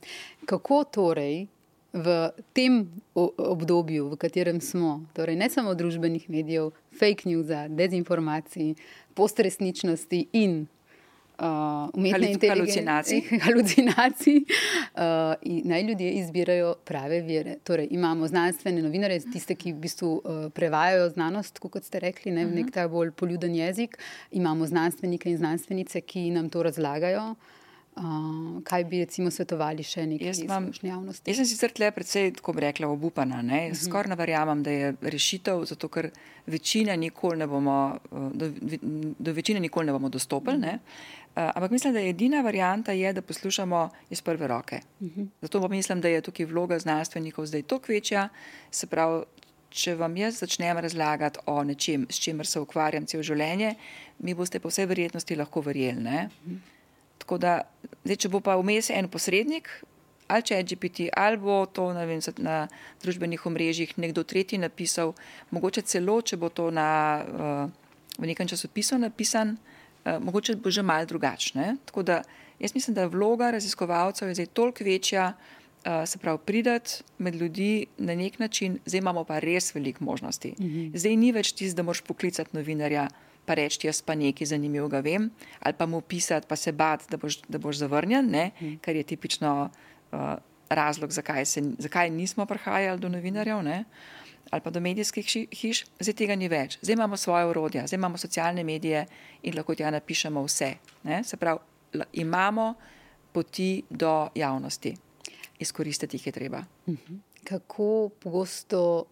Kako 0.46 0.84
torej? 0.84 1.48
V 1.94 2.30
tem 2.54 2.86
obdobju, 3.16 4.10
v 4.14 4.18
katerem 4.18 4.62
smo, 4.62 5.06
torej 5.18 5.36
ne 5.36 5.50
samo 5.50 5.74
družbenih 5.74 6.30
medijev, 6.30 6.72
fake 6.94 7.26
news, 7.26 7.50
dezinformacij, 7.70 8.76
postresničnosti 9.18 10.28
in 10.38 10.68
uh, 11.42 11.90
umetne 11.98 12.50
halucinacij, 12.50 13.22
halucinacij 13.48 14.38
uh, 14.38 15.34
naj 15.66 15.84
ljudje 15.84 16.12
izbirajo 16.22 16.76
prave 16.86 17.22
vire. 17.26 17.58
Torej, 17.64 17.88
imamo 17.92 18.28
znanstvene 18.28 18.86
novinare, 18.86 19.20
tiste, 19.34 19.56
ki 19.56 19.74
v 19.74 19.82
bistvu 19.82 20.14
uh, 20.14 20.42
prevajajo 20.54 21.10
znanost, 21.10 21.60
kot 21.60 21.84
ste 21.84 22.06
rekli, 22.06 22.32
ne, 22.32 22.46
v 22.46 22.62
nek 22.62 22.74
ta 22.76 22.88
bolj 22.88 23.12
poljuden 23.12 23.56
jezik, 23.56 23.98
imamo 24.32 24.68
znanstvenike 24.70 25.30
in 25.30 25.42
znanstvenice, 25.42 26.02
ki 26.02 26.30
nam 26.38 26.54
to 26.54 26.64
razlagajo. 26.64 27.32
Uh, 27.34 27.56
kaj 28.64 28.84
bi 28.84 29.00
recimo 29.04 29.32
svetovali 29.32 29.84
še 29.84 30.06
nekaj 30.08 30.30
izkušnje 30.32 30.90
javnosti? 30.90 31.32
Jaz 31.32 31.40
sem 31.42 31.48
sicer 31.50 31.74
tle 31.76 31.90
predvsej, 31.92 32.32
tako 32.38 32.54
bi 32.56 32.64
rekla, 32.64 32.88
obupana. 32.88 33.40
Uh 33.40 33.44
mhm. 33.44 33.56
-huh. 33.56 33.86
Skoraj 33.86 34.10
ne 34.10 34.16
verjamem, 34.16 34.64
da 34.64 34.72
je 34.72 34.94
rešitev, 35.02 35.66
zato 35.66 35.88
ker 35.88 36.10
večina 36.48 36.96
nikoli 36.96 37.38
ne 37.38 37.48
bomo, 37.48 37.98
do, 38.12 38.52
do 39.20 39.34
večine 39.34 39.60
nikoli 39.60 39.86
ne 39.86 39.92
bomo 39.92 40.10
dostopili. 40.10 40.58
Uh 40.58 40.64
-huh. 40.64 40.76
uh, 40.76 41.52
ampak 41.56 41.72
mislim, 41.72 41.94
da 41.94 42.00
je 42.00 42.10
edina 42.10 42.42
varijanta, 42.42 42.92
je, 42.92 43.14
da 43.14 43.22
poslušamo 43.22 43.90
iz 44.10 44.22
prve 44.22 44.48
roke. 44.48 44.80
Uh 45.00 45.08
mhm. 45.08 45.22
-huh. 45.22 45.28
Zato 45.42 45.62
pa 45.62 45.68
mislim, 45.68 46.02
da 46.02 46.08
je 46.08 46.22
tukaj 46.22 46.46
vloga 46.46 46.80
znanstvenikov 46.80 47.46
zdaj 47.46 47.62
toliko 47.62 47.92
večja. 47.92 48.30
Se 48.72 48.88
pravi, 48.88 49.24
če 49.70 49.96
vam 49.96 50.18
jaz 50.18 50.40
začnem 50.40 50.78
razlagati 50.78 51.40
o 51.46 51.64
nečem, 51.64 52.08
s 52.10 52.20
čimer 52.20 52.48
se 52.48 52.60
ukvarjam 52.60 53.06
cel 53.06 53.22
življenje, 53.22 53.76
mi 54.20 54.34
boste 54.34 54.60
po 54.60 54.70
vsej 54.70 54.86
verjetnosti 54.86 55.36
lahko 55.36 55.62
verjeli. 55.62 56.02
Uh 56.02 56.52
-huh. 56.52 56.58
Tako 57.20 57.38
da, 57.38 57.62
zdaj, 58.04 58.16
če 58.16 58.30
bo 58.30 58.42
pa 58.44 58.56
vmes 58.60 58.90
en 58.94 59.10
posrednik, 59.12 59.70
ali 60.30 60.46
če 60.46 60.60
je 60.60 60.68
GPT, 60.72 61.10
ali 61.18 61.40
bo 61.42 61.64
to 61.66 61.90
vem, 61.98 62.22
na 62.46 62.68
družbenih 63.02 63.46
omrežjih 63.50 63.96
nekdo 63.98 64.24
tretji 64.24 64.62
napisal, 64.62 65.16
mogoče 65.52 65.84
celo, 65.90 66.20
če 66.22 66.38
bo 66.38 66.52
to 66.54 66.70
na, 66.74 66.90
uh, 67.20 68.18
v 68.20 68.30
nekem 68.30 68.48
časopisu 68.48 69.00
napisan, 69.02 69.58
uh, 69.58 70.18
mogoče 70.22 70.60
bo 70.62 70.72
že 70.72 70.86
mal 70.86 71.08
drugačne. 71.10 71.78
Tako 71.90 72.06
da, 72.06 72.22
jaz 72.62 72.76
mislim, 72.78 72.98
da 72.98 73.10
vloga 73.10 73.52
raziskovalcev 73.58 74.30
je 74.30 74.42
zdaj 74.42 74.54
toliko 74.54 74.86
večja. 74.86 75.34
Uh, 75.80 76.04
se 76.04 76.20
pravi, 76.20 76.38
pridati 76.44 77.06
med 77.24 77.36
ljudi 77.40 77.88
na 78.04 78.12
nek 78.12 78.36
način, 78.40 78.82
zdaj 78.86 79.00
imamo 79.00 79.24
pa 79.24 79.38
res 79.40 79.72
veliko 79.72 80.04
možnosti. 80.04 80.52
Uh 80.60 80.66
mhm. 80.66 80.80
-huh. 80.80 80.98
Zdaj 80.98 81.16
ni 81.16 81.32
več 81.32 81.52
tisto, 81.52 81.76
da 81.76 81.84
moš 81.88 82.02
poklicati 82.02 82.52
novinarja, 82.54 83.08
pa 83.50 83.58
reči, 83.58 83.88
jaz 83.88 84.04
pa 84.06 84.14
nekaj 84.14 84.52
zanimivega 84.52 85.02
vem, 85.02 85.26
ali 85.66 85.74
pa 85.74 85.88
mu 85.90 86.04
pisati, 86.06 86.46
pa 86.46 86.56
se 86.56 86.72
bati, 86.72 87.10
da 87.10 87.18
boš, 87.18 87.40
da 87.50 87.58
boš 87.58 87.82
zavrnjen, 87.82 88.30
ne? 88.30 88.52
Hmm. 88.60 88.78
kar 88.86 88.96
je 88.96 89.04
tipično 89.10 89.54
uh, 90.12 90.20
razlog, 90.70 91.12
zakaj, 91.12 91.46
se, 91.46 91.64
zakaj 91.78 92.10
nismo 92.10 92.46
prihajali 92.46 93.00
do 93.00 93.10
novinarjev. 93.10 93.64
Ne? 93.64 93.84
Ali 94.50 94.62
pa 94.62 94.70
do 94.70 94.80
medijskih 94.80 95.26
hiš, 95.54 95.84
zdaj 96.00 96.14
tega 96.14 96.36
ni 96.36 96.50
več. 96.50 96.78
Zdaj 96.82 96.94
imamo 96.94 97.18
svoje 97.18 97.46
urodja, 97.46 97.88
zdaj 97.88 97.98
imamo 97.98 98.18
socialne 98.18 98.64
medije 98.64 99.06
in 99.44 99.58
lahko 99.58 99.76
tja 99.76 99.92
napišemo 99.92 100.44
vse. 100.46 100.74
Ne? 101.04 101.24
Se 101.24 101.38
pravi, 101.38 101.60
imamo 102.14 102.74
poti 103.34 103.84
do 103.90 104.30
javnosti, 104.36 104.96
izkoristiti 105.60 106.18
jih 106.18 106.28
je 106.28 106.32
treba. 106.32 106.64
Mhm. 106.88 107.18
Kako 107.44 108.10
pogosto 108.20 109.06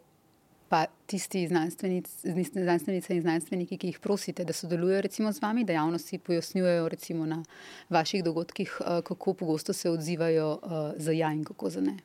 pa 0.69 0.85
tisti 1.05 1.47
znanstvenice 1.47 3.15
in 3.15 3.21
znanstveniki, 3.21 3.77
ki 3.77 3.87
jih 3.87 3.99
prosite, 3.99 4.43
da 4.43 4.53
sodelujejo 4.53 5.01
recimo 5.01 5.31
z 5.31 5.41
vami, 5.41 5.63
da 5.63 5.73
javnosti 5.73 6.17
pojasnjujejo 6.17 6.89
recimo 6.89 7.25
na 7.25 7.43
vaših 7.89 8.23
dogodkih, 8.23 8.77
eh, 8.81 9.01
kako 9.01 9.33
pogosto 9.33 9.73
se 9.73 9.89
odzivajo 9.89 10.59
eh, 10.63 10.93
za 10.97 11.11
ja 11.11 11.33
in 11.33 11.43
kako 11.43 11.69
za 11.69 11.81
ne. 11.81 11.97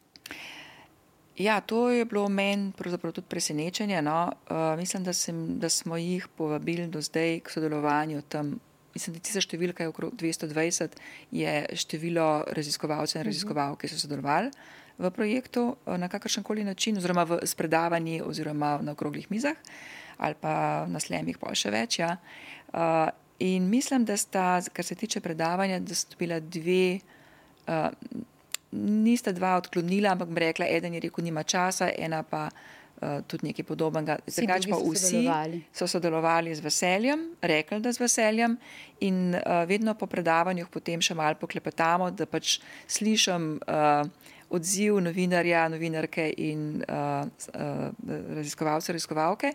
Ja, 1.36 1.60
to 1.60 1.90
je 1.90 2.04
bilo 2.04 2.28
meni 2.28 2.72
tudi 3.00 3.22
presenečenje. 3.28 4.02
No. 4.02 4.32
Uh, 4.50 4.78
mislim, 4.78 5.04
da, 5.04 5.12
sem, 5.12 5.58
da 5.58 5.68
smo 5.68 5.96
jih 5.96 6.28
povabili 6.28 6.86
do 6.86 7.00
zdaj 7.00 7.40
k 7.40 7.50
sodelovanju 7.50 8.22
tam. 8.28 8.58
Mislim, 8.94 9.16
da 9.16 9.20
tista 9.24 9.40
številka 9.40 9.82
je 9.82 9.88
okrog 9.88 10.12
220, 10.20 10.98
je 11.32 11.66
število 11.72 12.44
raziskovalcev 12.52 13.16
in 13.16 13.22
mhm. 13.22 13.30
raziskovalk, 13.30 13.80
ki 13.80 13.88
so 13.88 13.96
sodelovali. 13.96 14.52
Uh, 14.52 14.81
v 15.02 15.10
projektu 15.10 15.76
eh, 15.86 15.98
na 15.98 16.08
kakršen 16.08 16.44
koli 16.46 16.64
način, 16.64 16.98
oziroma 16.98 17.24
v 17.28 17.40
predavanji, 17.56 18.22
oziroma 18.22 18.78
na 18.82 18.94
okroglih 18.96 19.30
mizah 19.30 19.56
ali 20.22 20.34
pa 20.38 20.86
na 20.86 21.00
slemih, 21.00 21.38
pa 21.38 21.50
še 21.56 21.70
več. 21.72 21.98
Ja. 21.98 22.16
Uh, 22.70 23.08
in 23.42 23.66
mislim, 23.66 24.04
da 24.06 24.14
sta, 24.16 24.60
kar 24.70 24.86
se 24.86 24.94
tiče 24.94 25.20
predavanja, 25.20 25.80
da 25.82 25.96
sta 25.98 26.14
bila 26.18 26.38
dve. 26.38 27.00
Uh, 27.66 27.90
nista 28.72 29.32
dva 29.32 29.56
odklonila, 29.60 30.14
ampak 30.14 30.30
bi 30.32 30.40
rekla, 30.46 30.68
eden 30.68 30.94
je 30.96 31.02
rekel, 31.04 31.24
nima 31.24 31.42
časa, 31.42 31.90
ena 31.98 32.22
pa 32.22 32.46
uh, 32.48 33.20
tudi 33.28 33.50
nekaj 33.50 33.66
podobnega. 33.68 34.16
Zakaj 34.26 34.68
pa 34.70 34.78
vsi 34.80 35.04
sodelovali. 35.04 35.62
so 35.74 35.86
sodelovali 35.86 36.54
z 36.54 36.64
veseljem, 36.64 37.26
rekli, 37.42 37.80
da 37.84 37.92
z 37.92 38.00
veseljem 38.00 38.56
in 39.00 39.34
uh, 39.34 39.64
vedno 39.68 39.94
po 39.94 40.06
predavanjih 40.06 40.70
potem 40.72 41.02
še 41.04 41.14
malo 41.18 41.36
poklepetamo, 41.40 42.10
da 42.16 42.26
pač 42.26 42.60
slišim 42.88 43.58
uh, 43.60 44.30
odziv 44.52 45.00
novinarja, 45.00 45.64
novinarke 45.72 46.28
in 46.36 46.82
uh, 46.84 47.22
uh, 47.54 47.86
raziskovalce, 48.36 48.92
raziskovalke. 48.92 49.54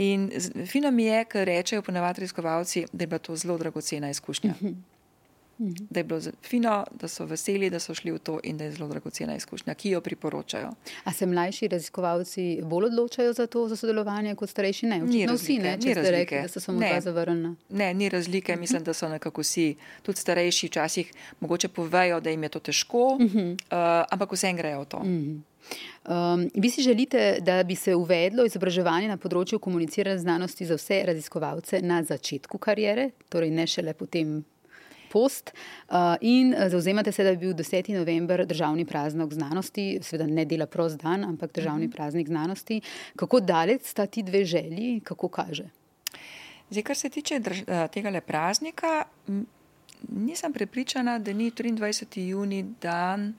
In 0.00 0.30
fino 0.66 0.90
mi 0.90 1.04
je, 1.04 1.24
ker 1.28 1.46
rečejo 1.46 1.82
ponavadi 1.84 2.24
raziskovalci, 2.24 2.86
da 2.92 3.04
je 3.04 3.12
bila 3.12 3.18
to 3.18 3.36
zelo 3.36 3.58
dragocena 3.60 4.10
izkušnja. 4.10 4.54
Uh 4.60 4.68
-huh 4.68 4.91
da 5.90 6.00
je 6.00 6.04
bilo 6.04 6.20
fino, 6.42 6.84
da 7.00 7.08
so 7.08 7.24
veseli, 7.24 7.70
da 7.70 7.78
so 7.78 7.94
šli 7.94 8.12
v 8.12 8.18
to 8.18 8.38
in 8.42 8.56
da 8.58 8.64
je 8.64 8.72
zelo 8.72 8.88
dragocena 8.88 9.36
izkušnja, 9.36 9.74
ki 9.74 9.90
jo 9.90 10.00
priporočajo. 10.00 10.70
A 11.04 11.12
se 11.12 11.26
mlajši 11.26 11.68
raziskovalci 11.68 12.60
bolj 12.62 12.86
odločajo 12.86 13.32
za 13.32 13.46
to, 13.46 13.68
za 13.68 13.76
sodelovanje, 13.76 14.34
kot 14.34 14.50
starejši? 14.50 14.86
Ne, 14.86 14.98
razlike, 15.00 15.34
vsi 15.34 15.58
ne, 15.58 15.76
če 15.82 15.94
ste 15.94 16.10
rekli, 16.10 16.42
da 16.42 16.48
so 16.48 16.60
samo 16.60 16.80
dva 16.80 17.00
zavrnjena. 17.00 17.54
Ne, 17.68 17.94
ni 17.94 18.08
razlike. 18.08 18.56
Mislim, 18.56 18.84
da 18.84 18.94
so 18.94 19.08
nekako 19.08 19.40
vsi, 19.40 19.74
tudi 20.02 20.18
starejši, 20.18 20.66
včasih 20.66 21.12
mogoče 21.40 21.68
povejo, 21.68 22.20
da 22.20 22.30
jim 22.30 22.42
je 22.42 22.48
to 22.48 22.60
težko, 22.60 23.06
uh 23.14 23.20
-huh. 23.20 23.52
uh, 23.52 24.06
ampak 24.10 24.32
vsem 24.32 24.56
grejo 24.56 24.80
v 24.80 24.86
to. 24.86 24.96
Uh 24.96 25.04
-huh. 25.04 25.40
Um, 26.08 26.50
vi 26.54 26.70
si 26.70 26.82
želite, 26.82 27.38
da 27.40 27.62
bi 27.62 27.74
se 27.74 27.94
uvedlo 27.94 28.44
izobraževanje 28.44 29.08
na 29.08 29.16
področju 29.16 29.58
komuniciranja 29.58 30.18
znanosti 30.18 30.66
za 30.66 30.74
vse 30.74 31.02
raziskovalce 31.06 31.82
na 31.82 32.02
začetku 32.02 32.58
karijere, 32.58 33.10
torej 33.28 33.50
ne 33.50 33.66
šele 33.66 33.94
potem 33.94 34.44
post 35.12 35.52
uh, 35.52 36.16
in 36.20 36.54
uh, 36.54 36.68
zauzemate 36.72 37.12
se, 37.12 37.24
da 37.24 37.34
bi 37.34 37.46
bil 37.46 37.54
10. 37.58 37.92
november 37.98 38.46
državni 38.46 38.84
praznik 38.88 39.32
znanosti, 39.32 39.86
seveda 40.02 40.26
ne 40.26 40.44
dela 40.48 40.66
prost 40.66 41.02
dan, 41.02 41.24
ampak 41.28 41.52
državni 41.54 41.86
mhm. 41.86 41.92
praznik 41.92 42.28
znanosti. 42.28 42.80
Kako 43.16 43.40
daleč 43.40 43.86
sta 43.92 44.06
ti 44.06 44.22
dve 44.22 44.44
želji, 44.44 45.00
kako 45.04 45.28
kaže? 45.28 45.68
Zdaj, 46.70 46.82
kar 46.82 46.96
se 46.96 47.08
tiče 47.08 47.38
drž, 47.38 47.62
uh, 47.62 47.86
tega 47.92 48.10
le 48.10 48.20
praznika, 48.20 49.02
nisem 50.08 50.52
prepričana, 50.52 51.18
da 51.18 51.32
ni 51.32 51.50
23. 51.50 52.20
juni 52.32 52.64
dan, 52.80 53.34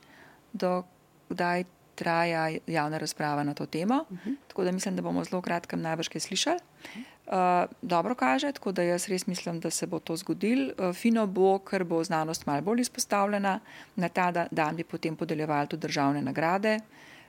do 0.54 0.84
kdaj 1.30 1.64
traja 1.96 2.58
javna 2.68 2.98
razprava 2.98 3.44
na 3.44 3.54
to 3.54 3.66
temo. 3.66 4.06
Uh 4.10 4.18
mhm. 4.18 4.30
-huh. 4.30 4.36
Tako 4.48 4.64
da 4.64 4.72
mislim, 4.72 4.96
da 4.96 5.02
bomo 5.02 5.24
zelo 5.24 5.42
kratkem 5.42 5.82
najbrž 5.82 6.08
kaj 6.08 6.22
slišali. 6.22 6.60
Uh 6.84 6.90
-huh. 6.90 7.12
Uh, 7.28 7.34
dobro 7.82 8.16
kaže, 8.16 8.52
tako 8.52 8.72
da 8.72 8.84
jaz 8.84 9.08
res 9.08 9.28
mislim, 9.28 9.60
da 9.60 9.70
se 9.70 9.88
bo 9.88 10.00
to 10.00 10.16
zgodilo. 10.16 10.74
Uh, 10.78 10.94
fino 10.94 11.28
bo, 11.28 11.60
ker 11.60 11.84
bo 11.84 12.04
znanost 12.04 12.46
malo 12.46 12.62
bolj 12.62 12.82
izpostavljena. 12.82 13.60
Na 13.96 14.10
ta 14.10 14.48
dan 14.52 14.76
bi 14.76 14.84
potem 14.84 15.16
podeljevali 15.16 15.68
tudi 15.68 15.82
državne 15.82 16.22
nagrade, 16.22 16.80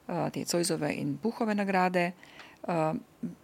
uh, 0.08 0.30
te 0.32 0.44
Cojzove 0.44 0.90
in 0.92 1.18
Puhove 1.22 1.54
nagrade. 1.54 2.12
Uh, 2.62 2.96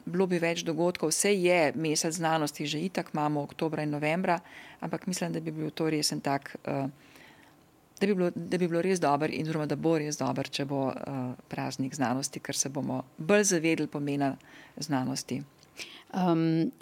bilo 0.05 0.27
bi 0.27 0.41
več 0.43 0.65
dogodkov, 0.67 1.13
vse 1.13 1.31
je 1.35 1.73
mesec 1.77 2.15
znanosti, 2.15 2.67
že 2.67 2.81
itak 2.81 3.13
imamo 3.15 3.43
oktober 3.43 3.79
in 3.79 3.91
novembra, 3.91 4.41
ampak 4.81 5.07
mislim, 5.07 5.33
da 5.33 5.41
bi 5.41 5.53
bil 5.53 5.71
to 5.71 5.91
res 5.91 6.11
en 6.13 6.21
tak, 6.21 6.57
uh, 6.67 6.91
da, 8.01 8.07
bi 8.07 8.15
bilo, 8.15 8.33
da 8.35 8.59
bi 8.59 8.67
bilo 8.67 8.83
res 8.83 8.99
dober 8.99 9.31
in 9.31 9.47
da 9.47 9.77
bo 9.77 9.99
res 9.99 10.19
dober, 10.19 10.49
če 10.49 10.65
bo 10.65 10.89
uh, 10.89 11.33
praznik 11.49 11.95
znanosti, 11.95 12.41
ker 12.41 12.57
se 12.57 12.69
bomo 12.69 13.05
bolj 13.19 13.45
zavedli 13.45 13.87
pomena 13.87 14.37
znanosti. 14.77 15.43
Um, 16.11 16.73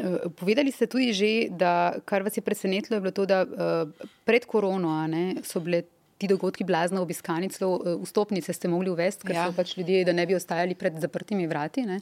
povedali 0.40 0.72
ste 0.72 0.86
tudi 0.88 1.12
že, 1.12 1.52
da 1.52 2.00
kar 2.08 2.24
vas 2.24 2.36
je 2.36 2.42
presenetilo, 2.42 2.96
je 2.96 3.04
bilo 3.04 3.12
to, 3.12 3.26
da 3.28 3.44
uh, 3.44 4.08
pred 4.24 4.46
korono 4.48 4.88
ne, 5.06 5.42
so 5.44 5.60
bile 5.60 5.82
ti 6.18 6.26
dogodki 6.26 6.64
blazno 6.64 7.02
obiskani, 7.04 7.50
celo 7.52 7.76
uh, 7.76 8.00
vstopnice 8.02 8.52
ste 8.52 8.68
mogli 8.72 8.88
uvesti, 8.90 9.28
ker 9.28 9.36
ja. 9.36 9.46
so 9.46 9.56
pač 9.56 9.76
ljudje, 9.76 10.06
da 10.08 10.16
ne 10.16 10.24
bi 10.26 10.34
ostajali 10.34 10.74
pred 10.74 10.96
zaprtimi 11.00 11.46
vrati. 11.46 11.84
Ne. 11.86 12.00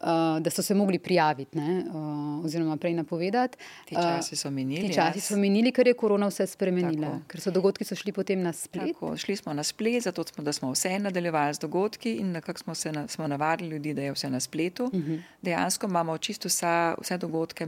Uh, 0.00 0.06
da 0.40 0.50
so 0.50 0.62
se 0.62 0.74
mogli 0.74 0.98
prijaviti, 0.98 1.58
ne, 1.58 1.84
uh, 1.88 2.44
oziroma 2.44 2.76
prej 2.76 2.94
napovedati. 2.94 3.58
Ti 3.84 3.94
časi 3.94 4.36
so 4.36 4.50
minili. 4.50 4.88
Ti 4.88 4.94
časi 4.94 5.20
so 5.20 5.36
minili, 5.36 5.72
ker 5.76 5.86
je 5.86 5.92
korona 5.94 6.30
vse 6.30 6.46
spremenila, 6.46 7.10
Tako. 7.10 7.28
ker 7.28 7.40
so 7.40 7.50
dogodki 7.52 7.84
so 7.84 7.94
šli 7.94 8.12
potem 8.16 8.40
na 8.40 8.52
splet. 8.56 8.94
Tako. 8.94 9.10
Šli 9.20 9.36
smo 9.36 9.52
na 9.52 9.62
splet, 9.62 10.02
zato 10.02 10.24
smo, 10.24 10.44
da 10.44 10.52
smo 10.56 10.70
vse 10.72 10.94
nadaljevali 10.98 11.54
z 11.54 11.60
dogodki 11.60 12.14
in 12.14 12.32
nekako 12.32 12.58
smo 12.58 12.74
se 12.74 12.92
na, 12.92 13.08
smo 13.08 13.28
navadili 13.28 13.70
ljudi, 13.70 13.94
da 13.94 14.02
je 14.02 14.12
vse 14.12 14.30
na 14.30 14.40
spletu. 14.40 14.84
Uh 14.84 14.94
mhm. 14.94 15.12
-huh. 15.12 15.20
Dejansko 15.42 15.86
imamo 15.86 16.18
čisto 16.18 16.48
vsa, 16.48 16.94
vse 17.00 17.18
dogodke 17.18 17.66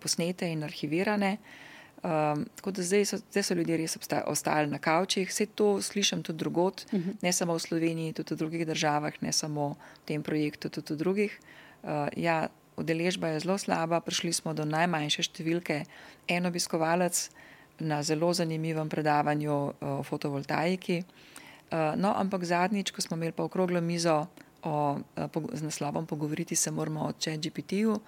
posnete 0.00 0.52
in 0.52 0.62
arhivirane. 0.64 1.36
Um, 2.02 2.46
tako 2.56 2.70
da 2.70 2.82
zdaj 2.82 3.04
so, 3.04 3.16
zdaj 3.30 3.42
so 3.42 3.54
ljudje 3.54 3.76
res 3.76 3.98
ostali 4.26 4.66
na 4.66 4.78
kavčih. 4.78 5.28
Vse 5.28 5.46
to 5.46 5.82
slišim 5.82 6.22
tudi 6.22 6.38
drugot, 6.38 6.84
uh 6.86 6.98
mhm. 6.98 7.10
-huh. 7.10 7.14
ne 7.22 7.32
samo 7.32 7.54
v 7.54 7.58
Sloveniji, 7.58 8.12
tudi 8.12 8.34
v 8.34 8.38
drugih 8.38 8.66
državah, 8.66 9.12
ne 9.20 9.32
samo 9.32 9.68
v 9.70 10.04
tem 10.04 10.22
projektu, 10.22 10.68
tudi 10.68 10.94
v 10.94 10.96
drugih. 10.96 11.38
Uh, 11.40 11.60
ja, 12.16 12.48
udeležba 12.76 13.28
je 13.28 13.44
zelo 13.44 13.58
slaba, 13.58 14.00
prišli 14.00 14.32
smo 14.32 14.54
do 14.56 14.64
najmanjše 14.64 15.28
številke, 15.28 15.84
en 16.28 16.46
obiskovalec 16.46 17.28
na 17.80 18.02
zelo 18.04 18.32
zanimivem 18.36 18.88
predavanju 18.88 19.56
o 19.80 20.02
fotovoltaiki. 20.04 21.00
Uh, 21.70 21.94
no, 21.94 22.10
ampak 22.18 22.42
zadnjič, 22.42 22.90
ko 22.90 22.98
smo 22.98 23.14
imeli 23.14 23.32
pa 23.32 23.46
okroglo 23.46 23.78
mizo 23.78 24.26
o, 24.62 24.98
z 25.52 25.62
naslovom 25.62 26.06
Pogovoriti 26.06 26.56
se 26.56 26.70
moramo 26.70 27.00
o 27.00 27.12
ChatGPT-ju, 27.12 27.92
uh, 27.92 27.98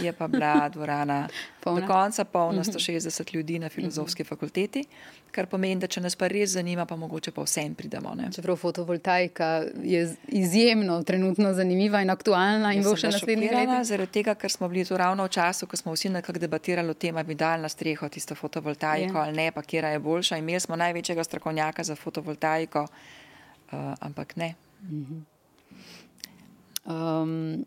je 0.00 0.12
pa 0.12 0.28
bila 0.28 0.68
dvorana 0.74 1.28
do 1.64 1.86
konca 1.86 2.24
polna 2.24 2.64
160 2.64 3.22
mhm. 3.22 3.38
ljudi 3.38 3.58
na 3.58 3.68
filozofski 3.68 4.22
mhm. 4.22 4.28
fakulteti, 4.28 4.84
kar 5.30 5.46
pomeni, 5.46 5.80
da 5.80 5.86
če 5.86 6.00
nas 6.00 6.16
pa 6.16 6.28
res 6.28 6.54
zanima, 6.56 6.86
pa 6.86 6.96
mogoče 6.96 7.32
pa 7.34 7.44
vsem 7.44 7.74
pridemo. 7.74 8.14
Ne? 8.14 8.30
Čeprav 8.32 8.56
fotovoltaika 8.56 9.64
je 9.82 10.16
izjemno 10.28 11.02
trenutno 11.02 11.52
zanimiva 11.54 12.00
in 12.02 12.10
aktualna 12.10 12.72
in 12.72 12.84
bo 12.84 12.94
še 12.96 13.10
naslednji 13.12 13.50
let. 13.52 13.74
Zaradi 13.86 14.12
tega, 14.20 14.34
ker 14.34 14.52
smo 14.52 14.68
bili 14.72 14.84
tu 14.88 14.96
ravno 14.96 15.26
v 15.26 15.34
času, 15.36 15.66
ko 15.66 15.76
smo 15.76 15.92
vsi 15.96 16.12
nekako 16.14 16.40
debatirali 16.40 16.90
o 16.90 16.94
tem, 16.94 17.16
ali 17.16 17.32
bi 17.32 17.38
dal 17.38 17.60
na 17.60 17.68
streho 17.68 18.08
tisto 18.08 18.34
fotovoltaiko 18.34 19.18
je. 19.18 19.22
ali 19.24 19.36
ne, 19.36 19.50
pa 19.52 19.62
kera 19.62 19.92
je 19.92 20.00
boljša. 20.00 20.40
Imeli 20.40 20.60
smo 20.60 20.76
največjega 20.76 21.24
strokovnjaka 21.24 21.84
za 21.84 21.96
fotovoltaiko, 21.96 22.86
uh, 22.86 23.94
ampak 24.00 24.36
ne. 24.36 24.54
Mhm. 24.82 25.35
Um, 26.86 27.64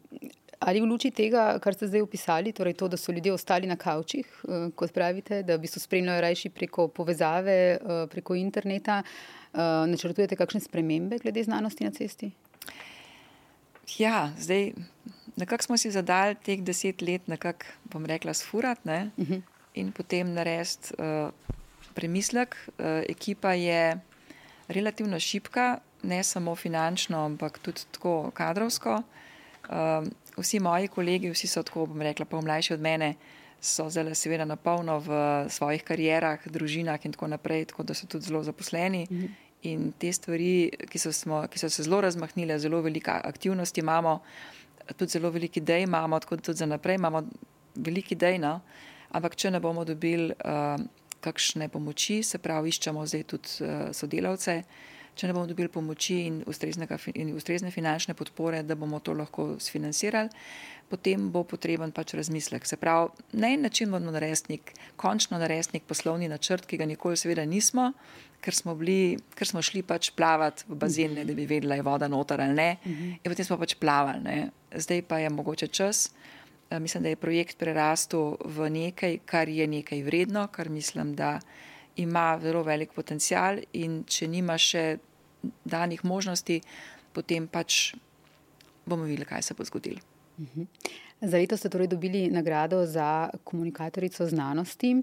ali 0.60 0.82
v 0.82 0.88
luči 0.88 1.12
tega, 1.12 1.60
kar 1.60 1.76
ste 1.76 1.88
zdaj 1.88 2.04
opisali, 2.04 2.54
torej 2.56 2.78
to, 2.80 2.88
da 2.88 2.98
so 2.98 3.12
ljudje 3.12 3.34
ostali 3.34 3.68
na 3.68 3.76
kavčih, 3.76 4.28
uh, 4.44 4.70
kot 4.76 4.94
pravite, 4.96 5.44
da 5.44 5.58
bi 5.58 5.68
se 5.68 5.80
spremljali 5.80 6.22
rajši 6.22 6.50
preko 6.50 6.88
povezave, 6.88 7.78
uh, 7.82 8.06
preko 8.12 8.36
interneta, 8.36 9.02
uh, 9.04 9.60
načrtujete 9.92 10.36
kakšne 10.40 10.64
spremembe 10.64 11.20
glede 11.20 11.44
znanosti 11.44 11.84
na 11.84 11.92
cesti? 11.92 12.32
Ja, 13.98 14.32
zdaj 14.38 14.72
nekako 15.36 15.64
smo 15.64 15.78
si 15.78 15.92
zadali 15.92 16.36
teh 16.36 16.62
deset 16.64 17.02
let, 17.02 17.28
nekako 17.28 17.66
bom 17.92 18.06
rekla, 18.06 18.34
sfurat 18.34 18.86
ne? 18.86 19.12
uh 19.18 19.24
mhm. 19.24 19.34
-huh. 19.34 19.42
in 19.74 19.92
potem 19.92 20.34
narediti 20.34 20.94
uh, 21.00 21.32
premislek. 21.94 22.56
Uh, 22.68 22.86
ekipa 23.10 23.54
je 23.54 24.00
relativno 24.68 25.20
šipka, 25.20 25.80
ne 26.04 26.24
samo 26.24 26.56
finančno, 26.56 27.26
ampak 27.26 27.60
tudi 27.60 27.82
tako 27.92 28.32
kadrovsko. 28.34 29.02
Um, 29.70 30.10
vsi 30.38 30.60
moji 30.60 30.88
kolegi, 30.88 31.30
vsi 31.30 31.48
so 31.48 31.64
tako, 31.64 31.86
bom 31.86 32.02
rekla, 32.02 32.26
pa 32.26 32.42
mlajši 32.42 32.74
od 32.74 32.82
mene, 32.82 33.14
so 33.62 33.90
zelo, 33.90 34.16
seveda, 34.16 34.46
na 34.46 34.56
polno 34.56 35.00
v 35.04 35.20
svojih 35.52 35.84
karierah, 35.84 36.48
družinah 36.48 37.06
in 37.06 37.14
tako 37.14 37.28
naprej, 37.28 37.66
tako 37.74 37.84
da 37.84 37.94
so 37.94 38.08
tudi 38.08 38.26
zelo 38.26 38.44
zaposleni. 38.44 39.08
-hmm. 39.10 39.30
In 39.62 39.92
te 39.92 40.14
stvari, 40.14 40.72
ki 40.90 41.00
so, 41.00 41.12
smo, 41.12 41.44
ki 41.52 41.60
so 41.60 41.70
se 41.70 41.84
zelo 41.84 42.02
razmahnile, 42.02 42.60
zelo 42.60 42.82
velike 42.82 43.12
aktivnosti 43.12 43.80
imamo, 43.80 44.22
tudi 44.98 45.12
zelo 45.12 45.30
veliki 45.30 45.60
dej 45.60 45.84
imamo, 45.84 46.20
tako 46.20 46.36
da 46.36 46.42
tudi 46.42 46.58
za 46.58 46.66
naprej 46.66 46.96
imamo 46.96 47.24
veliki 47.76 48.16
dej. 48.16 48.38
No? 48.38 48.62
Ampak, 49.12 49.36
če 49.36 49.52
ne 49.52 49.60
bomo 49.60 49.86
dobili 49.86 50.32
uh, 50.32 50.80
kakšne 51.20 51.70
pomoči, 51.70 52.24
se 52.24 52.38
pravi, 52.38 52.70
iščemo 52.70 53.06
zdaj 53.06 53.24
tudi 53.24 53.50
uh, 53.60 53.92
sodelavce 53.92 54.64
če 55.20 55.28
ne 55.28 55.36
bomo 55.36 55.50
dobili 55.50 55.68
pomoči 55.68 56.22
in, 56.30 56.40
in 56.46 57.34
ustrezne 57.36 57.72
finančne 57.76 58.16
podpore, 58.16 58.64
da 58.64 58.78
bomo 58.80 59.02
to 59.04 59.14
lahko 59.18 59.50
sfinancirali, 59.60 60.32
potem 60.90 61.28
bo 61.34 61.44
potreben 61.44 61.92
pač 61.92 62.16
razmislek. 62.18 62.66
Se 62.66 62.80
pravi, 62.80 63.12
na 63.38 63.52
en 63.54 63.68
način 63.68 63.92
bomo 63.92 64.14
naredili 64.16 64.56
nek, 64.56 64.74
končno 64.96 65.38
naredili 65.42 65.78
nek 65.80 65.88
poslovni 65.90 66.32
načrt, 66.32 66.66
ki 66.70 66.80
ga 66.80 66.88
nikoli 66.88 67.20
seveda 67.20 67.46
nismo, 67.46 67.92
ker 68.40 68.56
smo, 68.56 68.76
bili, 68.80 69.18
ker 69.36 69.50
smo 69.50 69.62
šli 69.66 69.84
pač 69.84 70.14
plavati 70.16 70.70
v 70.70 70.80
bazen, 70.80 71.18
ne, 71.20 71.26
da 71.28 71.36
bi 71.36 71.48
vedela, 71.50 71.76
je 71.76 71.84
voda 71.84 72.08
noter 72.08 72.42
ali 72.42 72.56
ne. 72.56 72.70
Mhm. 72.86 73.12
In 73.20 73.32
potem 73.34 73.46
smo 73.46 73.60
pač 73.60 73.76
plavali. 73.76 74.24
Ne. 74.24 74.38
Zdaj 74.72 75.04
pa 75.10 75.20
je 75.20 75.34
mogoče 75.34 75.68
čas. 75.68 76.10
Eh, 76.70 76.80
mislim, 76.80 77.04
da 77.04 77.10
je 77.10 77.20
projekt 77.20 77.58
prerastel 77.58 78.38
v 78.46 78.70
nekaj, 78.70 79.20
kar 79.26 79.50
je 79.50 79.68
nekaj 79.68 80.04
vredno, 80.04 80.48
kar 80.48 80.70
mislim, 80.70 81.16
da 81.16 81.40
ima 81.96 82.40
zelo 82.42 82.64
velik 82.64 82.94
potencial. 82.94 83.60
In 83.74 84.04
če 84.08 84.28
nima 84.28 84.58
še 84.58 85.00
danih 85.66 86.06
možnosti, 86.06 86.62
potem 87.14 87.48
pač 87.48 87.94
bomo 88.86 89.04
videli, 89.04 89.26
kaj 89.26 89.42
se 89.42 89.54
bo 89.54 89.64
zgodilo. 89.64 90.02
Za 91.22 91.38
leto 91.38 91.58
ste 91.58 91.70
torej 91.70 91.88
dobili 91.92 92.30
nagrado 92.32 92.86
za 92.86 93.30
komunikatorico 93.44 94.26
znanosti. 94.26 94.96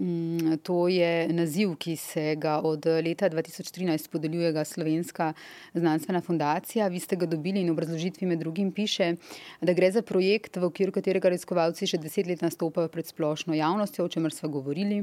Mm, 0.00 0.56
to 0.62 0.88
je 0.88 1.28
naziv, 1.28 1.72
ki 1.74 1.96
se 1.96 2.36
ga 2.38 2.60
od 2.62 2.86
leta 2.86 3.30
2013 3.30 4.10
podeljuje 4.10 4.64
Slovenska 4.64 5.32
znanstvena 5.74 6.20
fundacija. 6.20 6.88
Vi 6.88 7.00
ste 7.00 7.16
ga 7.16 7.26
dobili 7.26 7.60
in 7.60 7.68
v 7.68 7.72
obrazložitvi 7.72 8.26
med 8.26 8.38
drugim 8.38 8.72
piše, 8.72 9.16
da 9.60 9.72
gre 9.72 9.90
za 9.90 10.02
projekt, 10.02 10.56
v 10.56 10.64
okviru 10.64 10.92
katerega 10.92 11.28
raziskovalci 11.28 11.86
že 11.86 11.98
deset 11.98 12.26
let 12.26 12.42
nastopajo 12.42 12.88
pred 12.88 13.06
splošno 13.06 13.54
javnostjo, 13.54 14.04
o 14.04 14.08
čemer 14.08 14.32
smo 14.32 14.48
govorili. 14.48 15.02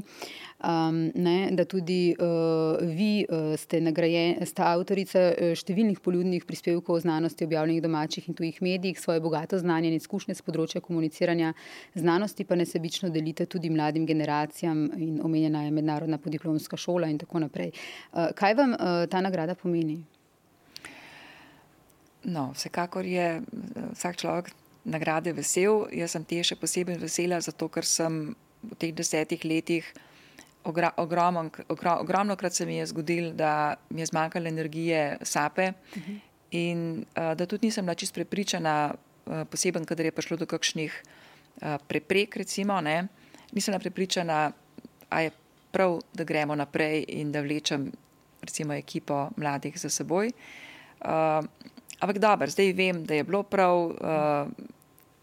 Um, 0.64 1.12
ne, 1.14 1.48
da 1.52 1.64
tudi 1.64 2.16
uh, 2.18 2.78
vi 2.80 3.26
uh, 3.28 3.52
ste, 3.60 3.80
nagrajen, 3.80 4.46
ste 4.46 4.62
avtorica 4.62 5.20
uh, 5.28 5.52
številnih 5.52 6.00
poljudnih 6.00 6.48
prispevkov 6.48 6.96
o 6.96 7.00
znanosti, 7.00 7.44
objavljenih 7.44 7.82
v 7.82 7.84
domačih 7.84 8.28
in 8.28 8.34
tujih 8.34 8.62
medijih, 8.62 9.00
svoje 9.00 9.20
bogato 9.20 9.58
znanje 9.58 9.92
in 9.92 10.00
izkušnje 10.00 10.34
z 10.40 10.46
področja 10.46 10.80
komuniciranja 10.80 11.52
znanosti 11.94 12.48
pa 12.48 12.56
nesebično 12.56 13.12
delite 13.12 13.44
tudi 13.44 13.68
mladim 13.68 14.06
generacijam 14.08 14.85
in 14.96 15.20
omenjena 15.24 15.64
je 15.64 15.70
mednarodna 15.70 16.18
podiplomska 16.18 16.76
šola 16.76 17.08
in 17.08 17.18
tako 17.18 17.38
naprej. 17.38 17.72
Uh, 18.12 18.30
kaj 18.34 18.54
vam 18.54 18.74
uh, 18.74 19.04
ta 19.10 19.20
nagrada 19.20 19.54
pomeni? 19.54 20.02
No, 22.24 22.50
vsekakor 22.54 23.06
je 23.06 23.42
vsak 23.94 24.16
človek 24.16 24.50
nagrade 24.84 25.32
vesel. 25.32 25.86
Jaz 25.94 26.16
sem 26.16 26.24
te 26.24 26.42
še 26.42 26.56
posebej 26.58 26.98
vesela, 26.98 27.38
zato 27.40 27.68
ker 27.68 27.86
sem 27.86 28.34
v 28.66 28.78
teh 28.80 28.94
desetih 28.94 29.44
letih 29.46 29.86
ogromno, 30.66 31.50
ogromno 31.68 32.36
krat 32.36 32.54
se 32.54 32.66
mi 32.66 32.76
je 32.76 32.86
zgodilo, 32.86 33.32
da 33.32 33.76
mi 33.90 34.02
je 34.02 34.06
zmanjkalo 34.06 34.48
energije, 34.48 35.18
sape 35.22 35.72
uh 35.72 36.02
-huh. 36.02 36.18
in 36.50 37.04
uh, 37.16 37.34
da 37.34 37.46
tudi 37.46 37.66
nisem 37.66 37.84
načist 37.84 38.14
prepričana, 38.14 38.94
uh, 39.26 39.44
poseben, 39.50 39.84
kadar 39.84 40.06
je 40.06 40.12
prišlo 40.12 40.36
do 40.36 40.46
kakšnih 40.46 41.02
uh, 41.62 41.76
preprek, 41.88 42.36
recimo, 42.36 42.80
ne, 42.80 43.08
nisem 43.52 43.80
prepričana, 43.80 44.52
a 45.08 45.20
je 45.20 45.30
prav, 45.70 46.00
da 46.14 46.24
gremo 46.24 46.54
naprej 46.54 47.04
in 47.08 47.32
da 47.32 47.40
vlečem 47.40 47.90
recimo 48.40 48.74
ekipo 48.74 49.30
mladih 49.36 49.78
za 49.78 49.90
seboj. 49.90 50.30
Uh, 51.00 51.44
ampak 52.00 52.18
dobro, 52.18 52.48
zdaj 52.50 52.72
vem, 52.72 53.04
da 53.04 53.14
je 53.14 53.24
bilo 53.24 53.42
prav, 53.42 53.76
uh, 53.76 54.48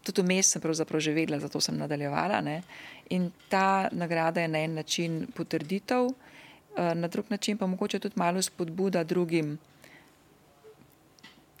tudi 0.04 0.22
vmes 0.22 0.52
sem 0.52 0.62
pravzaprav 0.62 1.00
že 1.00 1.12
vedela, 1.12 1.40
zato 1.40 1.60
sem 1.60 1.76
nadaljevala. 1.78 2.40
Ne. 2.40 2.62
In 3.10 3.30
ta 3.48 3.88
nagrada 3.92 4.40
je 4.40 4.48
na 4.48 4.58
en 4.58 4.74
način 4.74 5.26
potrditev, 5.34 6.04
uh, 6.04 6.14
na 6.94 7.08
drug 7.08 7.30
način 7.30 7.58
pa 7.58 7.66
mogoče 7.66 7.98
tudi 7.98 8.18
malo 8.18 8.42
spodbuda 8.42 9.04
drugim, 9.04 9.58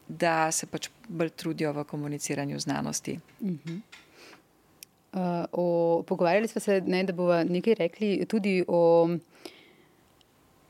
da 0.08 0.52
se 0.52 0.66
pač 0.66 0.88
bolj 1.08 1.30
trudijo 1.30 1.72
v 1.72 1.84
komuniciranju 1.84 2.58
znanosti. 2.60 3.18
Uh 3.40 3.50
-huh. 3.50 3.80
Uh, 5.14 5.20
o, 5.52 6.02
pogovarjali 6.06 6.48
smo 6.48 6.60
se, 6.60 6.80
ne, 6.86 7.04
da 7.04 7.12
bomo 7.12 7.44
nekaj 7.44 7.74
rekli 7.78 8.26
tudi 8.26 8.64
o, 8.68 9.08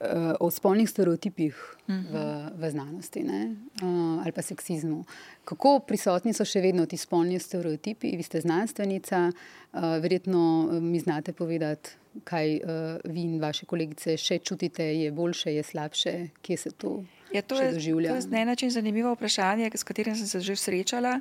uh, 0.00 0.32
o 0.40 0.50
spolnih 0.50 0.90
stereotipih 0.90 1.54
uh 1.54 1.94
-huh. 1.94 2.12
v, 2.12 2.16
mhm. 2.16 2.60
v 2.60 2.70
znanosti 2.70 3.22
ne, 3.22 3.56
uh, 3.82 4.22
ali 4.22 4.32
pa 4.32 4.42
seksizmu. 4.42 5.04
Kako 5.44 5.78
prisotni 5.78 6.32
so 6.32 6.44
še 6.44 6.60
vedno 6.60 6.86
ti 6.86 6.96
spolni 6.96 7.38
stereotipi? 7.38 8.16
Vi 8.16 8.22
ste 8.22 8.40
znanstvenica, 8.40 9.32
uh, 9.72 9.80
verjetno 9.80 10.68
mi 10.80 11.00
znate 11.00 11.32
povedati, 11.32 11.90
kaj 12.24 12.56
uh, 12.56 12.60
vi 13.04 13.20
in 13.20 13.40
vaše 13.40 13.66
kolegice 13.66 14.16
še 14.16 14.38
čutite, 14.38 14.84
je 14.84 15.12
boljše, 15.12 15.54
je 15.54 15.62
slabše, 15.62 16.28
kje 16.42 16.56
se 16.56 16.70
to, 16.70 17.04
ja, 17.32 17.42
to 17.42 17.54
doživlja. 17.72 18.10
To 18.10 18.16
je 18.16 18.30
na 18.30 18.40
en 18.40 18.48
način 18.48 18.70
zanimivo 18.70 19.12
vprašanje, 19.14 19.70
s 19.74 19.82
katerim 19.82 20.16
sem 20.16 20.26
se 20.26 20.40
že 20.40 20.56
srečala. 20.56 21.20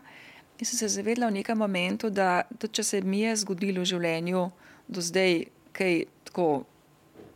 In 0.59 0.65
sem 0.65 0.77
se 0.77 0.87
zavedla 0.87 1.27
v 1.27 1.39
nekem 1.39 1.57
momentu, 1.57 2.09
da 2.09 2.43
tudi 2.59 2.79
če 2.79 2.83
se 2.83 3.01
mi 3.01 3.23
je 3.23 3.35
zgodilo 3.41 3.81
v 3.81 3.89
življenju 3.89 4.43
do 4.87 5.01
zdaj 5.01 5.45
kaj 5.73 6.03
tako, 6.29 6.47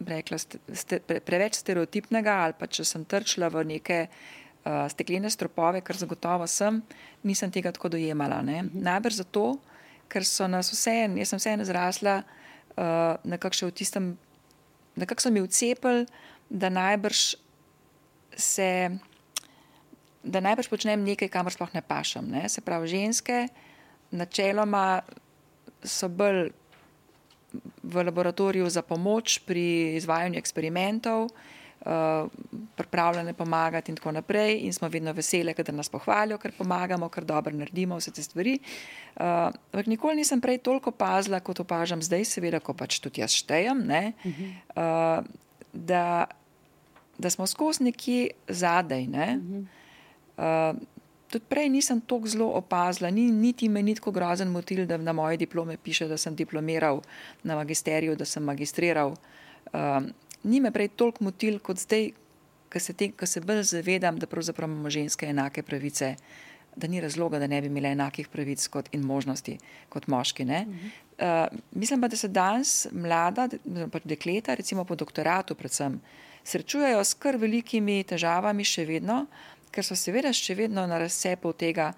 rekla, 0.06 0.38
ste, 0.38 0.60
ste, 0.78 1.00
pre, 1.02 1.20
preveč 1.26 1.58
stereotipnega, 1.58 2.36
ali 2.46 2.56
pa 2.58 2.70
če 2.70 2.86
sem 2.86 3.06
trčila 3.10 3.50
v 3.50 3.64
neke 3.66 4.00
uh, 4.06 4.86
steklene 4.92 5.32
stropove, 5.34 5.82
kar 5.82 5.98
zagotovo 5.98 6.46
sem, 6.48 6.84
nisem 7.26 7.52
tega 7.52 7.74
tako 7.74 7.96
dojemala. 7.98 8.44
Mhm. 8.46 8.78
Najbrž 8.86 9.24
zato, 9.24 9.58
ker 10.08 10.24
so 10.24 10.48
nas 10.48 10.72
vse, 10.72 10.96
jaz 11.18 11.34
sem 11.34 11.42
vseeno 11.42 11.66
zrasla 11.68 12.22
uh, 12.22 13.18
nekako 13.28 13.60
še 13.60 13.72
v 13.72 13.76
tistem, 13.76 14.14
nekako 14.96 15.26
so 15.26 15.34
mi 15.34 15.44
vcepili, 15.44 16.06
da 16.48 16.70
najbrž 16.72 17.24
se 18.38 18.70
da 20.24 20.40
najbrž 20.40 20.70
počnem 20.70 21.04
nekaj, 21.04 21.30
kamor 21.32 21.54
sploh 21.54 21.74
ne 21.74 21.82
pašem. 21.82 22.26
Ne? 22.30 22.50
Se 22.50 22.62
pravi, 22.62 22.88
ženske 22.88 23.48
načeloma 24.12 25.02
so 25.84 26.10
bolj 26.10 26.50
v 27.84 28.04
laboratoriju 28.04 28.70
za 28.70 28.82
pomoč 28.82 29.40
pri 29.48 29.96
izvajanju 29.96 30.38
eksperimentov, 30.38 31.28
uh, 31.30 32.28
pripravljene 32.76 33.34
pomagati 33.34 33.92
in 33.92 33.96
tako 33.96 34.12
naprej, 34.12 34.60
in 34.68 34.74
smo 34.74 34.90
vedno 34.92 35.14
vesele, 35.14 35.54
da 35.54 35.72
nas 35.72 35.90
pohvalijo, 35.90 36.38
ker 36.38 36.52
pomagamo, 36.58 37.10
ker 37.10 37.26
dobro 37.26 37.56
naredimo 37.56 37.98
vse 37.98 38.12
te 38.12 38.24
stvari. 38.24 38.60
Uh, 39.16 39.24
ampak 39.72 39.88
nikoli 39.88 40.16
nisem 40.16 40.42
prej 40.42 40.58
toliko 40.58 40.92
pazila, 40.92 41.40
kot 41.40 41.60
opažam 41.60 42.02
zdaj, 42.02 42.26
seveda, 42.26 42.60
ko 42.60 42.74
pač 42.74 43.00
tudi 43.00 43.22
jaz 43.22 43.32
štejem, 43.32 43.88
uh, 43.88 45.24
da, 45.74 46.28
da 47.18 47.30
smo 47.30 47.48
skozi 47.48 47.84
neki 47.84 48.30
zadej. 48.48 49.08
Ne? 49.08 49.40
Uh 49.40 49.44
-huh. 49.44 49.66
Uh, 50.38 50.78
tudi 51.28 51.46
prej 51.50 51.70
nisem 51.70 52.02
tako 52.02 52.28
zelo 52.28 52.48
opazila, 52.56 53.10
ni, 53.12 53.28
niti 53.32 53.70
me 53.70 53.84
ni 53.84 53.96
tako 53.96 54.12
grozen 54.12 54.52
motil, 54.52 54.86
da 54.86 54.98
na 54.98 55.14
moje 55.14 55.38
diplome 55.38 55.78
piše, 55.78 56.08
da 56.08 56.18
sem 56.18 56.36
diplomiral 56.36 57.02
na 57.44 57.56
magisteriju, 57.56 58.16
da 58.16 58.26
sem 58.26 58.44
magistriral. 58.44 59.16
Uh, 59.74 60.06
ni 60.44 60.62
me 60.62 60.72
prej 60.72 60.94
toliko 60.96 61.24
motil 61.24 61.60
kot 61.60 61.82
zdaj, 61.84 62.12
ko 62.72 62.80
se, 62.80 62.94
se 63.26 63.42
bolj 63.42 63.64
zavedam, 63.64 64.20
da 64.20 64.28
pravzaprav 64.28 64.70
imamo 64.70 64.90
ženske 64.90 65.26
enake 65.26 65.64
pravice, 65.64 66.16
da 66.76 66.88
ni 66.88 67.02
razloga, 67.02 67.40
da 67.40 67.48
ne 67.48 67.62
bi 67.62 67.68
imele 67.68 67.92
enakih 67.96 68.28
pravic 68.30 68.68
kot, 68.68 68.90
in 68.94 69.02
možnosti 69.02 69.58
kot 69.90 70.08
moški. 70.08 70.46
Uh, 70.46 71.48
mislim 71.72 72.02
pa, 72.02 72.08
da 72.08 72.18
se 72.18 72.28
danes 72.28 72.88
mlada, 72.92 73.50
pač 73.92 74.06
dekleta, 74.06 74.54
recimo 74.56 74.86
po 74.86 74.96
doktoratu, 74.96 75.56
predvsem, 75.56 76.00
srečujejo 76.48 77.04
s 77.04 77.18
kar 77.20 77.36
velikimi 77.36 78.04
težavami 78.08 78.64
še 78.64 78.86
vedno 78.88 79.26
ker 79.78 79.86
so 79.86 79.94
seveda 79.94 80.34
še 80.34 80.56
vedno 80.58 80.88
na 80.90 80.98
razcepu 80.98 81.52
tega, 81.54 81.92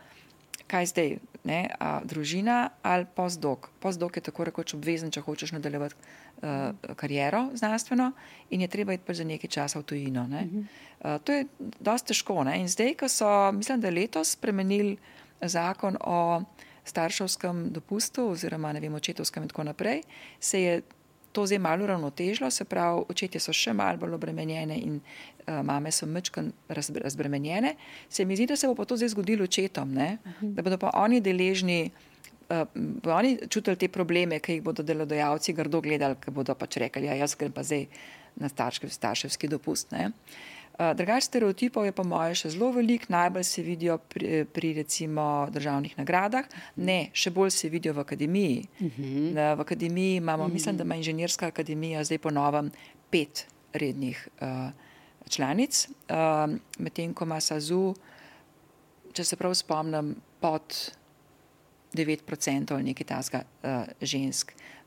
kaj 0.70 0.90
zdaj, 0.92 1.14
ne, 1.48 1.62
a, 1.80 2.02
družina 2.04 2.58
ali 2.84 3.08
postdok. 3.16 3.70
Postdok 3.80 4.20
je 4.20 4.26
tako 4.28 4.50
rekoč 4.50 4.76
obvezen, 4.76 5.14
če 5.16 5.24
hočeš 5.24 5.54
nadaljevati 5.56 5.96
uh, 5.96 6.92
kariero 7.00 7.46
znanstveno 7.56 8.12
in 8.52 8.66
je 8.66 8.68
treba 8.68 8.94
iti 8.94 9.08
pa 9.08 9.16
za 9.16 9.24
nekaj 9.24 9.54
časa 9.56 9.80
v 9.80 9.88
tujino. 9.88 10.28
Uh, 10.28 11.16
to 11.24 11.40
je 11.40 11.48
dosti 11.80 12.12
težko. 12.12 12.44
Ne. 12.44 12.60
In 12.60 12.68
zdaj, 12.68 12.98
ko 13.00 13.08
so, 13.08 13.32
mislim, 13.56 13.80
da 13.80 13.94
letos 13.96 14.36
spremenili 14.36 14.98
zakon 15.40 15.96
o 16.04 16.44
starševskem 16.84 17.70
dopustu 17.72 18.28
oziroma 18.34 18.74
ne 18.76 18.84
vem, 18.84 19.00
očetovskem 19.00 19.48
in 19.48 19.52
tako 19.54 19.70
naprej, 19.72 20.04
se 20.40 20.62
je 20.62 20.82
to 21.32 21.46
zdaj 21.46 21.60
malo 21.60 21.88
ravnotežilo, 21.88 22.52
se 22.52 22.66
pravi, 22.66 23.04
očetje 23.10 23.42
so 23.42 23.54
še 23.54 23.74
malo 23.74 23.98
bolj 24.02 24.16
obremenjene 24.18 24.78
in 24.82 25.00
uh, 25.00 25.60
mame 25.66 25.92
so 25.92 26.08
mečkan 26.10 26.52
razbremenjene. 26.70 27.76
Se 28.10 28.26
mi 28.26 28.36
zdi, 28.36 28.48
da 28.50 28.58
se 28.58 28.68
bo 28.68 28.76
pa 28.76 28.86
to 28.86 28.98
zdaj 28.98 29.14
zgodilo 29.16 29.44
očetom, 29.44 29.98
uh 29.98 30.14
mhm. 30.14 30.54
da 30.54 30.62
bodo 30.62 30.78
pa 30.78 30.92
oni 30.94 31.22
deležni, 31.22 31.92
uh, 32.50 32.66
oni 33.06 33.38
čutili 33.50 33.76
te 33.76 33.88
probleme, 33.88 34.40
ki 34.40 34.60
jih 34.60 34.64
bodo 34.64 34.84
delodajalci 34.84 35.54
grdo 35.54 35.82
gledali, 35.82 36.16
ki 36.22 36.32
bodo 36.32 36.56
pač 36.56 36.78
rekli, 36.78 37.06
ja, 37.06 37.16
jaz 37.16 37.36
grem 37.36 37.52
pa 37.52 37.64
zdaj 37.64 37.88
na 38.36 38.50
starševski 38.50 39.48
dopust. 39.48 39.92
Ne. 39.92 40.12
Eh, 40.80 40.96
Drugač 40.96 41.28
stereotipov 41.28 41.84
je 41.84 41.92
po 41.92 42.08
mojem 42.08 42.38
še 42.40 42.54
zelo 42.56 42.72
velik, 42.72 43.10
najbolj 43.12 43.44
se 43.44 43.60
vidijo 43.60 43.98
pri, 44.00 44.48
pri 44.48 44.72
recimo 44.80 45.50
državnih 45.52 45.98
nagradah, 46.00 46.48
ne, 46.80 47.12
še 47.12 47.34
bolj 47.36 47.52
se 47.52 47.68
vidijo 47.68 47.92
v 47.98 48.06
akademiji. 48.08 48.64
Uh 48.80 48.86
mhm. 48.88 49.04
-huh. 49.36 49.56
V 49.60 49.62
akademiji 49.62 50.16
imamo, 50.24 50.44
uh 50.44 50.48
mhm. 50.48 50.52
-huh. 50.52 50.54
mislim, 50.54 50.78
da 50.78 50.84
ima 50.84 50.96
inženirska 50.96 51.48
akademija 51.48 52.04
zdaj 52.04 52.18
po 52.18 52.32
novem 52.32 52.72
pet 53.10 53.48
rednih 53.74 54.28
uh, 54.42 54.72
članic, 55.30 55.90
uh, 56.10 56.56
medtem 56.80 57.14
ko 57.14 57.26
ima 57.26 57.42
SAZU, 57.42 57.96
če 59.14 59.24
se 59.24 59.36
prav 59.36 59.54
spomnim, 59.54 60.16
pod 60.40 60.96
9% 61.94 62.74
ali 62.74 62.84
nekaj 62.84 63.06
tasga 63.06 63.44
uh, 63.64 63.84
žensk, 64.02 64.54
uh, 64.56 64.79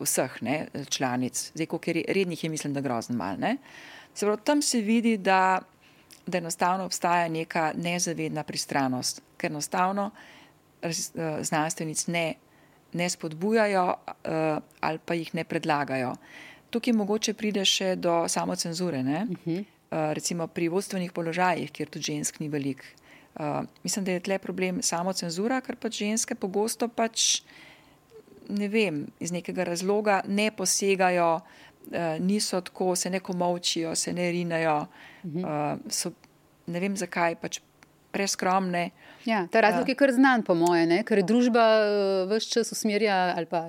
vseh 0.00 0.42
ne, 0.42 0.66
članic, 0.88 1.50
zdaj 1.54 1.66
koliko 1.66 1.90
je 1.90 2.04
rednih, 2.08 2.44
je 2.44 2.50
mislim, 2.50 2.74
da 2.74 2.80
grozno 2.80 3.16
malo. 3.16 3.38
Uh, 3.38 3.56
Se 4.16 4.26
pravi, 4.26 4.40
tam 4.44 4.62
se 4.62 4.80
vidi, 4.80 5.16
da, 5.16 5.60
da 6.26 6.38
enostavno 6.38 6.84
obstaja 6.84 7.28
neka 7.28 7.72
nezavedna 7.76 8.42
pristranost, 8.42 9.20
ker 9.36 9.50
enostavno 9.50 10.10
eh, 10.82 10.92
znanstvenic 11.42 12.06
ne, 12.06 12.34
ne 12.92 13.10
spodbujajo 13.10 13.84
uh, 13.84 14.62
ali 14.80 14.98
pa 15.04 15.14
jih 15.14 15.34
ne 15.34 15.44
predlagajo. 15.44 16.14
Tukaj 16.70 16.94
mogoče 16.96 17.34
pride 17.34 17.64
še 17.64 17.96
do 17.96 18.24
samocenzure, 18.28 18.98
uh 18.98 19.04
-huh. 19.04 19.60
uh, 19.60 19.66
recimo 20.12 20.46
pri 20.46 20.68
vodstvenih 20.68 21.12
položajih, 21.12 21.72
kjer 21.72 21.88
tudi 21.88 22.04
žensk 22.04 22.40
ni 22.40 22.48
veliko. 22.48 22.84
Uh, 23.34 23.68
mislim, 23.84 24.04
da 24.04 24.12
je 24.12 24.20
tle 24.20 24.38
problem 24.38 24.82
samo 24.82 25.12
cenzura, 25.12 25.60
ker 25.60 25.76
pač 25.76 25.98
ženske 25.98 26.34
pogosto 26.34 26.88
pač 26.88 27.42
ne 28.48 28.68
vem, 28.68 29.06
iz 29.20 29.32
nekega 29.32 29.64
razloga 29.64 30.20
ne 30.28 30.50
posegajo, 30.50 31.30
uh, 31.36 31.96
niso 32.20 32.60
tako, 32.60 32.96
se 32.96 33.10
ne 33.10 33.20
komovčijo, 33.20 33.94
se 33.94 34.12
ne 34.12 34.30
rinajo, 34.30 34.78
uh, 35.24 35.52
so 35.88 36.12
ne 36.66 36.80
vem 36.80 36.96
zakaj, 36.96 37.36
pač 37.40 37.60
preskromne. 38.16 38.90
Ja, 39.24 39.46
ta 39.52 39.60
razlog 39.60 39.88
je 39.88 39.94
kar 39.94 40.12
znan, 40.14 40.42
po 40.46 40.54
moje, 40.54 41.02
ker 41.04 41.20
družba 41.26 41.64
vse 42.30 42.50
čas 42.54 42.72
usmerja 42.72 43.34
ali 43.36 43.48
pa 43.50 43.66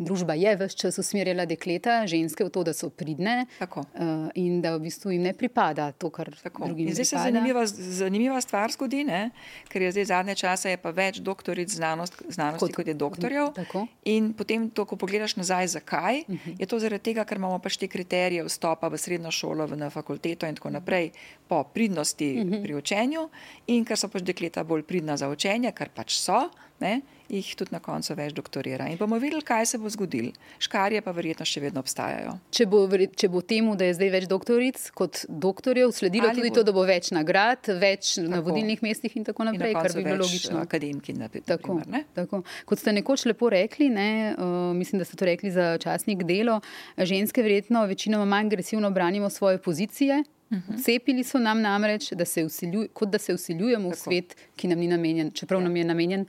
družba 0.00 0.34
je 0.34 0.56
vse 0.56 0.76
čas 0.76 0.98
usmerjala 0.98 1.44
dekleta, 1.48 2.02
ženske 2.08 2.44
v 2.46 2.50
to, 2.52 2.64
da 2.64 2.72
so 2.76 2.88
pridne 2.90 3.44
uh, 3.60 4.30
in 4.34 4.60
da 4.64 4.72
v 4.76 4.86
bistvu 4.86 5.12
jim 5.14 5.26
ne 5.28 5.32
pripada 5.36 5.90
to, 5.92 6.10
kar 6.10 6.32
drugim 6.32 6.88
pripada. 6.88 6.96
Zdaj 6.96 7.08
se 7.10 7.20
zanimiva, 7.20 7.64
zanimiva 8.00 8.40
stvar 8.40 8.72
zgodi, 8.72 9.04
ne? 9.04 9.30
ker 9.68 9.84
je 9.84 9.92
zdaj 9.94 10.08
zadnje 10.10 10.36
čase 10.40 10.74
pa 10.80 10.92
več 10.94 11.20
doktoric 11.24 11.70
znanost, 11.70 12.16
znanosti, 12.28 12.70
kot, 12.72 12.76
kot 12.80 12.88
je 12.88 12.96
doktorjev. 12.96 13.52
Tako. 13.56 13.84
In 14.10 14.32
potem, 14.36 14.70
to, 14.72 14.86
ko 14.88 14.96
pogledaš 15.00 15.36
nazaj, 15.36 15.76
zakaj, 15.76 16.24
uh 16.26 16.34
mhm. 16.34 16.40
-huh. 16.46 16.56
je 16.60 16.66
to 16.66 16.78
zaradi 16.78 17.04
tega, 17.10 17.24
ker 17.24 17.36
imamo 17.36 17.58
pač 17.58 17.76
te 17.76 17.88
kriterije 17.88 18.44
vstopa 18.44 18.88
v 18.88 18.98
srednjo 18.98 19.30
šolo, 19.30 19.66
v, 19.66 19.76
na 19.76 19.90
fakulteto 19.90 20.46
in 20.46 20.54
tako 20.54 20.70
naprej 20.70 21.10
po 21.48 21.64
pridnosti 21.64 22.40
uh 22.40 22.44
mhm. 22.44 22.54
-huh. 22.54 22.62
pri 22.62 22.74
učenju 22.74 23.28
in 23.66 23.84
ker 23.84 23.98
so 23.98 24.08
pač 24.08 24.22
dekleta 24.22 24.64
bolj 24.64 24.82
pridna 24.82 25.16
za 25.16 25.28
učenje, 25.28 25.72
kar 25.72 25.88
pač 25.94 26.16
so. 26.16 26.50
Ne? 26.80 27.00
jih 27.30 27.50
tudi 27.56 27.74
na 27.74 27.80
koncu 27.82 28.14
več 28.18 28.34
doktorira. 28.34 28.88
In 28.90 28.98
bomo 28.98 29.18
videli, 29.22 29.42
kaj 29.46 29.68
se 29.72 29.78
bo 29.80 29.90
zgodilo. 29.92 30.32
Škarje 30.62 31.02
pa 31.04 31.12
verjetno 31.14 31.46
še 31.46 31.62
vedno 31.62 31.82
obstajajo. 31.84 32.36
Če 32.54 32.66
bo, 32.70 32.82
če 32.90 33.30
bo 33.32 33.42
temu, 33.46 33.76
da 33.78 33.86
je 33.88 33.96
zdaj 33.98 34.12
več 34.16 34.26
doktoric 34.30 34.82
kot 34.96 35.22
doktorjev, 35.28 35.92
sledilo 35.94 36.30
Ali 36.30 36.40
tudi 36.40 36.50
bo... 36.50 36.58
to, 36.58 36.64
da 36.66 36.74
bo 36.76 36.84
več 36.88 37.12
nagrad, 37.14 37.70
več 37.80 38.16
tako. 38.16 38.26
na 38.32 38.42
vodilnih 38.46 38.82
mestih 38.84 39.14
in 39.20 39.28
tako 39.28 39.46
naprej, 39.50 39.74
in 39.76 39.78
kar 39.78 39.94
bi 39.94 40.06
bilo 40.06 40.18
logično. 40.24 40.64
Akademki, 40.64 41.16
tako, 41.46 41.78
primer, 41.84 42.06
tako. 42.16 42.42
Kot 42.68 42.82
ste 42.82 42.94
nekoč 42.96 43.26
lepo 43.30 43.52
rekli, 43.52 43.90
ne, 43.94 44.10
uh, 44.34 44.58
mislim, 44.76 45.02
da 45.02 45.08
ste 45.08 45.18
to 45.20 45.28
rekli 45.28 45.54
za 45.54 45.72
časnik 45.82 46.26
delo, 46.28 46.60
ženske 46.98 47.44
verjetno 47.46 47.86
večinoma 47.90 48.26
manj 48.28 48.50
agresivno 48.50 48.90
branimo 48.94 49.30
svoje 49.30 49.62
pozicije. 49.62 50.22
Mhm. 50.50 50.80
Cepili 50.82 51.22
so 51.22 51.38
nam 51.38 51.60
namreč, 51.62 52.08
da 52.18 52.24
se 52.26 52.42
usiljuj, 52.42 52.88
kot 52.90 53.12
da 53.12 53.20
se 53.22 53.34
usiljujemo 53.36 53.92
v 53.92 53.98
svet, 53.98 54.34
ki 54.58 54.68
nam 54.72 54.80
ni 54.82 54.88
namenjen, 54.90 55.30
čeprav 55.30 55.60
ja. 55.60 55.68
nam 55.68 55.76
je 55.78 55.84
namenjen 55.86 56.24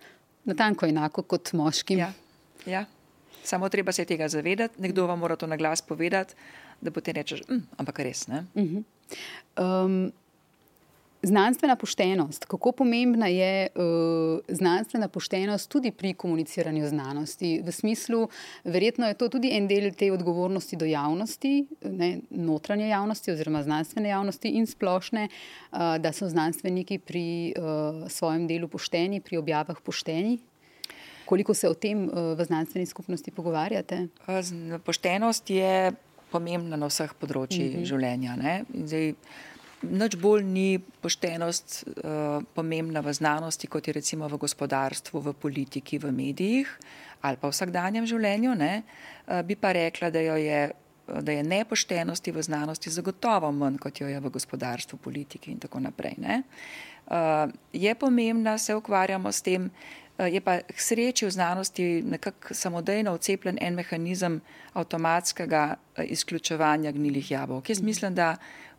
natanko 0.45 0.85
enako 0.85 1.21
kot 1.21 1.53
moškim. 1.53 1.99
Ja. 1.99 2.11
Ja. 2.65 2.85
Samo 3.43 3.69
treba 3.69 3.91
se 3.91 4.05
tega 4.05 4.27
zavedati, 4.29 4.81
nekdo 4.81 5.07
vam 5.07 5.19
mora 5.19 5.35
to 5.35 5.47
na 5.47 5.57
glas 5.57 5.81
povedati, 5.81 6.35
da 6.81 6.91
ti 6.91 7.11
rečeš, 7.11 7.41
hm, 7.47 7.61
ampak 7.77 7.99
res. 7.99 8.27
Uh 8.27 8.33
-huh. 8.55 8.83
um, 9.57 10.11
Znanstvena 11.23 11.75
poštenost. 11.75 12.45
Kako 12.45 12.71
pomembna 12.71 13.27
je 13.27 13.67
uh, 13.75 14.39
znanstvena 14.47 15.07
poštenost 15.07 15.69
tudi 15.69 15.91
pri 15.91 16.13
komuniciranju 16.13 16.87
znanosti? 16.87 17.61
V 17.65 17.71
smislu, 17.71 18.27
verjetno 18.63 19.07
je 19.07 19.13
to 19.13 19.29
tudi 19.29 19.51
en 19.53 19.67
del 19.67 19.91
te 19.93 20.11
odgovornosti 20.11 20.75
do 20.75 20.85
javnosti, 20.85 21.67
ne, 21.85 22.19
notranje 22.29 22.87
javnosti 22.87 23.31
oziroma 23.31 23.63
znanstvene 23.63 24.09
javnosti 24.09 24.49
in 24.49 24.65
splošne, 24.67 25.27
uh, 25.27 25.97
da 26.01 26.11
so 26.11 26.29
znanstveniki 26.29 26.97
pri 26.97 27.53
uh, 27.53 28.09
svojem 28.09 28.47
delu 28.47 28.67
pošteni, 28.67 29.21
pri 29.21 29.37
objavah 29.37 29.77
pošteni. 29.83 30.39
Koliko 31.25 31.53
se 31.53 31.69
o 31.69 31.73
tem 31.73 32.09
uh, 32.09 32.33
v 32.37 32.45
znanstveni 32.45 32.85
skupnosti 32.85 33.31
pogovarjate? 33.31 34.07
Poštenost 34.85 35.49
je 35.49 35.91
pomembna 36.31 36.79
na 36.79 36.87
vseh 36.89 37.13
področjih 37.19 37.67
uh 37.67 37.73
mhm. 37.73 37.81
-huh. 37.81 37.85
življenja 37.85 38.35
nič 39.81 40.15
bolj 40.15 40.43
ni 40.45 40.79
poštenost 40.79 41.83
uh, 41.83 42.43
pomembna 42.53 43.01
v 43.01 43.13
znanosti, 43.13 43.67
kot 43.67 43.87
je 43.87 43.93
recimo 43.93 44.29
v 44.29 44.37
gospodarstvu, 44.37 45.19
v 45.19 45.33
politiki, 45.33 45.97
v 45.97 46.11
medijih 46.11 46.69
ali 47.21 47.37
pa 47.37 47.49
v 47.49 47.53
vsakdanjem 47.53 48.05
življenju. 48.09 48.53
Uh, 48.57 49.41
bi 49.45 49.55
pa 49.55 49.73
rekla, 49.77 50.09
da, 50.09 50.19
je, 50.19 50.61
da 51.05 51.31
je 51.31 51.43
nepoštenosti 51.45 52.33
v 52.33 52.41
znanosti 52.41 52.89
zagotovo 52.89 53.51
manj, 53.53 53.77
kot 53.77 54.01
jo 54.01 54.09
je 54.09 54.19
v 54.19 54.33
gospodarstvu, 54.33 54.97
politiki 54.97 55.51
in 55.53 55.59
tako 55.61 55.81
naprej. 55.85 56.17
Uh, 56.21 57.49
je 57.73 57.93
pomembna, 57.95 58.57
se 58.57 58.75
ukvarjamo 58.75 59.31
s 59.31 59.41
tem. 59.41 59.71
Je 60.21 60.37
pa 60.37 60.61
k 60.61 60.77
sreči 60.77 61.25
v 61.25 61.33
znanosti 61.33 61.85
nekako 62.05 62.53
samodejno 62.53 63.15
vcepljen 63.17 63.57
en 63.57 63.73
mehanizem 63.73 64.41
avtomatskega 64.77 65.79
izključevanja 65.97 66.91
gnilih 66.91 67.31
jabolk. 67.31 67.69
Jaz 67.69 67.81
mislim, 67.81 68.13
da 68.15 68.35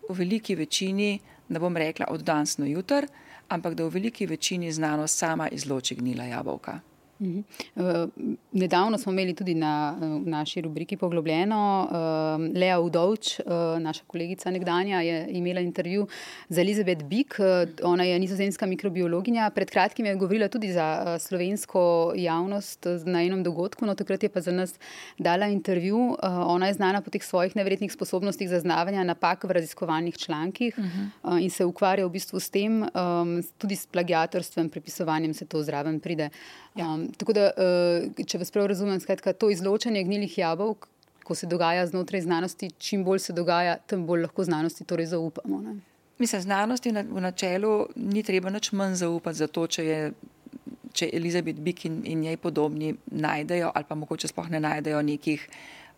v 0.08 0.14
veliki 0.18 0.54
večini, 0.54 1.20
ne 1.48 1.58
bom 1.58 1.76
rekla 1.76 2.06
od 2.10 2.22
danes 2.22 2.58
na 2.58 2.66
jutr, 2.66 3.06
ampak 3.48 3.74
da 3.74 3.84
v 3.84 3.90
veliki 3.98 4.26
večini 4.26 4.72
znanost 4.72 5.18
sama 5.18 5.48
izloči 5.48 5.94
gnila 5.94 6.24
jabolka. 6.24 6.80
Mhm. 7.22 7.38
Eh, 7.76 8.06
nedavno 8.52 8.98
smo 8.98 9.12
imeli 9.12 9.34
tudi 9.34 9.54
na 9.54 9.98
eh, 10.02 10.06
naši 10.30 10.60
rubriki 10.60 10.96
Poglobljeno. 10.96 11.88
Eh, 11.90 12.58
Lea 12.58 12.80
Udovč, 12.80 13.40
naša 13.78 14.04
kolegica 14.06 14.50
nekdanja, 14.50 15.00
je 15.00 15.26
imela 15.30 15.60
intervju 15.60 16.06
z 16.48 16.58
Elizabeth 16.58 17.04
Bik. 17.04 17.36
Ona 17.82 18.04
je 18.04 18.18
nizozemska 18.18 18.66
mikrobiologinja. 18.66 19.50
Pred 19.50 19.70
kratkim 19.70 20.06
je 20.06 20.14
govorila 20.14 20.48
tudi 20.48 20.72
za 20.72 21.18
slovensko 21.18 22.12
javnost 22.16 22.86
na 23.06 23.22
enem 23.22 23.42
dogodku, 23.42 23.86
no 23.86 23.94
takrat 23.94 24.22
je 24.22 24.28
pa 24.28 24.40
za 24.40 24.52
nas 24.52 24.74
dala 25.18 25.46
intervju. 25.46 26.16
Ona 26.22 26.66
je 26.66 26.74
znana 26.74 27.00
po 27.00 27.10
teh 27.10 27.24
svojih 27.24 27.56
nevrednih 27.56 27.92
sposobnostih 27.92 28.48
zaznavanja 28.48 29.04
napak 29.04 29.44
v 29.44 29.50
raziskovalnih 29.50 30.18
člankih 30.18 30.74
uh 30.78 30.84
mhm. 30.84 31.06
-huh. 31.22 31.42
in 31.42 31.50
se 31.50 31.64
ukvarja 31.64 32.06
v 32.06 32.10
bistvu 32.10 32.40
s 32.40 32.50
tem, 32.50 32.84
tudi 33.58 33.76
s 33.76 33.86
plagiatorstvom, 33.86 34.68
prepisovanjem 34.68 35.34
se 35.34 35.44
to 35.44 35.62
zraven 35.62 36.00
pride. 36.00 36.30
Ja. 36.74 36.88
Um, 36.88 37.06
tako 37.12 37.34
da, 37.36 37.50
uh, 37.52 38.26
če 38.26 38.40
vas 38.40 38.50
prav 38.50 38.66
razumem, 38.70 39.00
skratka, 39.00 39.34
to 39.36 39.50
izločanje 39.52 40.04
gnilih 40.06 40.38
jabolk, 40.38 40.88
ko 41.22 41.34
se 41.38 41.46
dogaja 41.46 41.86
znotraj 41.86 42.24
znanosti, 42.24 42.70
čim 42.78 43.04
bolj 43.04 43.20
se 43.26 43.32
dogaja, 43.32 43.76
tem 43.86 44.06
bolj 44.06 44.24
lahko 44.26 44.44
znanosti 44.44 44.84
torej 44.88 45.12
zaupamo. 45.12 45.60
Ne? 45.62 45.76
Mislim, 46.18 46.42
znanosti 46.42 46.92
v 46.92 47.20
načelu 47.20 47.72
ni 47.96 48.22
treba 48.22 48.50
nič 48.50 48.72
manj 48.72 48.94
zaupati 49.04 49.38
za 49.38 49.46
to, 49.48 49.66
če 49.66 49.86
je. 49.86 50.04
Če 50.92 51.06
Elizabeth 51.16 51.56
Bik 51.64 51.86
in, 51.88 52.02
in 52.04 52.20
njej 52.20 52.36
podobni 52.36 52.90
najdejo, 53.06 53.70
ali 53.74 53.86
pa 53.88 53.96
mogoče 53.96 54.28
sploh 54.28 54.50
ne 54.52 54.58
najdejo 54.60 54.98
nekih 55.02 55.46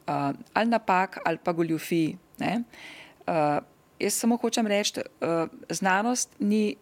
uh, 0.07 0.31
ali 0.55 0.71
napak, 0.71 1.19
ali 1.25 1.39
pa 1.43 1.53
goljufij. 1.53 2.15
Uh, 2.39 3.59
jaz 3.99 4.15
samo 4.15 4.37
hočem 4.37 4.67
reči, 4.71 5.03
uh, 5.03 5.51
znanost 5.67 6.31
ni 6.39 6.77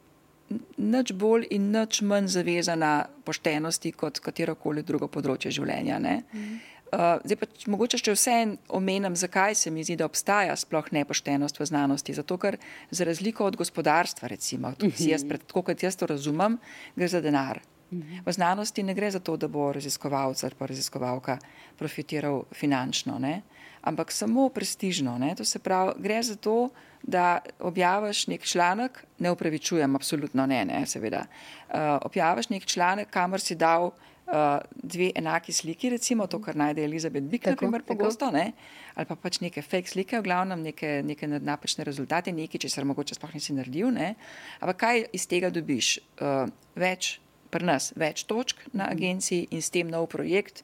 nič 0.77 1.13
bolj 1.13 1.47
in 1.51 1.71
nič 1.73 2.03
manj 2.03 2.29
zavezana 2.33 3.07
poštenosti 3.25 3.93
kot 3.93 4.21
katero 4.21 4.55
koli 4.55 4.83
drugo 4.83 5.09
področje 5.09 5.55
življenja. 5.59 5.99
Mhm. 5.99 6.61
Uh, 6.93 7.17
zdaj 7.25 7.39
pa 7.41 7.47
mogoče 7.73 7.97
še 7.97 8.13
vse 8.13 8.33
omenim, 8.77 9.15
zakaj 9.17 9.55
se 9.57 9.71
mi 9.73 9.81
zdi, 9.81 9.95
da 9.97 10.05
obstaja 10.05 10.53
sploh 10.61 10.91
nepoštenost 10.93 11.57
v 11.57 11.67
znanosti. 11.71 12.13
Zato, 12.13 12.37
ker 12.37 12.59
za 12.93 13.07
razliko 13.09 13.47
od 13.49 13.57
gospodarstva, 13.57 14.29
recimo, 14.29 14.75
jaz, 15.01 15.25
pred, 15.25 15.41
tako 15.49 15.63
kot 15.71 15.81
jaz 15.81 15.97
to 15.97 16.11
razumem, 16.11 16.59
gre 16.93 17.09
za 17.09 17.23
denar. 17.25 17.63
Mhm. 17.93 18.21
V 18.27 18.33
znanosti 18.37 18.85
ne 18.85 18.95
gre 18.95 19.09
za 19.11 19.21
to, 19.25 19.39
da 19.41 19.49
bo 19.49 19.71
raziskovalec 19.73 20.45
ali 20.45 20.59
pa 20.59 20.69
raziskovalka 20.69 21.39
profitiral 21.81 22.45
finančno, 22.53 23.19
ne? 23.19 23.41
Ampak 23.83 24.13
samo 24.13 24.49
prestižno. 24.49 25.19
Ne? 25.19 25.35
To 25.35 25.45
se 25.45 25.59
pravi, 25.59 25.93
gre 25.99 26.23
za 26.23 26.37
to, 26.37 26.71
da 27.03 27.41
objaviš 27.59 28.27
nek 28.27 28.47
članek, 28.47 29.05
ne 29.19 29.31
upravičujem, 29.31 29.97
absolutno 29.97 30.47
ne, 30.47 30.65
ne 30.65 30.87
seveda. 30.87 31.25
Uh, 31.69 31.77
objaviš 32.07 32.49
nek 32.49 32.67
članek, 32.67 33.11
kamor 33.11 33.41
si 33.41 33.57
dal 33.59 33.91
uh, 33.91 34.63
dve 34.83 35.11
enaki 35.15 35.53
sliki, 35.53 35.91
recimo 35.91 36.27
to, 36.27 36.39
kar 36.41 36.57
najde 36.57 36.85
Elizabeth 36.85 37.27
Bick, 37.27 37.47
na 37.47 37.57
primer, 37.57 37.83
pogosto, 37.83 38.31
ne? 38.31 38.53
ali 38.95 39.09
pa 39.09 39.17
pač 39.17 39.41
neke 39.41 39.63
fake 39.63 39.89
slike, 39.89 40.21
v 40.21 40.23
glavnem 40.23 40.63
neke, 40.63 41.01
neke 41.03 41.27
napačne 41.27 41.85
rezultate, 41.85 42.33
nekaj, 42.33 42.61
če 42.61 42.69
se 42.69 42.85
mogoče 42.85 43.19
sploh 43.19 43.35
nisi 43.35 43.57
naredil. 43.57 43.91
Ne? 43.91 44.15
Ampak 44.61 44.79
kaj 44.85 45.05
iz 45.17 45.27
tega 45.27 45.51
dobiš? 45.51 45.97
Uh, 46.21 46.47
več 46.79 47.17
pri 47.53 47.67
nas, 47.69 47.91
več 47.99 48.25
točk 48.29 48.63
na 48.73 48.89
agenciji 48.93 49.49
in 49.51 49.63
s 49.63 49.73
tem 49.73 49.91
nov 49.91 50.09
projekt. 50.13 50.63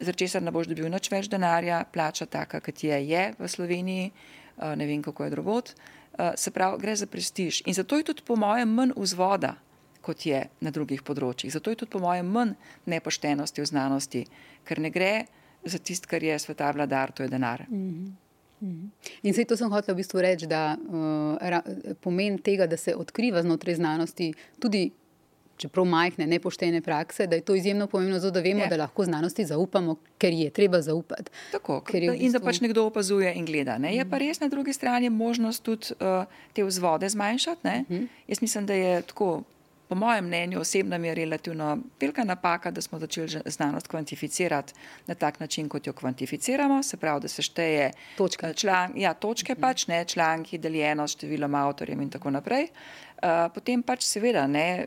Zaradi 0.00 0.18
česar 0.18 0.42
ne 0.42 0.50
boš 0.50 0.66
dobil 0.70 0.88
nič 0.88 1.10
več 1.10 1.28
denarja, 1.28 1.84
plača 1.92 2.26
taka, 2.26 2.60
kot 2.60 2.84
je, 2.84 2.98
je 3.08 3.34
v 3.38 3.48
Sloveniji, 3.48 4.12
Eh, 4.58 4.76
ne 4.76 4.86
vem 4.86 5.02
kako 5.02 5.24
je 5.24 5.30
drugot. 5.30 5.74
Eh, 6.18 6.32
se 6.36 6.50
pravi, 6.50 6.78
gre 6.78 6.96
za 6.96 7.06
prestiž. 7.06 7.62
In 7.66 7.74
zato 7.74 7.96
je 7.96 8.04
tudi 8.04 8.22
po 8.26 8.36
mojem 8.36 8.68
manj 8.68 8.90
vzvoda, 8.96 9.54
kot 10.02 10.26
je 10.26 10.48
na 10.60 10.70
drugih 10.70 11.02
področjih. 11.02 11.52
Zato 11.52 11.70
je 11.70 11.76
tudi 11.76 11.90
po 11.90 11.98
mojem 11.98 12.26
manj 12.26 12.54
nepoštenosti 12.86 13.62
v 13.62 13.66
znanosti, 13.66 14.24
ker 14.64 14.78
ne 14.78 14.90
gre 14.90 15.26
za 15.64 15.78
tist, 15.78 16.06
kar 16.06 16.22
je 16.22 16.38
sveta 16.38 16.72
vladar, 16.72 17.12
to 17.12 17.22
je 17.22 17.28
denar. 17.28 17.66
Mm 17.70 18.16
-hmm. 18.60 18.88
In 19.22 19.32
zdaj 19.32 19.44
to 19.44 19.56
sem 19.56 19.70
hotel 19.70 19.94
v 19.94 19.98
bistvu 19.98 20.20
reči, 20.20 20.46
da 20.46 20.76
uh, 20.76 21.94
pomen 22.00 22.38
tega, 22.38 22.66
da 22.66 22.76
se 22.76 22.94
odkriva 22.94 23.42
znotraj 23.42 23.74
znanosti 23.74 24.34
tudi 24.58 24.90
čeprav 25.58 25.84
majhne, 25.84 26.26
nepoštene 26.26 26.80
prakse, 26.80 27.26
da 27.26 27.36
je 27.36 27.44
to 27.44 27.54
izjemno 27.54 27.86
pomembno, 27.86 28.18
zato 28.18 28.38
da 28.38 28.40
vemo, 28.40 28.60
je. 28.60 28.64
Ja. 28.64 28.70
da 28.70 28.76
lahko 28.84 29.04
znanosti 29.04 29.46
zaupamo, 29.46 29.96
ker 30.18 30.32
je 30.32 30.50
treba 30.50 30.80
zaupati. 30.82 31.30
Tako, 31.52 31.82
je 31.92 32.00
bistvu... 32.00 32.16
In 32.26 32.32
da 32.32 32.40
pač 32.40 32.60
nekdo 32.64 32.86
opazuje 32.86 33.34
in 33.34 33.46
gleda. 33.46 33.78
Ne? 33.78 33.94
Je 33.96 34.06
pa 34.08 34.18
res 34.22 34.40
na 34.40 34.48
drugi 34.48 34.72
strani 34.72 35.10
možnost 35.10 35.62
tudi 35.62 35.94
uh, 35.98 36.24
te 36.52 36.64
vzvode 36.64 37.08
zmanjšati. 37.08 37.68
Uh 37.68 37.72
mhm. 37.72 37.94
-huh. 37.94 38.08
Jaz 38.28 38.42
mislim, 38.42 38.66
da 38.66 38.74
je 38.74 39.02
tako 39.02 39.42
po 39.88 39.94
mojem 39.94 40.24
mnenju, 40.24 40.60
osebno 40.60 40.96
je 40.96 41.14
relativno 41.14 41.78
velika 42.00 42.24
napaka, 42.24 42.70
da 42.70 42.80
smo 42.80 42.98
začeli 42.98 43.40
znanost 43.44 43.88
kvantificirati 43.88 44.72
na 45.06 45.14
tak 45.14 45.40
način, 45.40 45.68
kot 45.68 45.86
jo 45.86 45.92
kvantificiramo. 45.92 46.82
Se 46.82 46.96
pravi, 46.96 47.20
da 47.20 47.28
se 47.28 47.42
šteje 47.42 47.92
točke, 48.16 48.54
član, 48.54 48.92
ja, 48.96 49.14
točke 49.14 49.54
pač, 49.54 49.86
ne 49.86 50.04
članki, 50.04 50.58
deljeno 50.58 51.08
s 51.08 51.16
številom 51.16 51.54
avtorjem 51.54 52.02
in 52.02 52.10
tako 52.10 52.30
naprej. 52.30 52.68
Uh, 52.68 53.48
potem 53.54 53.82
pač 53.82 54.04
seveda 54.04 54.46
ne 54.46 54.86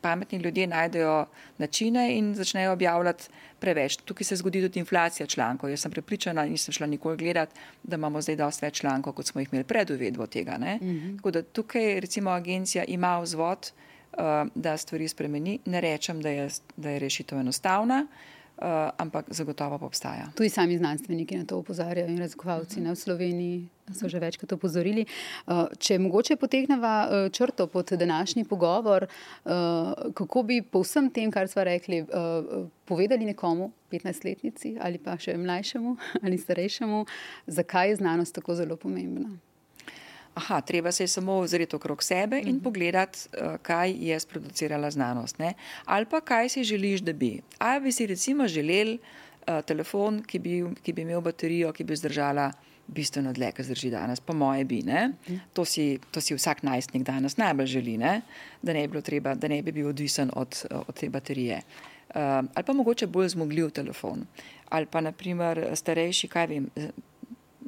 pametni 0.00 0.38
ljudje 0.38 0.66
najdejo 0.66 1.26
načine 1.58 2.18
in 2.18 2.34
začnejo 2.34 2.72
objavljati 2.72 3.28
preveč. 3.58 3.96
Tukaj 3.96 4.24
se 4.24 4.36
zgodi 4.36 4.62
tudi 4.62 4.78
inflacija 4.78 5.26
člankov. 5.26 5.70
Jaz 5.70 5.80
sem 5.80 5.92
prepričana, 5.92 6.44
nisem 6.44 6.72
šla 6.72 6.86
nikoli 6.86 7.16
gledati, 7.16 7.60
da 7.82 7.96
imamo 7.96 8.20
zdaj 8.20 8.36
dosti 8.36 8.66
več 8.66 8.80
člankov, 8.80 9.12
kot 9.12 9.26
smo 9.26 9.40
jih 9.40 9.48
imeli 9.52 9.64
pred 9.64 9.90
uvedbo 9.90 10.26
tega. 10.26 10.58
Mm 10.58 10.86
-hmm. 10.86 11.16
Tako 11.16 11.30
da 11.30 11.42
tukaj 11.42 12.00
recimo 12.00 12.30
agencija 12.30 12.84
ima 12.84 13.18
vzvod, 13.20 13.72
uh, 14.12 14.18
da 14.54 14.76
stvari 14.76 15.08
spremeni. 15.08 15.58
Ne 15.64 15.80
rečem, 15.80 16.22
da 16.22 16.28
je, 16.28 16.48
da 16.76 16.90
je 16.90 16.98
rešitev 16.98 17.38
enostavna. 17.38 18.06
Uh, 18.10 18.39
ampak 18.96 19.26
zagotovo 19.28 19.78
obstaja. 19.86 20.28
Tudi 20.36 20.48
sami 20.48 20.78
znanstveniki 20.78 21.36
na 21.36 21.44
to 21.44 21.58
opozarjajo 21.58 22.08
in 22.08 22.18
raziskovalci 22.18 22.80
uh 22.80 22.86
-huh. 22.86 22.92
v 22.92 22.96
Sloveniji 22.96 23.68
so 23.94 24.08
že 24.08 24.18
večkrat 24.18 24.52
opozorili. 24.52 25.06
Uh, 25.46 25.66
če 25.78 25.98
mogoče 25.98 26.36
potegneva 26.36 27.08
uh, 27.08 27.32
črto 27.32 27.66
pod 27.66 27.92
današnji 27.92 28.44
pogovor, 28.44 29.06
kako 30.14 30.42
bi 30.42 30.62
po 30.62 30.80
vsem 30.80 31.10
tem, 31.10 31.30
kar 31.30 31.48
smo 31.48 31.64
rekli, 31.64 32.06
povedali 32.84 33.24
nekomu, 33.24 33.72
15-letnici 33.90 34.78
ali 34.80 34.98
pa 34.98 35.18
še 35.18 35.36
mlajšemu 35.36 35.96
ali 36.22 36.38
starejšemu, 36.38 37.06
zakaj 37.46 37.88
je 37.88 37.96
znanost 37.96 38.34
tako 38.34 38.54
zelo 38.54 38.76
pomembna? 38.76 39.49
Aha, 40.34 40.60
treba 40.60 40.92
se 40.92 41.02
je 41.04 41.08
samo 41.08 41.32
ozreti 41.32 41.76
okrog 41.76 42.02
sebe 42.02 42.38
in 42.40 42.54
mhm. 42.54 42.62
pogledati, 42.62 43.18
kaj 43.62 43.90
je 43.90 44.20
sproducirala 44.20 44.90
znanost. 44.90 45.38
Ne? 45.38 45.54
Ali 45.84 46.06
pa 46.06 46.20
kaj 46.20 46.48
si 46.48 46.64
želiš, 46.64 47.00
da 47.00 47.12
bi. 47.12 47.40
Ali 47.58 47.80
bi 47.80 47.92
si 47.92 48.06
recimo 48.06 48.48
želel 48.48 48.94
uh, 48.94 49.64
telefon, 49.66 50.22
ki 50.22 50.38
bi, 50.38 50.64
ki 50.82 50.92
bi 50.92 51.02
imel 51.02 51.20
baterijo, 51.20 51.72
ki 51.72 51.84
bi 51.84 51.96
zdržala 51.96 52.52
bistveno 52.86 53.32
dlje, 53.32 53.52
kot 53.52 53.66
zdrži 53.66 53.90
danes, 53.90 54.20
po 54.20 54.32
moje 54.32 54.64
bi. 54.64 54.82
Mhm. 54.82 55.36
To 55.52 55.64
si, 55.64 55.98
to 56.10 56.20
si 56.20 56.34
vsak 56.34 56.62
najstnik 56.62 57.02
danes 57.06 57.36
najbolj 57.36 57.66
želi, 57.66 57.98
ne? 57.98 58.20
da 58.62 58.72
ne 58.72 58.88
bi, 58.88 59.02
treba, 59.02 59.34
da 59.34 59.48
ne 59.48 59.62
bi 59.62 59.72
bil 59.72 59.88
odvisen 59.88 60.30
od, 60.36 60.64
od 60.86 60.94
te 60.94 61.08
baterije. 61.08 61.62
Uh, 62.10 62.16
ali 62.54 62.64
pa 62.66 62.72
mogoče 62.72 63.06
bolj 63.06 63.28
zmogljiv 63.28 63.70
telefon. 63.70 64.26
Ali 64.68 64.86
pa 64.86 65.00
naprimer 65.00 65.70
starejši, 65.74 66.28
kaj 66.28 66.46
vem, 66.46 66.66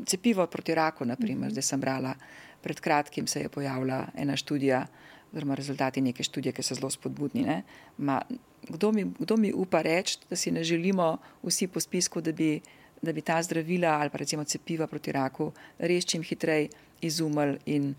cepivo 0.07 0.47
proti 0.47 0.75
raku, 0.75 1.05
naprimer, 1.05 1.51
zdaj 1.51 1.63
sem 1.63 1.81
brala, 1.81 2.15
pred 2.63 2.81
kratkim 2.81 3.27
se 3.27 3.41
je 3.41 3.49
pojavila 3.49 4.07
ena 4.17 4.37
študija, 4.37 4.87
oziroma 5.33 5.55
rezultati 5.55 6.01
neke 6.01 6.23
študije, 6.23 6.53
ki 6.53 6.63
so 6.63 6.75
zelo 6.75 6.91
spodbudni. 6.91 7.63
Ma, 7.99 8.21
kdo, 8.69 8.93
mi, 8.93 9.07
kdo 9.19 9.37
mi 9.37 9.53
upa 9.53 9.83
reči, 9.83 10.19
da 10.31 10.37
si 10.37 10.51
ne 10.51 10.65
želimo 10.65 11.17
vsi 11.43 11.67
po 11.67 11.81
spisku, 11.81 12.21
da 12.21 12.33
bi 12.33 12.61
da 13.03 13.13
bi 13.13 13.21
ta 13.21 13.43
zdravila 13.43 13.89
ali 13.89 14.11
pa 14.11 14.19
recimo 14.19 14.45
cepiva 14.45 14.87
proti 14.87 15.13
raku 15.13 15.53
res 15.79 16.07
čim 16.07 16.23
hitreje 16.23 16.69
izumili 17.01 17.59
in, 17.67 17.95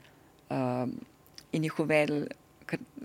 uh, 0.50 0.90
in 1.52 1.64
jih 1.64 1.80
uvedli, 1.80 2.28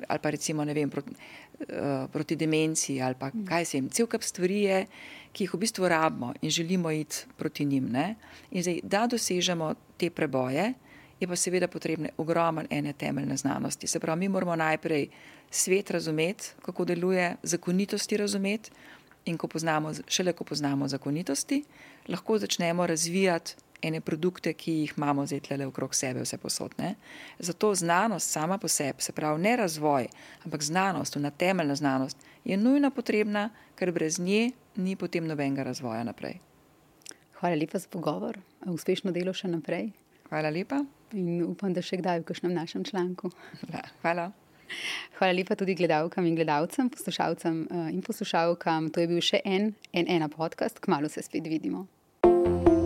ali 0.09 0.19
pa 0.23 0.31
recimo 0.31 0.65
vem, 0.65 0.91
proti, 0.91 1.11
uh, 1.11 2.07
proti 2.13 2.37
demenciji 2.37 3.03
ali 3.03 3.15
pa 3.19 3.31
mm. 3.35 3.47
kaj 3.47 3.65
se 3.65 3.77
jim. 3.79 3.89
Cel 3.91 4.07
kup 4.07 4.23
stvari 4.23 4.63
je, 4.63 4.87
ki 5.33 5.45
jih 5.45 5.55
v 5.55 5.59
bistvu 5.59 5.89
rabimo 5.89 6.33
in 6.43 6.51
želimo 6.51 6.91
iti 6.91 7.27
proti 7.37 7.65
njim. 7.65 7.91
Ne? 7.91 8.15
In 8.51 8.63
zdaj, 8.63 8.81
da 8.83 9.07
dosežemo 9.07 9.75
te 9.97 10.11
preboje, 10.11 10.73
je 11.21 11.29
pa 11.29 11.37
seveda 11.37 11.69
potrebne 11.69 12.11
ogromne 12.17 12.67
ene 12.71 12.93
temeljne 12.93 13.37
znanosti. 13.37 13.87
Se 13.87 14.01
pravi, 14.01 14.21
mi 14.21 14.29
moramo 14.29 14.57
najprej 14.57 15.09
svet 15.51 15.91
razumeti, 15.91 16.53
kako 16.63 16.85
deluje, 16.85 17.37
zakonitosti 17.43 18.17
razumeti, 18.17 18.71
In 19.29 19.37
ko 19.37 19.49
poznamo, 19.49 19.93
šele 20.09 20.33
ko 20.33 20.45
poznamo 20.45 20.89
zakonitosti, 20.89 21.63
lahko 22.09 22.39
začnemo 22.39 22.87
razvijati 22.87 23.57
ene 23.83 24.01
produkte, 24.01 24.55
ki 24.55 24.73
jih 24.73 24.95
imamo 24.97 25.27
zdaj 25.27 25.41
tle 25.41 25.67
okrog 25.67 25.95
sebe, 25.95 26.25
vse 26.25 26.39
posodne. 26.39 26.95
Zato 27.39 27.75
znanost 27.75 28.31
sama 28.31 28.59
po 28.59 28.69
sebi, 28.69 29.03
se 29.03 29.13
pravi 29.13 29.43
ne 29.43 29.57
razvoj, 29.57 30.09
ampak 30.45 30.63
znanost, 30.63 31.17
ona 31.17 31.31
temeljna 31.31 31.75
znanost, 31.75 32.17
je 32.45 32.57
nujno 32.57 32.91
potrebna, 32.91 33.51
ker 33.77 33.93
brez 33.93 34.19
nje 34.19 34.51
ni 34.77 34.97
potem 34.97 35.27
nobenega 35.27 35.63
razvoja 35.63 36.03
naprej. 36.05 36.41
Hvala 37.39 37.57
lepa 37.57 37.79
za 37.79 37.89
pogovor, 37.89 38.41
uspešno 38.67 39.13
delo 39.13 39.33
še 39.33 39.49
naprej. 39.49 39.93
Hvala 40.29 40.51
lepa. 40.51 40.83
In 41.17 41.45
upam, 41.47 41.73
da 41.73 41.81
še 41.85 42.01
kdaj 42.03 42.23
v 42.23 42.29
kakšnem 42.29 42.53
našem 42.53 42.85
članku. 42.85 43.31
Hvala. 44.03 44.31
Hvala 45.17 45.33
lepa 45.33 45.57
tudi 45.57 45.75
gledalkam 45.75 46.27
in 46.29 46.37
gledalcem, 46.37 46.91
poslušalcem 46.93 47.63
eh, 47.71 47.93
in 47.97 48.03
poslušalkam. 48.05 48.91
To 48.93 49.01
je 49.01 49.09
bil 49.09 49.23
še 49.25 49.41
en, 49.45 49.73
en, 49.93 50.09
ena 50.09 50.29
podcast, 50.29 50.83
kmalo 50.85 51.09
se 51.09 51.25
spet 51.25 51.49
vidimo. 51.49 51.87
thank 52.21 52.69
you 52.69 52.78